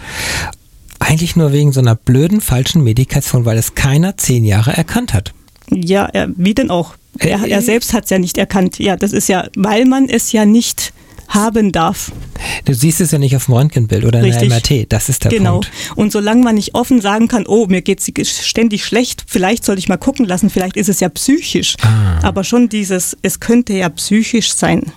Eigentlich 1.04 1.36
nur 1.36 1.52
wegen 1.52 1.74
so 1.74 1.82
einer 1.82 1.96
blöden, 1.96 2.40
falschen 2.40 2.84
Medikation, 2.84 3.46
weil 3.46 3.58
es 3.58 3.76
keiner 3.76 4.16
zehn 4.18 4.46
Jahre 4.46 4.72
erkannt 4.72 5.14
hat. 5.14 5.34
Ja, 5.70 6.06
er, 6.06 6.30
wie 6.38 6.54
denn 6.54 6.70
auch? 6.70 6.94
Er, 7.20 7.44
er 7.46 7.62
selbst 7.62 7.94
hat 7.94 8.06
es 8.06 8.10
ja 8.10 8.20
nicht 8.20 8.38
erkannt. 8.38 8.80
Ja, 8.80 8.96
das 8.96 9.12
ist 9.12 9.28
ja, 9.28 9.48
weil 9.56 9.86
man 9.86 10.08
es 10.08 10.32
ja 10.32 10.46
nicht 10.46 10.94
haben 11.28 11.72
darf. 11.72 12.12
Du 12.66 12.74
siehst 12.74 13.02
es 13.02 13.12
ja 13.12 13.18
nicht 13.18 13.36
auf 13.36 13.46
dem 13.46 13.56
Röntgenbild 13.56 14.06
oder 14.06 14.22
Richtig. 14.22 14.44
in 14.44 14.50
der 14.50 14.58
MRT, 14.58 14.92
das 14.92 15.10
ist 15.10 15.24
der 15.24 15.32
genau. 15.32 15.54
Punkt. 15.54 15.72
Genau. 15.72 16.02
Und 16.02 16.12
solange 16.12 16.44
man 16.44 16.56
nicht 16.56 16.76
offen 16.76 17.02
sagen 17.02 17.28
kann, 17.28 17.46
oh, 17.48 17.66
mir 17.68 17.82
geht 17.82 18.00
es 18.00 18.48
ständig 18.48 18.86
schlecht, 18.86 19.26
vielleicht 19.28 19.66
sollte 19.66 19.80
ich 19.80 19.90
mal 19.90 19.98
gucken 19.98 20.26
lassen, 20.26 20.50
vielleicht 20.50 20.78
ist 20.78 20.90
es 20.90 21.00
ja 21.00 21.10
psychisch. 21.10 21.76
Ah. 21.82 22.20
Aber 22.22 22.44
schon 22.44 22.70
dieses, 22.70 23.18
es 23.24 23.40
könnte 23.40 23.74
ja 23.74 23.90
psychisch 23.90 24.54
sein. 24.54 24.92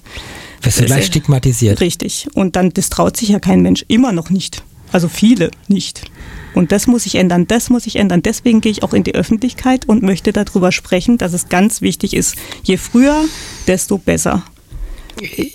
Wirst 0.62 0.80
du 0.80 0.84
gleich 0.84 1.06
stigmatisiert. 1.06 1.80
Richtig. 1.80 2.28
Und 2.34 2.56
dann, 2.56 2.70
das 2.70 2.90
traut 2.90 3.16
sich 3.16 3.30
ja 3.30 3.38
kein 3.38 3.62
Mensch, 3.62 3.84
immer 3.88 4.12
noch 4.12 4.30
nicht. 4.30 4.62
Also 4.92 5.08
viele 5.08 5.50
nicht. 5.68 6.10
Und 6.54 6.72
das 6.72 6.86
muss 6.86 7.04
ich 7.04 7.16
ändern, 7.16 7.46
das 7.46 7.68
muss 7.68 7.86
ich 7.86 7.96
ändern. 7.96 8.22
Deswegen 8.22 8.60
gehe 8.62 8.72
ich 8.72 8.82
auch 8.82 8.94
in 8.94 9.04
die 9.04 9.14
Öffentlichkeit 9.14 9.86
und 9.86 10.02
möchte 10.02 10.32
darüber 10.32 10.72
sprechen, 10.72 11.18
dass 11.18 11.34
es 11.34 11.48
ganz 11.48 11.82
wichtig 11.82 12.14
ist. 12.14 12.36
Je 12.62 12.78
früher, 12.78 13.24
desto 13.66 13.98
besser. 13.98 14.42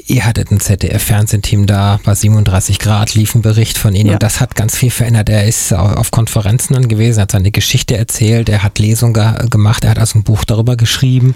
Ihr 0.08 0.26
hattet 0.26 0.50
ein 0.50 0.60
ZDF-Fernsehteam 0.60 1.68
da, 1.68 2.00
bei 2.04 2.16
37 2.16 2.80
Grad 2.80 3.14
lief 3.14 3.36
ein 3.36 3.44
Bericht 3.44 3.78
von 3.78 3.94
Ihnen 3.94 4.08
ja. 4.08 4.14
und 4.14 4.24
das 4.24 4.40
hat 4.40 4.56
ganz 4.56 4.76
viel 4.76 4.90
verändert. 4.90 5.30
Er 5.30 5.46
ist 5.46 5.72
auf 5.72 6.10
Konferenzen 6.10 6.74
dann 6.74 6.88
gewesen, 6.88 7.22
hat 7.22 7.32
seine 7.32 7.52
Geschichte 7.52 7.96
erzählt, 7.96 8.50
er 8.50 8.64
hat 8.64 8.80
Lesungen 8.80 9.14
ge 9.14 9.48
gemacht, 9.50 9.84
er 9.84 9.92
hat 9.92 10.00
also 10.00 10.18
ein 10.18 10.24
Buch 10.24 10.46
darüber 10.46 10.78
geschrieben, 10.78 11.36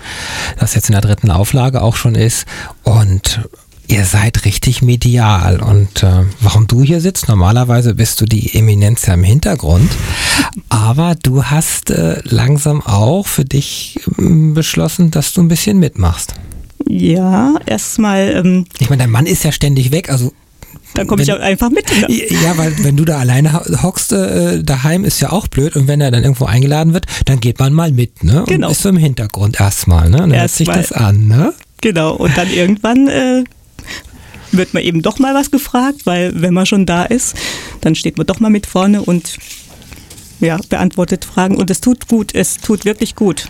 das 0.59 0.73
jetzt 0.73 0.89
in 0.89 0.93
der 0.93 1.01
dritten 1.01 1.29
Auflage 1.29 1.83
auch 1.83 1.95
schon 1.95 2.15
ist 2.15 2.47
und 2.83 3.41
Ihr 3.87 4.05
seid 4.05 4.45
richtig 4.45 4.81
medial 4.81 5.61
und 5.61 6.01
äh, 6.01 6.23
warum 6.41 6.67
du 6.67 6.81
hier 6.81 7.01
sitzt, 7.01 7.27
normalerweise 7.27 7.93
bist 7.93 8.19
du 8.19 8.25
die 8.25 8.57
Eminenz 8.57 9.05
ja 9.05 9.13
im 9.13 9.23
Hintergrund, 9.23 9.91
aber 10.69 11.15
du 11.21 11.43
hast 11.43 11.91
äh, 11.91 12.19
langsam 12.23 12.81
auch 12.81 13.27
für 13.27 13.45
dich 13.45 13.99
äh, 14.17 14.53
beschlossen, 14.53 15.11
dass 15.11 15.33
du 15.33 15.41
ein 15.41 15.47
bisschen 15.47 15.77
mitmachst. 15.77 16.33
Ja, 16.87 17.55
erstmal. 17.65 18.33
Ähm, 18.35 18.65
ich 18.79 18.89
meine, 18.89 19.03
dein 19.03 19.11
Mann 19.11 19.27
ist 19.27 19.43
ja 19.43 19.51
ständig 19.51 19.91
weg, 19.91 20.09
also 20.09 20.33
dann 20.95 21.07
komme 21.07 21.23
ich 21.23 21.31
auch 21.33 21.39
einfach 21.39 21.69
mit. 21.69 21.85
Ne? 21.89 22.07
Ja, 22.29 22.57
weil 22.57 22.73
wenn 22.83 22.95
du 22.95 23.05
da 23.05 23.19
alleine 23.19 23.53
hockst, 23.83 24.13
äh, 24.13 24.63
daheim 24.63 25.03
ist 25.03 25.19
ja 25.19 25.31
auch 25.31 25.47
blöd 25.47 25.75
und 25.75 25.87
wenn 25.87 25.99
er 25.99 26.09
dann 26.09 26.23
irgendwo 26.23 26.45
eingeladen 26.45 26.93
wird, 26.93 27.05
dann 27.25 27.39
geht 27.39 27.59
man 27.59 27.73
mal 27.73 27.91
mit, 27.91 28.23
ne? 28.23 28.39
Und 28.39 28.47
genau. 28.47 28.69
ist 28.69 28.81
so 28.81 28.89
im 28.89 28.97
Hintergrund 28.97 29.59
erstmal, 29.59 30.09
ne? 30.09 30.23
Und 30.23 30.29
dann 30.29 30.39
hört 30.39 30.51
sich 30.51 30.67
das 30.67 30.91
an, 30.91 31.27
ne? 31.27 31.53
Genau, 31.81 32.15
und 32.15 32.35
dann 32.37 32.49
irgendwann 32.49 33.07
äh, 33.09 33.43
wird 34.57 34.73
man 34.73 34.83
eben 34.83 35.01
doch 35.01 35.19
mal 35.19 35.33
was 35.33 35.51
gefragt, 35.51 36.05
weil 36.05 36.31
wenn 36.41 36.53
man 36.53 36.65
schon 36.65 36.85
da 36.85 37.03
ist, 37.03 37.35
dann 37.81 37.95
steht 37.95 38.17
man 38.17 38.27
doch 38.27 38.39
mal 38.39 38.49
mit 38.49 38.65
vorne 38.65 39.01
und 39.01 39.37
ja, 40.39 40.59
beantwortet 40.69 41.25
Fragen 41.25 41.55
und 41.57 41.69
es 41.69 41.81
tut 41.81 42.07
gut, 42.07 42.35
es 42.35 42.57
tut 42.57 42.85
wirklich 42.85 43.15
gut. 43.15 43.49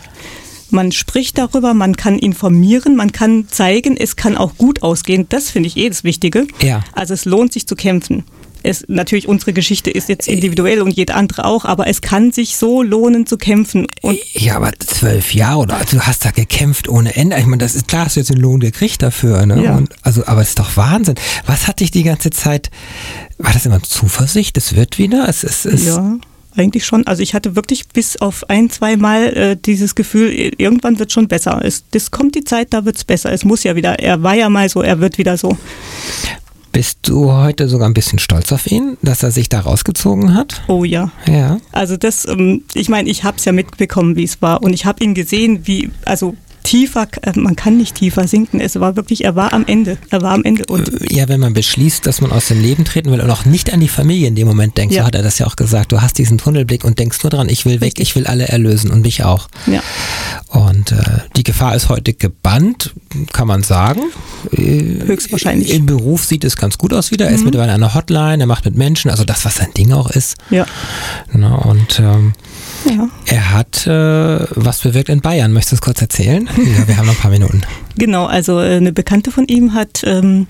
Man 0.72 0.92
spricht 0.92 1.38
darüber, 1.38 1.74
man 1.74 1.96
kann 1.96 2.18
informieren, 2.18 2.96
man 2.96 3.12
kann 3.12 3.48
zeigen, 3.48 3.96
es 3.98 4.16
kann 4.16 4.36
auch 4.36 4.58
gut 4.58 4.82
ausgehen. 4.82 5.28
Das 5.30 5.50
finde 5.50 5.68
ich 5.68 5.78
eh 5.78 5.88
das 5.88 6.04
Wichtige. 6.04 6.48
Ja. 6.62 6.84
Also 6.92 7.14
es 7.14 7.26
lohnt 7.26 7.54
sich 7.54 7.68
zu 7.68 7.76
kämpfen. 7.76 8.24
Es, 8.66 8.86
natürlich, 8.88 9.28
unsere 9.28 9.54
Geschichte 9.54 9.90
ist 9.90 10.10
jetzt 10.10 10.28
individuell 10.28 10.82
und 10.82 10.92
jede 10.92 11.16
andere 11.16 11.46
auch, 11.46 11.66
aber 11.66 11.88
es 11.88 12.02
kann 12.02 12.32
sich 12.32 12.58
so 12.58 12.82
lohnen 12.82 13.26
zu 13.26 13.38
kämpfen. 13.38 13.88
Und 14.02 14.18
ja, 14.34 14.56
aber 14.58 14.72
zwölf 14.80 15.34
Jahre 15.34 15.60
oder 15.60 15.78
also 15.78 15.98
du 15.98 16.04
hast 16.04 16.26
da 16.26 16.32
gekämpft 16.32 16.90
ohne 16.90 17.16
Ende. 17.16 17.38
Ich 17.38 17.46
meine, 17.46 17.60
das 17.60 17.76
ist 17.76 17.88
klar, 17.88 18.06
hast 18.06 18.16
du 18.16 18.20
jetzt 18.20 18.30
den 18.30 18.38
Lohn 18.38 18.60
gekriegt 18.60 19.02
dafür. 19.02 19.46
Ne? 19.46 19.64
Ja. 19.64 19.76
Und, 19.76 19.94
also, 20.02 20.26
aber 20.26 20.42
es 20.42 20.50
ist 20.50 20.60
doch 20.60 20.76
Wahnsinn. 20.78 21.16
Was 21.46 21.68
hat 21.68 21.80
dich 21.80 21.92
die 21.92 22.04
ganze 22.04 22.30
Zeit, 22.30 22.72
war 23.38 23.54
das 23.54 23.66
immer 23.66 23.82
Zuversicht? 23.84 24.58
Es 24.58 24.76
wird 24.76 24.98
wieder? 24.98 25.30
Es, 25.30 25.44
es, 25.44 25.66
es 25.66 25.86
ja 25.86 26.18
eigentlich 26.58 26.86
schon. 26.86 27.06
Also 27.06 27.22
ich 27.22 27.34
hatte 27.34 27.56
wirklich 27.56 27.88
bis 27.90 28.18
auf 28.18 28.50
ein, 28.50 28.70
zwei 28.70 28.98
Mal 28.98 29.26
äh, 29.36 29.58
dieses 29.58 29.96
Gefühl, 29.96 30.32
irgendwann 30.58 31.00
wird 31.00 31.12
schon 31.12 31.28
besser. 31.28 31.62
Es, 31.64 31.84
das 31.92 32.12
kommt 32.12 32.36
die 32.36 32.44
Zeit, 32.44 32.74
da 32.74 32.86
wird 32.86 32.98
es 32.98 33.04
besser. 33.04 33.32
Es 33.32 33.44
muss 33.44 33.64
ja 33.64 33.76
wieder. 33.76 34.00
Er 34.00 34.24
war 34.24 34.36
ja 34.36 34.50
mal 34.50 34.70
so, 34.70 34.82
er 34.82 35.00
wird 35.00 35.18
wieder 35.18 35.38
so. 35.38 35.58
Bist 36.76 37.00
du 37.04 37.32
heute 37.32 37.70
sogar 37.70 37.88
ein 37.88 37.94
bisschen 37.94 38.20
stolz 38.20 38.52
auf 38.52 38.70
ihn, 38.70 38.98
dass 39.02 39.24
er 39.24 39.32
sich 39.32 39.48
da 39.48 39.62
rausgezogen 39.62 40.34
hat? 40.34 40.62
Oh 40.68 40.84
ja. 40.84 41.10
Ja. 41.26 41.58
Also 41.72 41.96
das, 41.96 42.28
ähm, 42.28 42.66
ich 42.74 42.90
meine, 42.90 43.08
ich 43.08 43.24
habe 43.24 43.38
es 43.38 43.46
ja 43.46 43.54
mitbekommen, 43.54 44.18
wie 44.18 44.26
es 44.26 44.42
war. 44.42 44.62
Und 44.62 44.74
ich 44.74 44.86
habe 44.86 45.02
ihn 45.02 45.14
gesehen, 45.14 45.66
wie, 45.68 45.90
also 46.04 46.36
tiefer, 46.66 47.08
äh, 47.22 47.32
man 47.40 47.56
kann 47.56 47.78
nicht 47.78 47.96
tiefer 47.96 48.28
sinken. 48.28 48.60
Es 48.60 48.80
war 48.80 48.96
wirklich, 48.96 49.24
er 49.24 49.36
war 49.36 49.54
am 49.54 49.66
Ende. 49.66 49.98
Er 50.10 50.22
war 50.22 50.34
am 50.34 50.44
Ende. 50.44 50.66
Und 50.66 50.92
ja, 51.10 51.30
wenn 51.30 51.40
man 51.40 51.54
beschließt, 51.54 52.06
dass 52.06 52.20
man 52.22 52.32
aus 52.32 52.48
dem 52.48 52.62
Leben 52.62 52.84
treten 52.84 53.12
will 53.12 53.22
und 53.22 53.30
auch 53.30 53.46
nicht 53.46 53.72
an 53.72 53.80
die 53.80 53.88
Familie 53.88 54.28
in 54.28 54.36
dem 54.36 54.48
Moment 54.48 54.78
denkt, 54.78 54.94
ja. 54.94 55.02
so 55.02 55.08
hat 55.08 55.16
er 55.16 55.24
das 55.24 55.40
ja 55.40 55.48
auch 55.48 55.56
gesagt. 55.56 55.92
Du 55.92 56.02
hast 56.02 56.18
diesen 56.18 56.38
Tunnelblick 56.38 56.84
und 56.84 57.00
denkst 57.00 57.24
nur 57.24 57.30
dran, 57.30 57.48
ich 57.48 57.66
will 57.66 57.80
weg, 57.80 58.00
ich 58.00 58.16
will 58.16 58.28
alle 58.28 58.48
erlösen 58.48 58.92
und 58.92 59.02
mich 59.02 59.24
auch. 59.24 59.48
Ja. 59.68 59.82
Und 60.48 60.92
äh, 60.92 61.04
die 61.38 61.44
Gefahr 61.44 61.76
ist 61.76 61.90
heute 61.90 62.14
gebannt, 62.14 62.94
kann 63.32 63.48
man 63.48 63.64
sagen. 63.64 64.02
Äh, 64.52 65.06
Höchstwahrscheinlich. 65.06 65.72
Im 65.72 65.86
Beruf 65.86 66.26
sieht 66.26 66.44
es 66.44 66.58
ganz 66.58 66.78
gut 66.78 66.94
aus 66.94 67.12
wieder. 67.12 67.26
Er 67.26 67.32
mhm. 67.32 67.38
ist 67.38 67.46
mittlerweile 67.46 67.74
eine 67.74 67.94
Hotline, 67.94 68.44
er 68.44 68.48
macht 68.48 68.66
mit 68.66 68.76
Menschen, 68.76 69.12
also 69.12 69.24
das, 69.24 69.46
was 69.46 69.56
sein 69.56 69.74
Ding 69.78 69.94
auch 69.94 70.10
ist. 70.10 70.36
Ja. 70.50 70.66
Na, 71.32 71.56
und 71.56 72.00
ähm, 72.00 72.34
ja. 72.86 73.10
Er 73.26 73.54
hat 73.54 73.88
äh, 73.88 74.46
was 74.56 74.82
bewirkt 74.82 75.10
in 75.10 75.22
Bayern. 75.22 75.54
Möchtest 75.54 75.72
du 75.72 75.76
es 75.76 75.82
kurz 75.82 76.02
erzählen? 76.02 76.50
Ja, 76.58 76.88
wir 76.88 76.98
haben 76.98 77.08
noch 77.08 77.16
ein 77.16 77.20
paar 77.20 77.32
Minuten. 77.32 77.62
Genau, 77.98 78.26
also 78.26 78.60
äh, 78.60 78.76
eine 78.76 78.92
Bekannte 78.92 79.32
von 79.32 79.46
ihm 79.48 79.74
hat 79.74 80.04
ähm, 80.04 80.48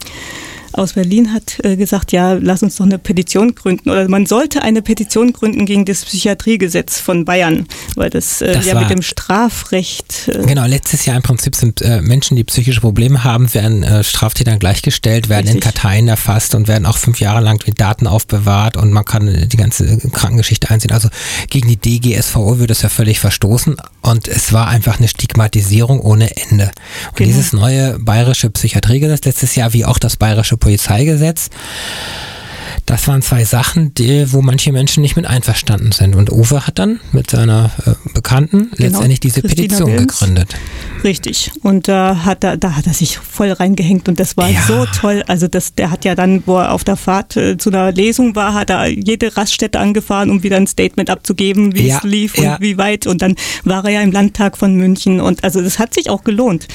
aus 0.78 0.94
Berlin 0.94 1.34
hat 1.34 1.64
äh, 1.64 1.76
gesagt, 1.76 2.12
ja, 2.12 2.34
lass 2.34 2.64
uns 2.64 2.78
doch 2.78 2.86
eine 2.86 3.00
Petition 3.00 3.56
gründen 3.56 3.90
oder 3.90 4.08
man 4.08 4.26
sollte 4.26 4.62
eine 4.62 4.82
Petition 4.82 5.34
gründen 5.34 5.66
gegen 5.66 5.86
das 5.86 6.06
Psychiatriegesetz 6.06 7.00
von 7.00 7.26
Bayern, 7.26 7.68
weil 7.96 8.10
das, 8.10 8.42
äh, 8.42 8.54
das 8.54 8.66
ja 8.66 8.80
mit 8.80 8.90
dem 8.90 9.02
Strafrecht. 9.02 10.28
Äh 10.28 10.46
genau, 10.46 10.66
letztes 10.66 11.06
Jahr 11.06 11.16
im 11.16 11.24
Prinzip 11.24 11.56
sind 11.56 11.84
Menschen, 12.02 12.36
die 12.36 12.44
psychische 12.44 12.82
Probleme 12.82 13.24
haben, 13.24 13.54
werden 13.54 14.04
Straftätern 14.04 14.60
gleichgestellt, 14.60 15.30
werden 15.30 15.48
Richtig. 15.48 15.56
in 15.56 15.60
Karteien 15.62 16.08
erfasst 16.08 16.56
und 16.56 16.68
werden 16.68 16.86
auch 16.86 16.98
fünf 16.98 17.20
Jahre 17.20 17.42
lang 17.42 17.60
die 17.66 17.74
Daten 17.74 18.08
aufbewahrt 18.08 18.78
und 18.78 18.92
man 18.92 19.06
kann 19.06 19.48
die 19.48 19.58
ganze 19.58 19.98
Krankengeschichte 19.98 20.70
einsehen. 20.70 20.92
Also 20.92 21.10
gegen 21.50 21.68
die 21.68 21.78
DGSVO 21.78 22.60
würde 22.60 22.74
es 22.74 22.82
ja 22.82 22.90
völlig 22.90 23.20
verstoßen 23.20 23.78
und 24.02 24.28
es 24.28 24.54
war 24.54 24.68
einfach 24.68 24.98
eine 24.98 25.08
Stigmatisierung 25.08 26.00
ohne 26.00 26.36
Ende. 26.38 26.72
Und 27.10 27.18
genau. 27.18 27.28
dieses 27.28 27.54
neue 27.54 28.00
bayerische 28.00 28.50
Psychiatriegesetz 28.50 29.26
letztes 29.26 29.56
Jahr, 29.56 29.74
wie 29.74 29.86
auch 29.86 30.00
das 30.00 30.18
bayerische 30.18 30.58
Polizeigesetz. 30.66 31.52
Das 32.88 33.08
waren 33.08 33.22
zwei 33.22 33.46
Sachen, 33.46 33.94
die, 33.94 34.32
wo 34.34 34.42
manche 34.42 34.72
Menschen 34.72 35.02
nicht 35.02 35.16
mit 35.16 35.28
einverstanden 35.28 35.92
sind. 35.92 36.16
Und 36.16 36.32
Uwe 36.32 36.66
hat 36.66 36.80
dann 36.80 37.00
mit 37.12 37.30
seiner 37.30 37.72
äh, 37.86 37.92
Bekannten 38.14 38.72
genau, 38.72 38.74
letztendlich 38.78 39.20
diese 39.20 39.42
Christina 39.42 39.64
Petition 39.64 39.92
Wilms. 39.92 40.20
gegründet. 40.20 40.56
Richtig. 41.04 41.52
Und 41.62 41.88
da 41.88 42.26
hat 42.26 42.44
er, 42.44 42.58
da 42.58 42.76
hat 42.76 42.88
er 42.88 42.94
sich 42.94 43.18
voll 43.18 43.52
reingehängt 43.52 44.10
und 44.10 44.20
das 44.20 44.38
war 44.38 44.50
ja. 44.50 44.60
so 44.68 44.86
toll. 44.86 45.24
Also 45.28 45.48
das, 45.48 45.76
der 45.76 45.92
hat 45.92 46.04
ja 46.04 46.16
dann, 46.16 46.42
wo 46.48 46.58
er 46.58 46.72
auf 46.72 46.84
der 46.84 46.96
Fahrt 46.96 47.38
äh, 47.38 47.58
zu 47.58 47.70
einer 47.70 47.92
Lesung 47.92 48.36
war, 48.36 48.56
hat 48.56 48.72
er 48.72 48.88
jede 48.88 49.38
Raststätte 49.38 49.80
angefahren, 49.80 50.32
um 50.32 50.42
wieder 50.42 50.58
ein 50.58 50.68
Statement 50.68 51.12
abzugeben, 51.12 51.76
wie 51.76 51.88
ja, 51.88 51.98
es 51.98 52.04
lief 52.04 52.38
ja. 52.38 52.56
und 52.56 52.62
wie 52.62 52.78
weit. 52.80 53.06
Und 53.06 53.22
dann 53.22 53.36
war 53.64 53.86
er 53.86 53.92
ja 53.92 54.02
im 54.02 54.12
Landtag 54.12 54.58
von 54.58 54.76
München 54.76 55.22
und 55.22 55.44
also 55.44 55.62
das 55.62 55.78
hat 55.78 55.94
sich 55.94 56.10
auch 56.10 56.24
gelohnt. 56.24 56.68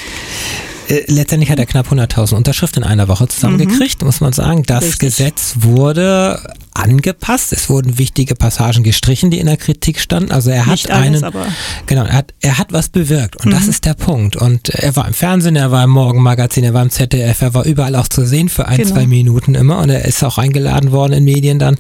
Äh, 0.91 1.05
letztendlich 1.07 1.51
hat 1.51 1.59
er 1.59 1.67
knapp 1.67 1.91
100.000 1.93 2.35
Unterschriften 2.35 2.83
in 2.83 2.89
einer 2.89 3.07
Woche 3.07 3.29
zusammengekriegt, 3.29 4.01
mhm. 4.01 4.07
muss 4.07 4.21
man 4.21 4.33
sagen. 4.33 4.65
Das 4.65 4.83
Richtig. 4.85 4.99
Gesetz 4.99 5.55
wurde 5.61 6.55
angepasst. 6.75 7.53
Es 7.53 7.71
wurden 7.71 7.97
wichtige 7.97 8.35
Passagen 8.35 8.83
gestrichen, 8.83 9.31
die 9.31 9.39
in 9.39 9.47
der 9.47 9.57
Kritik 9.57 10.01
standen. 10.01 10.33
Also 10.33 10.51
er 10.51 10.67
hat 10.67 10.91
alles, 10.91 11.23
einen, 11.23 11.33
genau, 11.87 12.05
er 12.05 12.13
hat, 12.13 12.35
er 12.41 12.59
hat 12.59 12.73
was 12.73 12.89
bewirkt 12.89 13.37
und 13.37 13.47
mhm. 13.47 13.51
das 13.51 13.69
ist 13.69 13.85
der 13.85 13.95
Punkt. 13.95 14.37
Und 14.37 14.71
er 14.71 14.97
war 14.97 15.07
im 15.07 15.15
Fernsehen, 15.15 15.57
er 15.57 15.71
war 15.71 15.85
im 15.85 15.91
Morgenmagazin, 15.91 16.65
er 16.65 16.75
war 16.75 16.83
im 16.83 16.91
ZDF, 16.91 17.41
er 17.41 17.55
war 17.55 17.65
überall 17.65 17.95
auch 17.95 18.09
zu 18.09 18.27
sehen 18.27 18.49
für 18.49 18.67
ein, 18.67 18.79
genau. 18.79 18.91
zwei 18.91 19.07
Minuten 19.07 19.55
immer 19.55 19.79
und 19.79 19.91
er 19.91 20.05
ist 20.05 20.25
auch 20.25 20.39
eingeladen 20.39 20.91
worden 20.91 21.13
in 21.13 21.25
Medien 21.25 21.59
dann. 21.61 21.79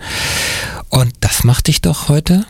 Und 0.88 1.12
das 1.20 1.42
macht 1.44 1.66
dich 1.66 1.80
doch 1.80 2.08
heute 2.08 2.46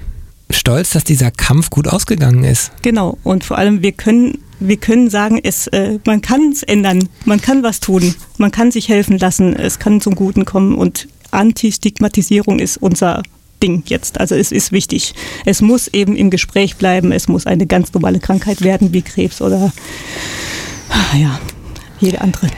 stolz, 0.51 0.91
dass 0.91 1.05
dieser 1.05 1.31
Kampf 1.31 1.71
gut 1.71 1.89
ausgegangen 1.89 2.45
ist. 2.45 2.73
Genau. 2.83 3.17
Und 3.23 3.45
vor 3.45 3.57
allem, 3.57 3.83
wir 3.83 3.93
können 3.93 4.39
wir 4.61 4.77
können 4.77 5.11
sagen, 5.11 5.41
es, 5.43 5.67
äh, 5.69 5.99
man 6.07 6.21
kann 6.21 6.53
es 6.53 6.63
ändern, 6.63 7.09
man 7.25 7.41
kann 7.41 7.63
was 7.63 7.81
tun, 7.81 8.15
man 8.39 8.51
kann 8.51 8.71
sich 8.71 8.89
helfen 8.89 9.19
lassen, 9.19 9.55
es 9.57 9.79
kann 9.79 10.01
zum 10.01 10.15
Guten 10.15 10.45
kommen 10.45 10.75
und 10.75 11.09
Anti-Stigmatisierung 11.31 12.59
ist 12.59 12.77
unser 12.77 13.23
Ding 13.63 13.83
jetzt. 13.87 14.21
Also 14.21 14.35
es 14.35 14.53
ist 14.53 14.73
wichtig. 14.73 15.15
Es 15.45 15.61
muss 15.61 15.89
eben 15.89 16.17
im 16.17 16.31
Gespräch 16.31 16.77
bleiben, 16.77 17.13
es 17.13 17.29
muss 17.29 17.47
eine 17.47 17.67
ganz 17.67 17.93
normale 17.93 18.19
Krankheit 18.19 18.63
werden 18.63 18.93
wie 18.93 19.03
Krebs 19.03 19.41
oder 19.41 19.73
ja, 21.17 21.39
jede 22.01 22.21
andere. 22.21 22.49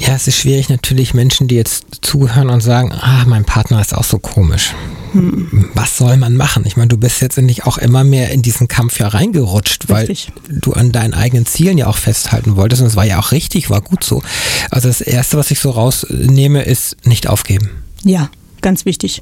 Ja, 0.00 0.14
es 0.14 0.26
ist 0.26 0.38
schwierig 0.38 0.70
natürlich 0.70 1.12
Menschen, 1.12 1.46
die 1.46 1.56
jetzt 1.56 1.84
zuhören 2.00 2.48
und 2.48 2.62
sagen, 2.62 2.90
ah, 2.90 3.24
mein 3.26 3.44
Partner 3.44 3.82
ist 3.82 3.94
auch 3.94 4.04
so 4.04 4.18
komisch. 4.18 4.74
Hm. 5.12 5.68
Was 5.74 5.98
soll 5.98 6.16
man 6.16 6.38
machen? 6.38 6.64
Ich 6.66 6.78
meine, 6.78 6.88
du 6.88 6.96
bist 6.96 7.20
jetzt 7.20 7.36
endlich 7.36 7.66
auch 7.66 7.76
immer 7.76 8.02
mehr 8.02 8.30
in 8.30 8.40
diesen 8.40 8.66
Kampf 8.66 8.98
ja 8.98 9.08
reingerutscht, 9.08 9.90
richtig. 9.90 10.32
weil 10.48 10.58
du 10.58 10.72
an 10.72 10.90
deinen 10.92 11.12
eigenen 11.12 11.44
Zielen 11.44 11.76
ja 11.76 11.86
auch 11.86 11.98
festhalten 11.98 12.56
wolltest 12.56 12.80
und 12.80 12.88
es 12.88 12.96
war 12.96 13.04
ja 13.04 13.18
auch 13.18 13.30
richtig, 13.30 13.68
war 13.68 13.82
gut 13.82 14.02
so. 14.02 14.22
Also 14.70 14.88
das 14.88 15.02
Erste, 15.02 15.36
was 15.36 15.50
ich 15.50 15.60
so 15.60 15.68
rausnehme, 15.68 16.62
ist 16.62 16.96
nicht 17.06 17.28
aufgeben. 17.28 17.68
Ja, 18.02 18.30
ganz 18.62 18.86
wichtig. 18.86 19.20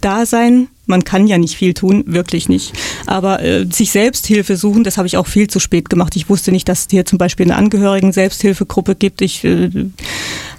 Da 0.00 0.24
sein, 0.24 0.68
man 0.86 1.04
kann 1.04 1.26
ja 1.26 1.36
nicht 1.36 1.56
viel 1.56 1.74
tun, 1.74 2.04
wirklich 2.06 2.48
nicht. 2.48 2.72
Aber 3.06 3.42
äh, 3.42 3.66
sich 3.70 3.90
Selbsthilfe 3.90 4.56
suchen, 4.56 4.84
das 4.84 4.98
habe 4.98 5.06
ich 5.06 5.16
auch 5.16 5.26
viel 5.26 5.48
zu 5.48 5.60
spät 5.60 5.88
gemacht. 5.88 6.16
Ich 6.16 6.28
wusste 6.28 6.52
nicht, 6.52 6.68
dass 6.68 6.80
es 6.80 6.86
hier 6.90 7.04
zum 7.06 7.18
Beispiel 7.18 7.46
eine 7.46 7.56
Angehörigen-Selbsthilfegruppe 7.56 8.94
gibt. 8.94 9.22
Ich 9.22 9.44
äh, 9.44 9.70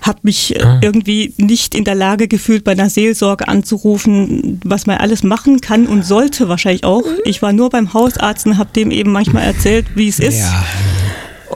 habe 0.01 0.19
mich 0.23 0.63
ah. 0.63 0.79
irgendwie 0.81 1.33
nicht 1.37 1.75
in 1.75 1.83
der 1.83 1.95
Lage 1.95 2.27
gefühlt, 2.27 2.63
bei 2.63 2.71
einer 2.71 2.89
Seelsorge 2.89 3.47
anzurufen, 3.47 4.59
was 4.63 4.85
man 4.85 4.97
alles 4.97 5.23
machen 5.23 5.61
kann 5.61 5.87
und 5.87 6.05
sollte 6.05 6.49
wahrscheinlich 6.49 6.83
auch. 6.83 7.03
Ich 7.25 7.41
war 7.41 7.53
nur 7.53 7.69
beim 7.69 7.93
Hausarzt 7.93 8.45
und 8.45 8.57
habe 8.57 8.69
dem 8.75 8.91
eben 8.91 9.11
manchmal 9.11 9.43
erzählt, 9.43 9.85
wie 9.95 10.07
es 10.07 10.19
ist. 10.19 10.39
Ja. 10.39 10.65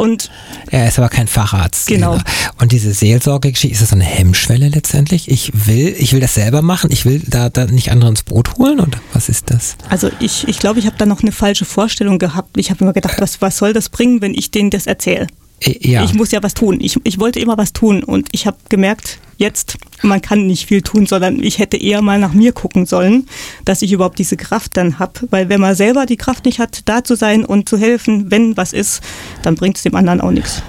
Und 0.01 0.31
er 0.71 0.87
ist 0.87 0.97
aber 0.97 1.09
kein 1.09 1.27
Facharzt. 1.27 1.85
Genau. 1.85 2.17
Und 2.59 2.71
diese 2.71 2.91
Seelsorgegeschichte, 2.91 3.71
ist 3.71 3.83
das 3.83 3.93
eine 3.93 4.03
Hemmschwelle 4.03 4.67
letztendlich? 4.69 5.29
Ich 5.29 5.51
will, 5.67 5.95
ich 5.95 6.13
will 6.13 6.19
das 6.19 6.33
selber 6.33 6.63
machen, 6.63 6.89
ich 6.91 7.05
will 7.05 7.21
da, 7.27 7.49
da 7.49 7.67
nicht 7.67 7.91
andere 7.91 8.09
ins 8.09 8.23
Boot 8.23 8.57
holen 8.57 8.79
oder 8.79 8.97
was 9.13 9.29
ist 9.29 9.51
das? 9.51 9.75
Also 9.89 10.09
ich, 10.19 10.47
ich 10.47 10.57
glaube, 10.57 10.79
ich 10.79 10.87
habe 10.87 10.95
da 10.97 11.05
noch 11.05 11.21
eine 11.21 11.31
falsche 11.31 11.65
Vorstellung 11.65 12.17
gehabt. 12.17 12.57
Ich 12.57 12.71
habe 12.71 12.83
immer 12.83 12.93
gedacht, 12.93 13.21
was, 13.21 13.41
was 13.41 13.57
soll 13.57 13.73
das 13.73 13.89
bringen, 13.89 14.21
wenn 14.21 14.33
ich 14.33 14.49
denen 14.49 14.71
das 14.71 14.87
erzähle? 14.87 15.27
Ja. 15.63 16.03
Ich 16.03 16.15
muss 16.15 16.31
ja 16.31 16.41
was 16.41 16.55
tun. 16.55 16.79
Ich, 16.81 16.97
ich 17.03 17.19
wollte 17.19 17.39
immer 17.39 17.59
was 17.59 17.71
tun 17.71 18.03
und 18.03 18.27
ich 18.31 18.47
habe 18.47 18.57
gemerkt, 18.69 19.19
jetzt, 19.41 19.77
man 20.01 20.21
kann 20.21 20.47
nicht 20.47 20.67
viel 20.67 20.81
tun, 20.81 21.05
sondern 21.05 21.43
ich 21.43 21.59
hätte 21.59 21.75
eher 21.75 22.01
mal 22.01 22.19
nach 22.19 22.33
mir 22.33 22.53
gucken 22.53 22.85
sollen, 22.85 23.27
dass 23.65 23.81
ich 23.81 23.91
überhaupt 23.91 24.19
diese 24.19 24.37
Kraft 24.37 24.77
dann 24.77 24.99
habe. 24.99 25.27
Weil 25.29 25.49
wenn 25.49 25.59
man 25.59 25.75
selber 25.75 26.05
die 26.05 26.17
Kraft 26.17 26.45
nicht 26.45 26.59
hat, 26.59 26.83
da 26.85 27.03
zu 27.03 27.15
sein 27.15 27.43
und 27.43 27.67
zu 27.67 27.77
helfen, 27.77 28.31
wenn 28.31 28.55
was 28.55 28.71
ist, 28.71 29.01
dann 29.41 29.55
bringt 29.55 29.75
es 29.75 29.83
dem 29.83 29.95
anderen 29.95 30.21
auch 30.21 30.31
nichts 30.31 30.63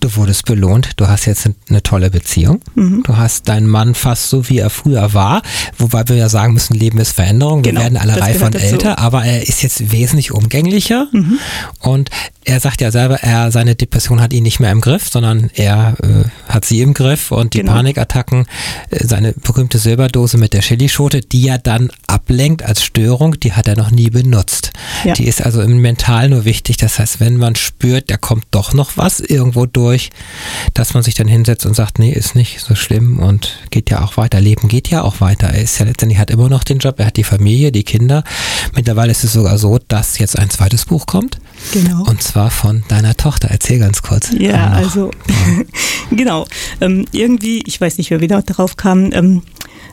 du 0.00 0.16
wurdest 0.16 0.46
belohnt, 0.46 0.92
du 0.96 1.08
hast 1.08 1.26
jetzt 1.26 1.48
eine 1.68 1.82
tolle 1.82 2.10
Beziehung, 2.10 2.60
mhm. 2.74 3.02
du 3.04 3.16
hast 3.16 3.48
deinen 3.48 3.66
Mann 3.66 3.94
fast 3.94 4.30
so, 4.30 4.48
wie 4.48 4.58
er 4.58 4.70
früher 4.70 5.14
war, 5.14 5.42
wobei 5.78 6.08
wir 6.08 6.16
ja 6.16 6.28
sagen 6.28 6.54
müssen, 6.54 6.74
Leben 6.74 6.98
ist 6.98 7.12
Veränderung, 7.12 7.62
genau, 7.62 7.80
wir 7.80 7.84
werden 7.84 7.98
alle 7.98 8.20
reif 8.20 8.42
und 8.42 8.54
älter, 8.54 8.98
aber 8.98 9.24
er 9.24 9.46
ist 9.46 9.62
jetzt 9.62 9.92
wesentlich 9.92 10.32
umgänglicher 10.32 11.08
mhm. 11.12 11.38
und 11.80 12.10
er 12.44 12.58
sagt 12.58 12.80
ja 12.80 12.90
selber, 12.90 13.16
er 13.22 13.52
seine 13.52 13.74
Depression 13.74 14.20
hat 14.20 14.32
ihn 14.32 14.42
nicht 14.42 14.60
mehr 14.60 14.72
im 14.72 14.80
Griff, 14.80 15.08
sondern 15.10 15.50
er 15.54 15.94
äh, 16.02 16.24
hat 16.48 16.64
sie 16.64 16.80
im 16.80 16.94
Griff 16.94 17.32
und 17.32 17.52
die 17.54 17.58
genau. 17.58 17.72
Panikattacken, 17.72 18.46
äh, 18.90 19.06
seine 19.06 19.32
berühmte 19.32 19.78
Silberdose 19.78 20.38
mit 20.38 20.54
der 20.54 20.62
Chilischote, 20.62 21.20
die 21.20 21.48
er 21.48 21.58
dann 21.58 21.90
ablenkt 22.06 22.62
als 22.62 22.82
Störung, 22.82 23.38
die 23.38 23.52
hat 23.52 23.68
er 23.68 23.76
noch 23.76 23.90
nie 23.90 24.08
benutzt. 24.08 24.72
Ja. 25.04 25.12
Die 25.12 25.26
ist 25.26 25.42
also 25.42 25.60
im 25.60 25.78
Mental 25.78 26.30
nur 26.30 26.44
wichtig. 26.44 26.78
Das 26.78 26.98
heißt, 26.98 27.20
wenn 27.20 27.36
man 27.36 27.56
spürt, 27.56 28.10
da 28.10 28.16
kommt 28.16 28.44
doch 28.50 28.72
noch 28.72 28.96
was 28.96 29.20
irgendwo 29.20 29.66
durch, 29.66 29.89
dass 30.74 30.94
man 30.94 31.02
sich 31.02 31.14
dann 31.14 31.28
hinsetzt 31.28 31.66
und 31.66 31.74
sagt, 31.74 31.98
nee, 31.98 32.12
ist 32.12 32.34
nicht 32.34 32.60
so 32.60 32.74
schlimm 32.74 33.18
und 33.18 33.58
geht 33.70 33.90
ja 33.90 34.02
auch 34.02 34.16
weiter. 34.16 34.40
Leben 34.40 34.68
geht 34.68 34.88
ja 34.88 35.02
auch 35.02 35.20
weiter. 35.20 35.48
Er 35.48 35.62
ist 35.62 35.78
ja 35.78 35.86
letztendlich 35.86 36.18
hat 36.18 36.30
immer 36.30 36.48
noch 36.48 36.64
den 36.64 36.78
Job, 36.78 36.98
er 36.98 37.06
hat 37.06 37.16
die 37.16 37.24
Familie, 37.24 37.72
die 37.72 37.84
Kinder. 37.84 38.24
Mittlerweile 38.74 39.10
ist 39.10 39.24
es 39.24 39.32
sogar 39.32 39.58
so, 39.58 39.78
dass 39.88 40.18
jetzt 40.18 40.38
ein 40.38 40.50
zweites 40.50 40.84
Buch 40.84 41.06
kommt. 41.06 41.38
Genau. 41.72 42.04
Und 42.04 42.22
zwar 42.22 42.50
von 42.50 42.84
deiner 42.88 43.16
Tochter. 43.16 43.48
Erzähl 43.50 43.78
ganz 43.78 44.02
kurz. 44.02 44.30
Ja, 44.38 44.70
also 44.70 45.10
genau. 46.10 46.46
Ähm, 46.80 47.06
irgendwie, 47.12 47.62
ich 47.66 47.80
weiß 47.80 47.98
nicht, 47.98 48.10
wer 48.10 48.20
wieder 48.20 48.40
darauf 48.42 48.76
kam. 48.76 49.12
Ähm, 49.12 49.42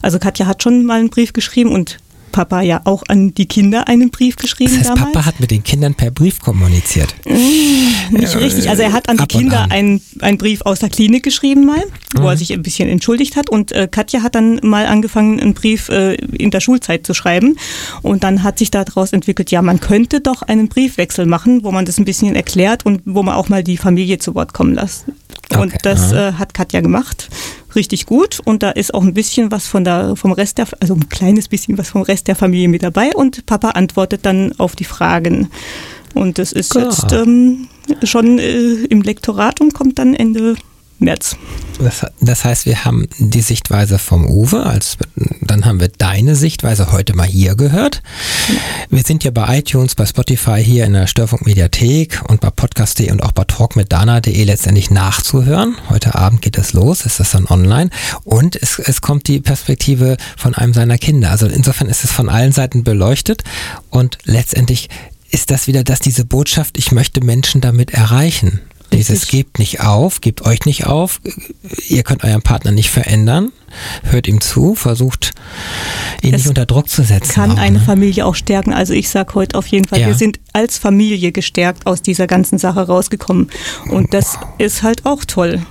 also 0.02 0.20
Katja 0.20 0.46
hat 0.46 0.64
schon 0.64 0.86
mal 0.86 1.00
einen 1.00 1.10
Brief 1.10 1.34
geschrieben 1.34 1.72
und 1.72 1.98
Papa 2.32 2.62
ja 2.62 2.82
auch 2.84 3.04
an 3.08 3.34
die 3.34 3.46
Kinder 3.46 3.88
einen 3.88 4.10
Brief 4.10 4.36
geschrieben 4.36 4.72
das 4.78 4.90
heißt, 4.90 4.90
damals. 4.98 5.14
Papa 5.14 5.26
hat 5.26 5.40
mit 5.40 5.52
den 5.52 5.64
Kindern 5.64 5.96
per 5.96 6.12
Brief 6.12 6.40
kommuniziert. 6.40 7.14
Mmh, 7.26 8.18
nicht 8.18 8.36
äh, 8.36 8.38
richtig. 8.38 8.70
Also 8.70 8.84
er 8.84 8.94
hat 8.94 9.10
an 9.10 9.18
die 9.18 9.26
Kinder 9.26 9.68
einen, 9.70 10.02
einen 10.20 10.38
Brief 10.38 10.62
aus 10.62 10.80
der 10.80 10.90
Klinik 10.90 11.24
geschrieben 11.24 11.66
mal, 11.66 11.84
wo 12.16 12.22
mhm. 12.22 12.28
er 12.28 12.38
sich 12.38 12.54
ein 12.54 12.62
bisschen 12.62 12.90
entschuldigt 12.90 13.36
hat. 13.36 13.50
Und 13.50 13.72
äh, 13.72 13.88
Katja 13.90 14.24
hat 14.24 14.36
dann 14.36 14.60
mal 14.64 14.86
angefangen, 14.86 15.40
einen 15.40 15.54
Brief 15.54 15.90
äh, 15.90 16.16
in 16.16 16.52
der 16.52 16.60
Schulzeit 16.60 17.06
zu 17.06 17.14
schreiben. 17.14 17.58
Und 18.02 18.24
dann 18.24 18.44
hat 18.44 18.60
sich 18.60 18.72
daraus 18.72 19.14
entwickelt, 19.14 19.52
ja, 19.52 19.62
man 19.62 19.80
könnte 19.80 20.22
doch 20.22 20.42
einen 20.42 20.68
Briefwechsel 20.68 21.26
machen, 21.26 21.64
wo 21.64 21.72
man 21.72 21.86
das 21.86 21.98
ein 21.98 22.06
bisschen 22.06 22.36
erklärt 22.36 22.86
und 22.86 23.02
wo 23.06 23.24
man 23.24 23.36
auch 23.36 23.50
mal 23.50 23.64
die 23.64 23.78
Familie 23.78 24.20
zu 24.20 24.36
Wort 24.36 24.54
kommen 24.54 24.76
lässt. 24.76 25.06
Und 25.52 25.74
okay. 25.74 25.80
das 25.82 26.12
äh, 26.12 26.34
hat 26.34 26.54
Katja 26.54 26.82
gemacht 26.82 27.30
richtig 27.78 28.06
gut 28.06 28.42
und 28.44 28.64
da 28.64 28.72
ist 28.72 28.94
auch 28.94 29.04
ein 29.04 29.14
bisschen 29.14 29.52
was 29.52 29.68
von 29.68 29.86
der, 29.86 30.18
vom 30.18 30.34
Rest 30.34 30.58
der, 30.58 30.68
also 30.82 30.96
ein 30.96 31.08
kleines 31.08 31.48
bisschen 31.48 31.78
was 31.78 31.90
vom 31.90 32.02
Rest 32.02 32.28
der 32.28 32.36
Familie 32.36 32.68
mit 32.68 32.84
dabei 32.84 33.12
und 33.16 33.46
Papa 33.46 33.70
antwortet 33.70 34.26
dann 34.26 34.54
auf 34.58 34.76
die 34.76 34.84
Fragen. 34.84 35.50
Und 36.14 36.40
das 36.40 36.52
ist 36.52 36.72
Klar. 36.72 36.86
jetzt 36.86 37.14
ähm, 37.14 37.68
schon 38.04 38.40
äh, 38.40 38.74
im 38.90 39.02
Lektorat 39.02 39.62
und 39.62 39.74
kommt 39.74 40.00
dann 40.00 40.14
Ende 40.14 40.56
März. 41.00 41.36
Das, 41.80 42.06
das, 42.22 42.44
heißt, 42.44 42.66
wir 42.66 42.86
haben 42.86 43.08
die 43.20 43.42
Sichtweise 43.42 44.00
vom 44.00 44.26
Uwe, 44.26 44.66
als, 44.66 44.98
dann 45.42 45.66
haben 45.66 45.80
wir 45.80 45.90
deine 45.90 46.36
Sichtweise 46.36 46.92
heute 46.92 47.16
mal 47.16 47.28
hier 47.28 47.56
gehört. 47.56 48.02
Wir 48.90 49.04
sind 49.04 49.24
ja 49.24 49.30
bei 49.30 49.60
iTunes, 49.60 49.94
bei 49.94 50.08
Spotify, 50.08 50.64
hier 50.64 50.86
in 50.86 50.94
der 50.94 51.06
Störfunk 51.06 51.46
Mediathek 51.46 52.24
und 52.28 52.42
bei 52.42 52.50
podcast.de 52.50 53.12
und 53.12 53.22
auch 53.22 53.32
bei 53.32 53.44
talkmitdana.de 53.44 54.44
letztendlich 54.44 54.90
nachzuhören. 54.90 55.76
Heute 55.90 56.16
Abend 56.16 56.42
geht 56.42 56.58
es 56.58 56.74
los, 56.74 57.06
ist 57.06 57.20
das 57.20 57.32
dann 57.32 57.46
online 57.46 57.92
und 58.24 58.56
es, 58.56 58.80
es 58.80 59.02
kommt 59.02 59.28
die 59.28 59.40
Perspektive 59.40 60.18
von 60.36 60.56
einem 60.56 60.74
seiner 60.74 60.98
Kinder. 60.98 61.30
Also 61.30 61.46
insofern 61.46 61.90
ist 61.90 62.04
es 62.06 62.12
von 62.12 62.28
allen 62.28 62.54
Seiten 62.54 62.84
beleuchtet 62.84 63.44
und 63.92 64.18
letztendlich 64.24 64.90
ist 65.30 65.52
das 65.52 65.68
wieder, 65.68 65.84
dass 65.84 66.00
diese 66.00 66.26
Botschaft, 66.26 66.78
ich 66.78 66.92
möchte 66.92 67.24
Menschen 67.24 67.62
damit 67.62 67.92
erreichen. 67.92 68.62
Dieses 68.94 69.28
gebt 69.28 69.60
nicht 69.60 69.82
auf, 69.82 70.22
gebt 70.22 70.46
euch 70.46 70.66
nicht 70.66 70.86
auf, 70.86 71.20
ihr 71.88 72.04
könnt 72.04 72.24
euren 72.24 72.42
Partner 72.42 72.72
nicht 72.72 72.90
verändern, 72.90 73.52
hört 74.04 74.28
ihm 74.28 74.42
zu, 74.42 74.76
versucht 74.76 75.34
ihn 76.22 76.34
es 76.34 76.42
nicht 76.42 76.50
unter 76.50 76.66
Druck 76.66 76.90
zu 76.90 77.04
setzen. 77.04 77.34
Kann 77.34 77.52
auch, 77.52 77.58
eine 77.58 77.80
ne? 77.80 77.86
Familie 77.86 78.26
auch 78.26 78.36
stärken. 78.36 78.74
Also 78.74 78.94
ich 78.94 79.10
sage 79.10 79.36
heute 79.36 79.58
auf 79.58 79.68
jeden 79.68 79.88
Fall, 79.88 80.00
ja. 80.00 80.08
wir 80.08 80.16
sind 80.16 80.40
als 80.54 80.78
Familie 80.78 81.32
gestärkt 81.32 81.86
aus 81.86 82.02
dieser 82.02 82.28
ganzen 82.28 82.58
Sache 82.58 82.82
rausgekommen. 82.82 83.50
Und 83.90 84.14
das 84.14 84.38
ist 84.58 84.84
halt 84.84 85.06
auch 85.06 85.26
toll. 85.26 85.62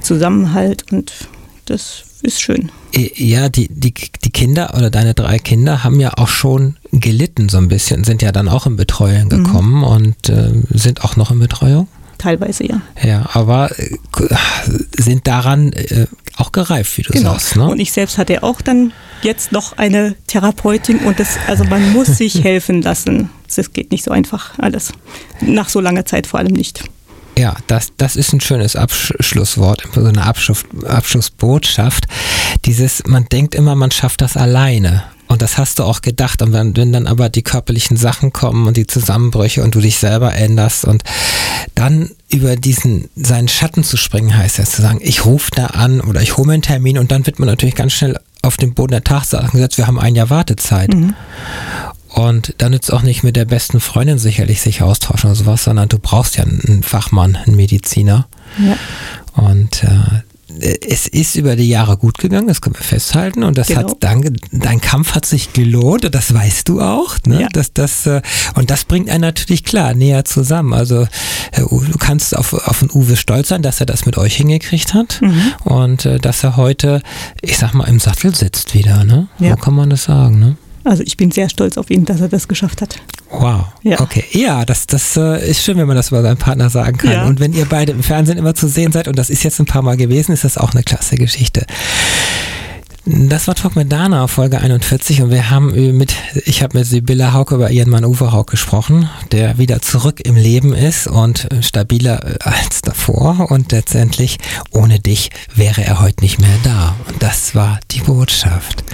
Zusammenhalt 0.00 0.92
und 0.92 1.12
das 1.66 2.04
ist 2.22 2.40
schön. 2.40 2.70
Ja, 2.94 3.48
die, 3.48 3.68
die, 3.68 3.92
die 3.92 4.30
Kinder 4.30 4.74
oder 4.76 4.90
deine 4.90 5.14
drei 5.14 5.38
Kinder 5.38 5.82
haben 5.82 6.00
ja 6.00 6.12
auch 6.16 6.28
schon 6.28 6.76
gelitten 6.92 7.48
so 7.48 7.58
ein 7.58 7.68
bisschen, 7.68 8.04
sind 8.04 8.22
ja 8.22 8.32
dann 8.32 8.48
auch 8.48 8.66
in 8.66 8.76
Betreuung 8.76 9.24
mhm. 9.24 9.28
gekommen 9.28 9.78
mhm. 9.78 9.84
und 9.84 10.28
äh, 10.28 10.52
sind 10.70 11.04
auch 11.04 11.16
noch 11.16 11.30
in 11.30 11.38
Betreuung? 11.38 11.88
Teilweise 12.24 12.66
ja. 12.66 12.80
Ja, 13.02 13.28
aber 13.34 13.70
äh, 13.78 13.96
sind 14.98 15.26
daran 15.26 15.72
äh, 15.72 16.06
auch 16.36 16.52
gereift, 16.52 16.96
wie 16.96 17.02
du 17.02 17.12
genau. 17.12 17.32
sagst. 17.32 17.56
Ne? 17.56 17.68
Und 17.68 17.78
ich 17.78 17.92
selbst 17.92 18.18
hatte 18.18 18.42
auch 18.42 18.60
dann 18.62 18.92
jetzt 19.22 19.52
noch 19.52 19.76
eine 19.76 20.16
Therapeutin 20.26 20.98
und 20.98 21.20
das, 21.20 21.38
also 21.46 21.64
man 21.64 21.92
muss 21.92 22.06
sich 22.18 22.42
helfen 22.42 22.82
lassen. 22.82 23.30
Das 23.54 23.72
geht 23.72 23.92
nicht 23.92 24.04
so 24.04 24.10
einfach 24.10 24.58
alles. 24.58 24.92
Nach 25.40 25.68
so 25.68 25.80
langer 25.80 26.06
Zeit 26.06 26.26
vor 26.26 26.40
allem 26.40 26.54
nicht. 26.54 26.84
Ja, 27.36 27.56
das, 27.66 27.92
das 27.96 28.16
ist 28.16 28.32
ein 28.32 28.40
schönes 28.40 28.76
Abschlusswort, 28.76 29.82
so 29.92 30.04
eine 30.04 30.24
Abschluss, 30.24 30.64
Abschlussbotschaft. 30.86 32.06
Dieses, 32.64 33.02
man 33.06 33.26
denkt 33.26 33.54
immer, 33.54 33.74
man 33.74 33.90
schafft 33.90 34.20
das 34.20 34.36
alleine. 34.36 35.02
Und 35.26 35.42
das 35.42 35.58
hast 35.58 35.78
du 35.78 35.84
auch 35.84 36.02
gedacht. 36.02 36.42
Und 36.42 36.52
wenn, 36.52 36.76
wenn 36.76 36.92
dann 36.92 37.06
aber 37.06 37.28
die 37.28 37.42
körperlichen 37.42 37.96
Sachen 37.96 38.32
kommen 38.32 38.66
und 38.66 38.76
die 38.76 38.86
Zusammenbrüche 38.86 39.62
und 39.62 39.74
du 39.74 39.80
dich 39.80 39.96
selber 39.96 40.34
änderst 40.34 40.84
und 40.84 41.02
dann 41.74 42.10
über 42.28 42.56
diesen, 42.56 43.08
seinen 43.16 43.48
Schatten 43.48 43.84
zu 43.84 43.96
springen, 43.96 44.36
heißt 44.36 44.58
ja 44.58 44.64
zu 44.64 44.82
sagen, 44.82 44.98
ich 45.02 45.24
rufe 45.24 45.50
da 45.54 45.66
an 45.66 46.00
oder 46.00 46.20
ich 46.20 46.36
hole 46.36 46.46
mir 46.46 46.54
einen 46.54 46.62
Termin 46.62 46.98
und 46.98 47.10
dann 47.10 47.26
wird 47.26 47.38
man 47.38 47.48
natürlich 47.48 47.74
ganz 47.74 47.92
schnell 47.92 48.18
auf 48.42 48.56
den 48.56 48.74
Boden 48.74 48.92
der 48.92 49.04
Tatsachen 49.04 49.52
gesetzt, 49.52 49.78
wir 49.78 49.86
haben 49.86 49.98
ein 49.98 50.14
Jahr 50.14 50.30
Wartezeit. 50.30 50.92
Mhm. 50.92 51.14
Und 52.08 52.54
da 52.58 52.68
nützt 52.68 52.92
auch 52.92 53.02
nicht 53.02 53.24
mit 53.24 53.34
der 53.34 53.44
besten 53.44 53.80
Freundin 53.80 54.18
sicherlich 54.18 54.60
sich 54.60 54.82
austauschen 54.82 55.30
oder 55.30 55.36
sowas, 55.36 55.64
sondern 55.64 55.88
du 55.88 55.98
brauchst 55.98 56.36
ja 56.36 56.44
einen 56.44 56.84
Fachmann, 56.84 57.34
einen 57.34 57.56
Mediziner. 57.56 58.28
Ja. 58.58 58.76
Und 59.34 59.82
äh, 59.82 60.20
es 60.60 61.06
ist 61.06 61.36
über 61.36 61.56
die 61.56 61.68
Jahre 61.68 61.96
gut 61.96 62.18
gegangen, 62.18 62.48
das 62.48 62.60
können 62.60 62.76
wir 62.76 62.84
festhalten. 62.84 63.42
Und 63.42 63.58
das 63.58 63.68
genau. 63.68 63.90
hat 63.90 63.96
dann, 64.00 64.36
dein 64.52 64.80
Kampf 64.80 65.14
hat 65.14 65.26
sich 65.26 65.52
gelohnt 65.52 66.04
und 66.04 66.14
das 66.14 66.32
weißt 66.32 66.68
du 66.68 66.80
auch. 66.80 67.16
Ne? 67.26 67.42
Ja. 67.42 67.48
Dass 67.48 67.72
das, 67.72 68.06
äh, 68.06 68.22
und 68.54 68.70
das 68.70 68.84
bringt 68.84 69.08
einen 69.08 69.22
natürlich 69.22 69.64
klar 69.64 69.94
näher 69.94 70.24
zusammen. 70.24 70.72
Also 70.72 71.06
du 71.56 71.98
kannst 71.98 72.36
auf, 72.36 72.52
auf 72.52 72.80
den 72.80 72.90
Uwe 72.90 73.16
stolz 73.16 73.48
sein, 73.48 73.62
dass 73.62 73.80
er 73.80 73.86
das 73.86 74.06
mit 74.06 74.18
euch 74.18 74.36
hingekriegt 74.36 74.94
hat 74.94 75.20
mhm. 75.20 75.52
und 75.64 76.04
äh, 76.04 76.18
dass 76.18 76.44
er 76.44 76.56
heute, 76.56 77.02
ich 77.40 77.58
sag 77.58 77.74
mal, 77.74 77.88
im 77.88 78.00
Sattel 78.00 78.34
sitzt 78.34 78.74
wieder. 78.74 79.04
Ne? 79.04 79.28
Ja. 79.38 79.50
So 79.50 79.56
kann 79.56 79.74
man 79.74 79.90
das 79.90 80.04
sagen. 80.04 80.38
Ne? 80.38 80.56
Also 80.84 81.02
ich 81.02 81.16
bin 81.16 81.30
sehr 81.30 81.48
stolz 81.48 81.78
auf 81.78 81.90
ihn, 81.90 82.04
dass 82.04 82.20
er 82.20 82.28
das 82.28 82.46
geschafft 82.46 82.82
hat. 82.82 83.00
Wow. 83.30 83.66
Ja. 83.82 84.00
Okay. 84.00 84.24
Ja, 84.32 84.64
das, 84.64 84.86
das 84.86 85.16
äh, 85.16 85.50
ist 85.50 85.64
schön, 85.64 85.76
wenn 85.78 85.86
man 85.86 85.96
das 85.96 86.08
über 86.08 86.22
seinen 86.22 86.36
Partner 86.36 86.70
sagen 86.70 86.98
kann. 86.98 87.10
Ja. 87.10 87.26
Und 87.26 87.40
wenn 87.40 87.52
ihr 87.52 87.64
beide 87.64 87.92
im 87.92 88.02
Fernsehen 88.02 88.38
immer 88.38 88.54
zu 88.54 88.68
sehen 88.68 88.92
seid, 88.92 89.08
und 89.08 89.18
das 89.18 89.30
ist 89.30 89.42
jetzt 89.42 89.58
ein 89.58 89.66
paar 89.66 89.82
Mal 89.82 89.96
gewesen, 89.96 90.32
ist 90.32 90.44
das 90.44 90.58
auch 90.58 90.72
eine 90.72 90.82
klasse 90.82 91.16
Geschichte. 91.16 91.66
Das 93.06 93.46
war 93.48 93.54
Talk 93.54 93.76
mit 93.76 93.92
Dana, 93.92 94.26
Folge 94.28 94.58
41 94.58 95.20
und 95.20 95.30
wir 95.30 95.50
haben 95.50 95.96
mit, 95.98 96.14
ich 96.46 96.62
habe 96.62 96.78
mit 96.78 96.86
Sibylle 96.86 97.34
Hauke 97.34 97.56
über 97.56 97.70
ihren 97.70 97.90
Mann 97.90 98.06
Uwe 98.06 98.32
Hauke 98.32 98.52
gesprochen, 98.52 99.10
der 99.30 99.58
wieder 99.58 99.82
zurück 99.82 100.20
im 100.24 100.36
Leben 100.36 100.72
ist 100.72 101.06
und 101.06 101.46
stabiler 101.60 102.24
äh, 102.24 102.38
als 102.40 102.80
davor 102.80 103.50
und 103.50 103.72
letztendlich 103.72 104.38
ohne 104.70 105.00
dich 105.00 105.30
wäre 105.54 105.84
er 105.84 106.00
heute 106.00 106.22
nicht 106.22 106.40
mehr 106.40 106.56
da. 106.62 106.96
Und 107.06 107.22
das 107.22 107.54
war 107.54 107.78
die 107.90 108.00
Botschaft. 108.00 108.84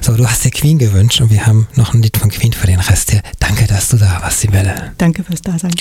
So, 0.00 0.16
du 0.16 0.26
hast 0.26 0.46
dir 0.46 0.50
Queen 0.50 0.78
gewünscht 0.78 1.20
und 1.20 1.30
wir 1.30 1.44
haben 1.44 1.68
noch 1.74 1.92
ein 1.92 2.00
Lied 2.00 2.16
von 2.16 2.30
Queen 2.30 2.54
für 2.54 2.68
den 2.68 2.80
Rest 2.80 3.10
hier. 3.10 3.20
Danke, 3.38 3.66
dass 3.66 3.90
du 3.90 3.98
da 3.98 4.18
warst, 4.22 4.40
Sibylle. 4.40 4.92
Danke 4.96 5.22
fürs 5.24 5.42
Dasein. 5.42 5.74